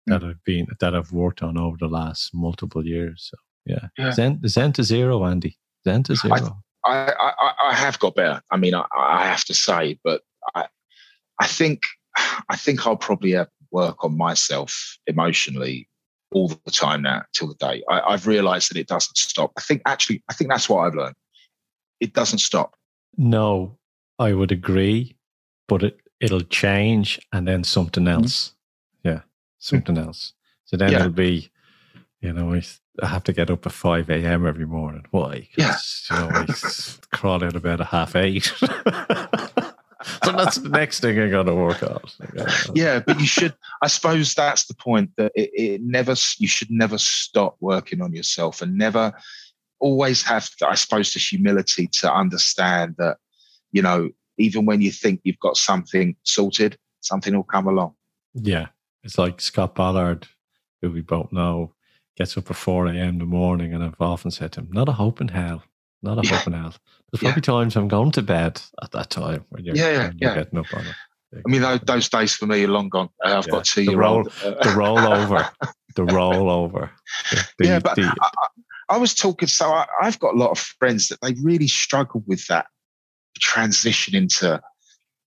mm. 0.09 0.13
that 0.19 0.25
I've 0.25 0.43
been 0.43 0.67
that 0.79 0.95
I've 0.95 1.11
worked 1.11 1.43
on 1.43 1.57
over 1.57 1.77
the 1.79 1.87
last 1.87 2.31
multiple 2.33 2.85
years. 2.85 3.29
So 3.31 3.37
yeah, 3.65 3.87
yeah. 3.97 4.11
Zen, 4.11 4.41
Zen 4.47 4.73
to 4.73 4.83
zero, 4.83 5.25
Andy. 5.25 5.57
Zen 5.83 6.03
to 6.03 6.15
zero. 6.15 6.57
I, 6.85 7.13
I, 7.19 7.51
I 7.69 7.73
have 7.73 7.99
got 7.99 8.15
better. 8.15 8.41
I 8.51 8.57
mean, 8.57 8.73
I, 8.73 8.85
I 8.97 9.25
have 9.27 9.43
to 9.45 9.53
say, 9.53 9.99
but 10.03 10.21
I, 10.55 10.67
I 11.39 11.47
think, 11.47 11.83
I 12.49 12.55
think 12.55 12.87
I'll 12.87 12.97
probably 12.97 13.31
have 13.31 13.49
work 13.71 14.03
on 14.03 14.17
myself 14.17 14.97
emotionally 15.05 15.87
all 16.31 16.47
the 16.49 16.71
time 16.71 17.01
now 17.01 17.23
till 17.33 17.47
the 17.47 17.55
day. 17.55 17.83
I, 17.89 18.11
have 18.11 18.27
realized 18.27 18.69
that 18.69 18.77
it 18.77 18.87
doesn't 18.87 19.17
stop. 19.17 19.51
I 19.57 19.61
think 19.61 19.81
actually, 19.85 20.23
I 20.29 20.33
think 20.33 20.49
that's 20.49 20.69
what 20.69 20.79
I've 20.79 20.95
learned. 20.95 21.15
It 21.99 22.13
doesn't 22.13 22.39
stop. 22.39 22.75
No, 23.17 23.77
I 24.17 24.33
would 24.33 24.51
agree, 24.51 25.15
but 25.67 25.83
it, 25.83 25.99
it'll 26.19 26.41
change 26.41 27.19
and 27.33 27.47
then 27.47 27.63
something 27.63 28.05
mm-hmm. 28.05 28.23
else. 28.23 28.53
Mm-hmm. 29.05 29.09
Yeah, 29.09 29.21
something 29.57 29.95
mm-hmm. 29.95 30.07
else. 30.07 30.33
So 30.65 30.77
then 30.77 30.91
yeah. 30.91 30.99
it'll 30.99 31.11
be, 31.11 31.49
you 32.21 32.33
know, 32.33 32.53
I 33.01 33.07
have 33.07 33.23
to 33.25 33.33
get 33.33 33.49
up 33.49 33.65
at 33.65 33.71
5 33.71 34.09
a.m. 34.09 34.45
every 34.45 34.65
morning. 34.65 35.05
Why? 35.11 35.47
Yeah. 35.57 35.75
You 36.11 36.17
know, 36.17 36.29
I 36.31 36.45
crawl 37.15 37.43
out 37.43 37.55
of 37.55 37.63
bed 37.63 37.81
at 37.81 37.87
half 37.87 38.15
eight. 38.15 38.53
so 40.23 40.31
that's 40.31 40.57
the 40.57 40.69
next 40.69 40.99
thing 40.99 41.19
I 41.19 41.29
got 41.29 41.43
to 41.43 41.55
work 41.55 41.81
on. 41.83 41.99
Yeah, 42.73 42.99
but 42.99 43.19
you 43.19 43.25
should. 43.25 43.53
I 43.81 43.87
suppose 43.87 44.33
that's 44.33 44.65
the 44.65 44.75
point 44.75 45.11
that 45.17 45.31
it, 45.35 45.49
it, 45.53 45.81
never. 45.81 46.15
You 46.37 46.47
should 46.47 46.71
never 46.71 46.97
stop 46.97 47.57
working 47.59 48.01
on 48.01 48.13
yourself, 48.13 48.61
and 48.61 48.77
never 48.77 49.13
always 49.79 50.23
have. 50.23 50.49
I 50.65 50.75
suppose 50.75 51.13
this 51.13 51.27
humility 51.27 51.87
to 51.99 52.13
understand 52.13 52.95
that 52.97 53.17
you 53.71 53.81
know 53.81 54.09
even 54.37 54.65
when 54.65 54.81
you 54.81 54.91
think 54.91 55.21
you've 55.23 55.39
got 55.39 55.57
something 55.57 56.15
sorted, 56.23 56.77
something 57.01 57.35
will 57.35 57.43
come 57.43 57.67
along. 57.67 57.93
Yeah, 58.33 58.67
it's 59.03 59.17
like 59.17 59.41
Scott 59.41 59.75
Ballard, 59.75 60.27
who 60.81 60.91
we 60.91 61.01
both 61.01 61.31
know, 61.31 61.73
gets 62.17 62.37
up 62.37 62.49
at 62.49 62.55
four 62.55 62.87
a.m. 62.87 62.95
in 62.95 63.17
the 63.19 63.25
morning, 63.25 63.73
and 63.73 63.83
I've 63.83 63.99
often 63.99 64.31
said 64.31 64.53
to 64.53 64.61
him, 64.61 64.69
"Not 64.71 64.89
a 64.89 64.93
hope 64.93 65.21
in 65.21 65.29
hell." 65.29 65.63
Not 66.01 66.23
a 66.23 66.27
yeah. 66.27 66.37
hope 66.37 66.47
in 66.47 66.53
hell. 66.53 66.73
There's 67.11 67.21
probably 67.21 67.41
yeah. 67.41 67.41
times 67.41 67.75
I'm 67.75 67.87
going 67.87 68.11
to 68.11 68.21
bed 68.21 68.61
at 68.81 68.91
that 68.91 69.09
time 69.09 69.45
when 69.49 69.65
you're, 69.65 69.75
yeah, 69.75 69.91
yeah, 69.91 70.07
when 70.07 70.17
you're 70.17 70.29
yeah. 70.31 70.43
getting 70.43 70.59
up 70.59 70.73
on 70.73 70.85
it. 70.85 70.95
I 71.33 71.49
mean, 71.49 71.61
those, 71.61 71.79
those 71.81 72.09
days 72.09 72.35
for 72.35 72.47
me 72.47 72.63
are 72.63 72.67
long 72.67 72.89
gone. 72.89 73.09
Uh, 73.23 73.37
I've 73.37 73.45
yeah. 73.45 73.51
got 73.51 73.65
two 73.65 73.85
the 73.85 73.91
year 73.91 74.03
old. 74.03 74.25
the 74.27 74.73
rollover, 74.75 75.49
the 75.95 76.01
rollover. 76.05 76.89
The, 77.57 77.65
yeah, 77.67 77.79
but 77.79 77.95
the, 77.95 78.11
I, 78.21 78.29
I, 78.95 78.97
was 78.97 79.13
talking. 79.13 79.47
So 79.47 79.69
I, 79.71 79.85
I've 80.01 80.19
got 80.19 80.33
a 80.33 80.37
lot 80.37 80.49
of 80.49 80.57
friends 80.57 81.09
that 81.09 81.19
they 81.21 81.35
really 81.43 81.67
struggle 81.67 82.23
with 82.25 82.47
that 82.47 82.65
transition 83.39 84.15
into, 84.15 84.59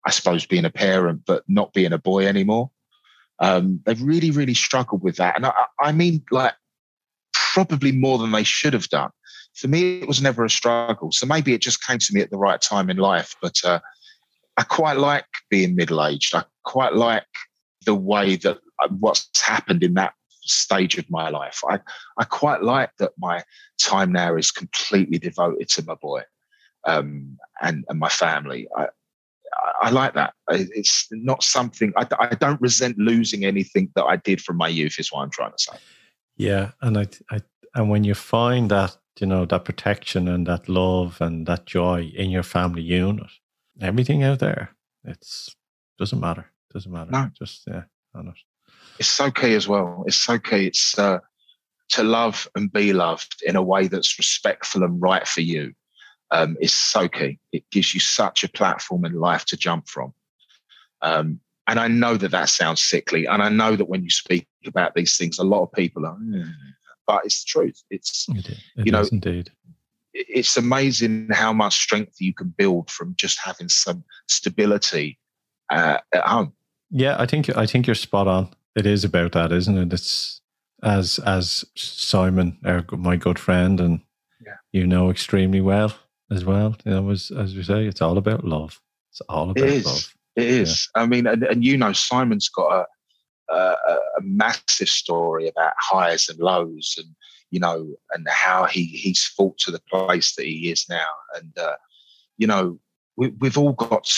I 0.04 0.10
suppose, 0.10 0.44
being 0.44 0.64
a 0.64 0.70
parent, 0.70 1.22
but 1.24 1.44
not 1.46 1.72
being 1.72 1.92
a 1.92 1.98
boy 1.98 2.26
anymore. 2.26 2.70
Um, 3.38 3.80
they've 3.86 4.02
really, 4.02 4.32
really 4.32 4.54
struggled 4.54 5.02
with 5.02 5.16
that, 5.16 5.36
and 5.36 5.46
I, 5.46 5.52
I 5.80 5.92
mean, 5.92 6.24
like 6.32 6.54
probably 7.52 7.92
more 7.92 8.18
than 8.18 8.32
they 8.32 8.44
should 8.44 8.72
have 8.72 8.88
done. 8.88 9.10
For 9.54 9.68
me, 9.68 10.00
it 10.00 10.08
was 10.08 10.22
never 10.22 10.44
a 10.44 10.50
struggle. 10.50 11.12
So 11.12 11.26
maybe 11.26 11.52
it 11.52 11.60
just 11.60 11.84
came 11.86 11.98
to 11.98 12.14
me 12.14 12.20
at 12.20 12.30
the 12.30 12.38
right 12.38 12.60
time 12.60 12.88
in 12.88 12.96
life. 12.96 13.34
But 13.42 13.56
uh, 13.64 13.80
I 14.56 14.62
quite 14.62 14.96
like 14.96 15.26
being 15.50 15.76
middle 15.76 16.04
aged. 16.04 16.34
I 16.34 16.44
quite 16.64 16.94
like 16.94 17.26
the 17.84 17.94
way 17.94 18.36
that 18.36 18.58
uh, 18.82 18.88
what's 18.98 19.28
happened 19.40 19.82
in 19.82 19.94
that 19.94 20.14
stage 20.42 20.98
of 20.98 21.08
my 21.10 21.28
life. 21.28 21.60
I, 21.68 21.80
I 22.18 22.24
quite 22.24 22.62
like 22.62 22.90
that 22.98 23.12
my 23.18 23.42
time 23.80 24.12
now 24.12 24.36
is 24.36 24.50
completely 24.50 25.18
devoted 25.18 25.68
to 25.70 25.84
my 25.84 25.94
boy 25.94 26.22
um, 26.86 27.38
and, 27.60 27.84
and 27.88 27.98
my 27.98 28.08
family. 28.08 28.68
I, 28.76 28.88
I 29.82 29.90
like 29.90 30.14
that. 30.14 30.34
It's 30.48 31.08
not 31.10 31.42
something 31.42 31.92
I, 31.96 32.06
I, 32.18 32.34
don't 32.34 32.60
resent 32.60 32.98
losing 32.98 33.44
anything 33.44 33.90
that 33.94 34.04
I 34.04 34.16
did 34.16 34.40
from 34.40 34.56
my 34.56 34.68
youth. 34.68 34.98
Is 34.98 35.12
what 35.12 35.22
I'm 35.22 35.30
trying 35.30 35.52
to 35.52 35.58
say. 35.58 35.76
Yeah, 36.36 36.70
and 36.80 36.98
I, 36.98 37.06
I, 37.30 37.40
and 37.74 37.90
when 37.90 38.04
you 38.04 38.14
find 38.14 38.70
that 38.70 38.96
you 39.20 39.26
know 39.26 39.44
that 39.44 39.64
protection 39.64 40.28
and 40.28 40.46
that 40.46 40.68
love 40.68 41.20
and 41.20 41.46
that 41.46 41.66
joy 41.66 42.12
in 42.14 42.30
your 42.30 42.42
family 42.42 42.82
unit, 42.82 43.30
everything 43.80 44.22
out 44.22 44.38
there, 44.38 44.70
it's 45.04 45.54
doesn't 45.98 46.20
matter. 46.20 46.46
Doesn't 46.72 46.90
matter. 46.90 47.10
No. 47.10 47.30
Just 47.38 47.64
yeah, 47.66 47.82
on 48.14 48.28
it. 48.28 48.34
It's 48.98 49.08
so 49.08 49.30
key 49.30 49.54
as 49.54 49.68
well. 49.68 50.04
It's 50.06 50.16
so 50.16 50.38
key. 50.38 50.66
It's 50.66 50.98
uh, 50.98 51.18
to 51.90 52.02
love 52.02 52.48
and 52.54 52.72
be 52.72 52.92
loved 52.92 53.42
in 53.46 53.56
a 53.56 53.62
way 53.62 53.86
that's 53.86 54.18
respectful 54.18 54.82
and 54.82 55.00
right 55.00 55.26
for 55.26 55.42
you. 55.42 55.72
Um, 56.30 56.56
is 56.62 56.72
so 56.72 57.08
key. 57.08 57.38
It 57.52 57.68
gives 57.70 57.92
you 57.92 58.00
such 58.00 58.42
a 58.42 58.48
platform 58.48 59.04
in 59.04 59.12
life 59.12 59.44
to 59.46 59.56
jump 59.56 59.86
from. 59.86 60.14
Um, 61.02 61.40
and 61.66 61.78
I 61.78 61.88
know 61.88 62.16
that 62.16 62.30
that 62.30 62.48
sounds 62.48 62.82
sickly, 62.82 63.26
and 63.26 63.42
I 63.42 63.50
know 63.50 63.76
that 63.76 63.88
when 63.88 64.02
you 64.02 64.08
speak 64.08 64.48
about 64.66 64.94
these 64.94 65.18
things, 65.18 65.38
a 65.38 65.44
lot 65.44 65.62
of 65.62 65.72
people 65.72 66.06
are, 66.06 66.16
mm. 66.16 66.50
But 67.06 67.24
it's 67.24 67.44
the 67.44 67.48
truth. 67.48 67.82
It's 67.90 68.26
it, 68.28 68.50
it 68.50 68.86
you 68.86 68.92
know, 68.92 69.04
indeed. 69.10 69.50
It's 70.14 70.56
amazing 70.56 71.28
how 71.32 71.52
much 71.52 71.74
strength 71.74 72.16
you 72.20 72.34
can 72.34 72.54
build 72.56 72.90
from 72.90 73.14
just 73.16 73.38
having 73.38 73.68
some 73.68 74.04
stability 74.28 75.18
uh, 75.70 75.98
at 76.12 76.24
home. 76.24 76.52
Yeah, 76.90 77.16
I 77.18 77.26
think 77.26 77.54
I 77.56 77.66
think 77.66 77.86
you're 77.86 77.94
spot 77.94 78.28
on. 78.28 78.48
It 78.76 78.86
is 78.86 79.04
about 79.04 79.32
that, 79.32 79.52
isn't 79.52 79.78
it? 79.78 79.92
It's 79.92 80.40
as 80.82 81.18
as 81.20 81.64
Simon, 81.74 82.58
our, 82.64 82.84
my 82.92 83.16
good 83.16 83.38
friend, 83.38 83.80
and 83.80 84.00
yeah. 84.44 84.56
you 84.72 84.86
know 84.86 85.10
extremely 85.10 85.60
well 85.60 85.94
as 86.30 86.44
well. 86.44 86.76
You 86.84 86.92
know, 86.92 87.10
as 87.10 87.30
as 87.30 87.54
we 87.54 87.62
say, 87.62 87.86
it's 87.86 88.02
all 88.02 88.18
about 88.18 88.44
love. 88.44 88.80
It's 89.10 89.22
all 89.28 89.50
about 89.50 89.68
it 89.68 89.86
love. 89.86 90.14
It 90.36 90.46
is. 90.46 90.88
Yeah. 90.94 91.02
I 91.02 91.06
mean, 91.06 91.26
and, 91.26 91.42
and 91.42 91.64
you 91.64 91.76
know, 91.76 91.92
Simon's 91.92 92.48
got 92.48 92.72
a, 92.72 92.86
a, 93.52 93.98
a 94.18 94.22
massive 94.22 94.88
story 94.88 95.48
about 95.48 95.74
highs 95.78 96.28
and 96.28 96.38
lows, 96.38 96.94
and 96.98 97.08
you 97.50 97.60
know, 97.60 97.94
and 98.12 98.26
how 98.28 98.64
he 98.64 98.84
he's 98.84 99.24
fought 99.24 99.58
to 99.58 99.70
the 99.70 99.82
place 99.90 100.34
that 100.36 100.46
he 100.46 100.70
is 100.70 100.86
now. 100.88 101.06
And 101.34 101.56
uh, 101.58 101.76
you 102.38 102.46
know, 102.46 102.78
we, 103.16 103.28
we've 103.40 103.58
all 103.58 103.72
got 103.72 104.08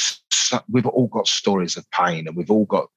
we've 0.68 0.86
all 0.86 1.08
got 1.08 1.26
stories 1.26 1.76
of 1.76 1.90
pain, 1.90 2.26
and 2.26 2.36
we've 2.36 2.50
all 2.50 2.66
got 2.66 2.88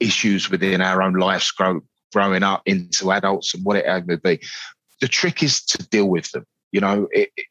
issues 0.00 0.50
within 0.50 0.80
our 0.80 1.02
own 1.02 1.14
lives 1.14 1.50
grow, 1.50 1.80
growing 2.12 2.42
up 2.42 2.62
into 2.66 3.12
adults 3.12 3.54
and 3.54 3.64
whatever 3.64 4.12
it 4.12 4.24
may 4.24 4.36
be. 4.36 4.42
The 5.00 5.08
trick 5.08 5.42
is 5.42 5.62
to 5.66 5.78
deal 5.88 6.08
with 6.08 6.30
them. 6.32 6.46
You 6.72 6.80
know, 6.80 7.08
it, 7.12 7.30
it, 7.36 7.46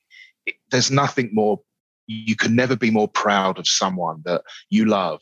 it, 0.46 0.56
there's 0.72 0.92
nothing 0.92 1.30
more 1.34 1.60
you 2.08 2.36
can 2.36 2.56
never 2.56 2.76
be 2.76 2.92
more 2.92 3.08
proud 3.08 3.58
of 3.58 3.68
someone 3.68 4.22
that 4.26 4.44
you 4.70 4.86
love 4.86 5.22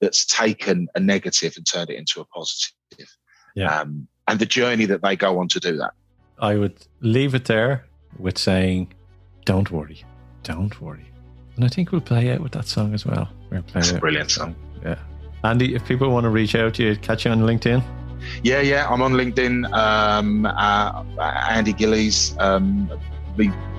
that's 0.00 0.24
taken 0.24 0.88
a 0.94 1.00
negative 1.00 1.54
and 1.56 1.66
turned 1.66 1.90
it 1.90 1.96
into 1.96 2.20
a 2.20 2.24
positive. 2.26 2.74
Yeah. 3.54 3.80
Um, 3.80 4.08
and 4.28 4.38
the 4.38 4.46
journey 4.46 4.86
that 4.86 5.02
they 5.02 5.16
go 5.16 5.38
on 5.38 5.48
to 5.48 5.60
do 5.60 5.76
that. 5.78 5.92
I 6.38 6.56
would 6.56 6.86
leave 7.00 7.34
it 7.34 7.44
there 7.46 7.84
with 8.18 8.38
saying, 8.38 8.92
don't 9.44 9.70
worry, 9.70 10.04
don't 10.42 10.80
worry. 10.80 11.06
And 11.56 11.64
I 11.64 11.68
think 11.68 11.92
we'll 11.92 12.00
play 12.00 12.30
out 12.30 12.40
with 12.40 12.52
that 12.52 12.66
song 12.66 12.94
as 12.94 13.04
well. 13.04 13.28
We'll 13.50 13.62
play 13.62 13.82
That's 13.82 13.92
a 13.92 13.98
brilliant 13.98 14.30
song. 14.30 14.54
song. 14.54 14.82
Yeah. 14.82 14.98
Andy, 15.44 15.74
if 15.74 15.84
people 15.86 16.10
want 16.10 16.24
to 16.24 16.30
reach 16.30 16.54
out 16.54 16.74
to 16.74 16.82
you, 16.84 16.96
catch 16.96 17.24
you 17.24 17.30
on 17.30 17.40
LinkedIn. 17.40 17.82
Yeah, 18.42 18.60
yeah, 18.60 18.88
I'm 18.88 19.02
on 19.02 19.14
LinkedIn. 19.14 19.70
Um, 19.72 20.46
uh, 20.46 21.04
Andy 21.50 21.72
Gillies. 21.72 22.36
Um, 22.38 22.90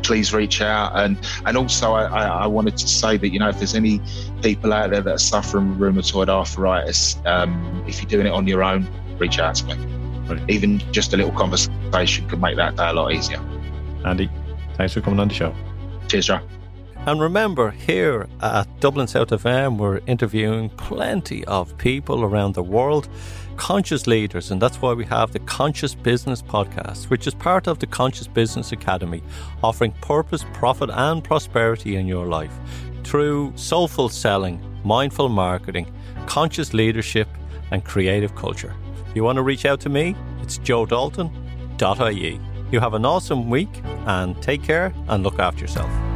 please 0.03 0.33
reach 0.33 0.61
out. 0.61 0.91
And 0.95 1.17
and 1.45 1.57
also, 1.57 1.93
I, 1.93 2.05
I, 2.05 2.47
wanted 2.47 2.77
to 2.77 2.87
say 2.87 3.17
that 3.17 3.29
you 3.29 3.39
know 3.39 3.49
if 3.49 3.57
there's 3.57 3.75
any 3.75 4.01
people 4.41 4.73
out 4.73 4.89
there 4.89 5.01
that 5.01 5.13
are 5.13 5.17
suffering 5.17 5.75
rheumatoid 5.75 6.29
arthritis, 6.29 7.17
um, 7.25 7.83
if 7.87 8.01
you're 8.01 8.09
doing 8.09 8.27
it 8.27 8.31
on 8.31 8.47
your 8.47 8.63
own, 8.63 8.87
reach 9.17 9.39
out 9.39 9.55
to 9.55 9.65
me. 9.67 9.75
Right. 10.27 10.49
Even 10.49 10.79
just 10.91 11.13
a 11.13 11.17
little 11.17 11.31
conversation 11.33 12.27
could 12.27 12.41
make 12.41 12.55
that 12.57 12.75
day 12.75 12.89
a 12.89 12.93
lot 12.93 13.11
easier. 13.11 13.39
Andy, 14.05 14.29
thanks 14.75 14.93
for 14.93 15.01
coming 15.01 15.19
on 15.19 15.27
the 15.27 15.33
show. 15.33 15.53
Cheers, 16.07 16.27
Joe. 16.27 16.39
And 17.05 17.19
remember, 17.19 17.71
here 17.71 18.27
at 18.41 18.67
Dublin 18.79 19.07
South 19.07 19.29
FM, 19.29 19.77
we're 19.77 20.01
interviewing 20.05 20.69
plenty 20.69 21.43
of 21.45 21.75
people 21.79 22.23
around 22.23 22.53
the 22.53 22.61
world 22.61 23.09
conscious 23.57 24.07
leaders, 24.07 24.51
and 24.51 24.61
that's 24.61 24.81
why 24.81 24.93
we 24.93 25.05
have 25.05 25.31
the 25.31 25.39
Conscious 25.39 25.95
Business 25.95 26.41
Podcast, 26.41 27.09
which 27.09 27.27
is 27.27 27.33
part 27.33 27.67
of 27.67 27.79
the 27.79 27.87
Conscious 27.87 28.27
Business 28.27 28.71
Academy, 28.71 29.21
offering 29.63 29.91
purpose, 30.01 30.45
profit, 30.53 30.89
and 30.89 31.23
prosperity 31.23 31.95
in 31.95 32.07
your 32.07 32.27
life 32.27 32.53
through 33.03 33.53
soulful 33.55 34.09
selling, 34.09 34.61
mindful 34.83 35.29
marketing, 35.29 35.91
conscious 36.25 36.73
leadership, 36.73 37.27
and 37.71 37.83
creative 37.83 38.35
culture. 38.35 38.75
If 39.09 39.15
you 39.15 39.23
want 39.23 39.37
to 39.37 39.43
reach 39.43 39.65
out 39.65 39.79
to 39.81 39.89
me, 39.89 40.15
it's 40.41 40.57
joedalton.ie. 40.59 42.39
You 42.71 42.79
have 42.79 42.93
an 42.93 43.05
awesome 43.05 43.49
week 43.49 43.81
and 44.05 44.41
take 44.41 44.63
care 44.63 44.93
and 45.07 45.23
look 45.23 45.39
after 45.39 45.61
yourself. 45.61 46.10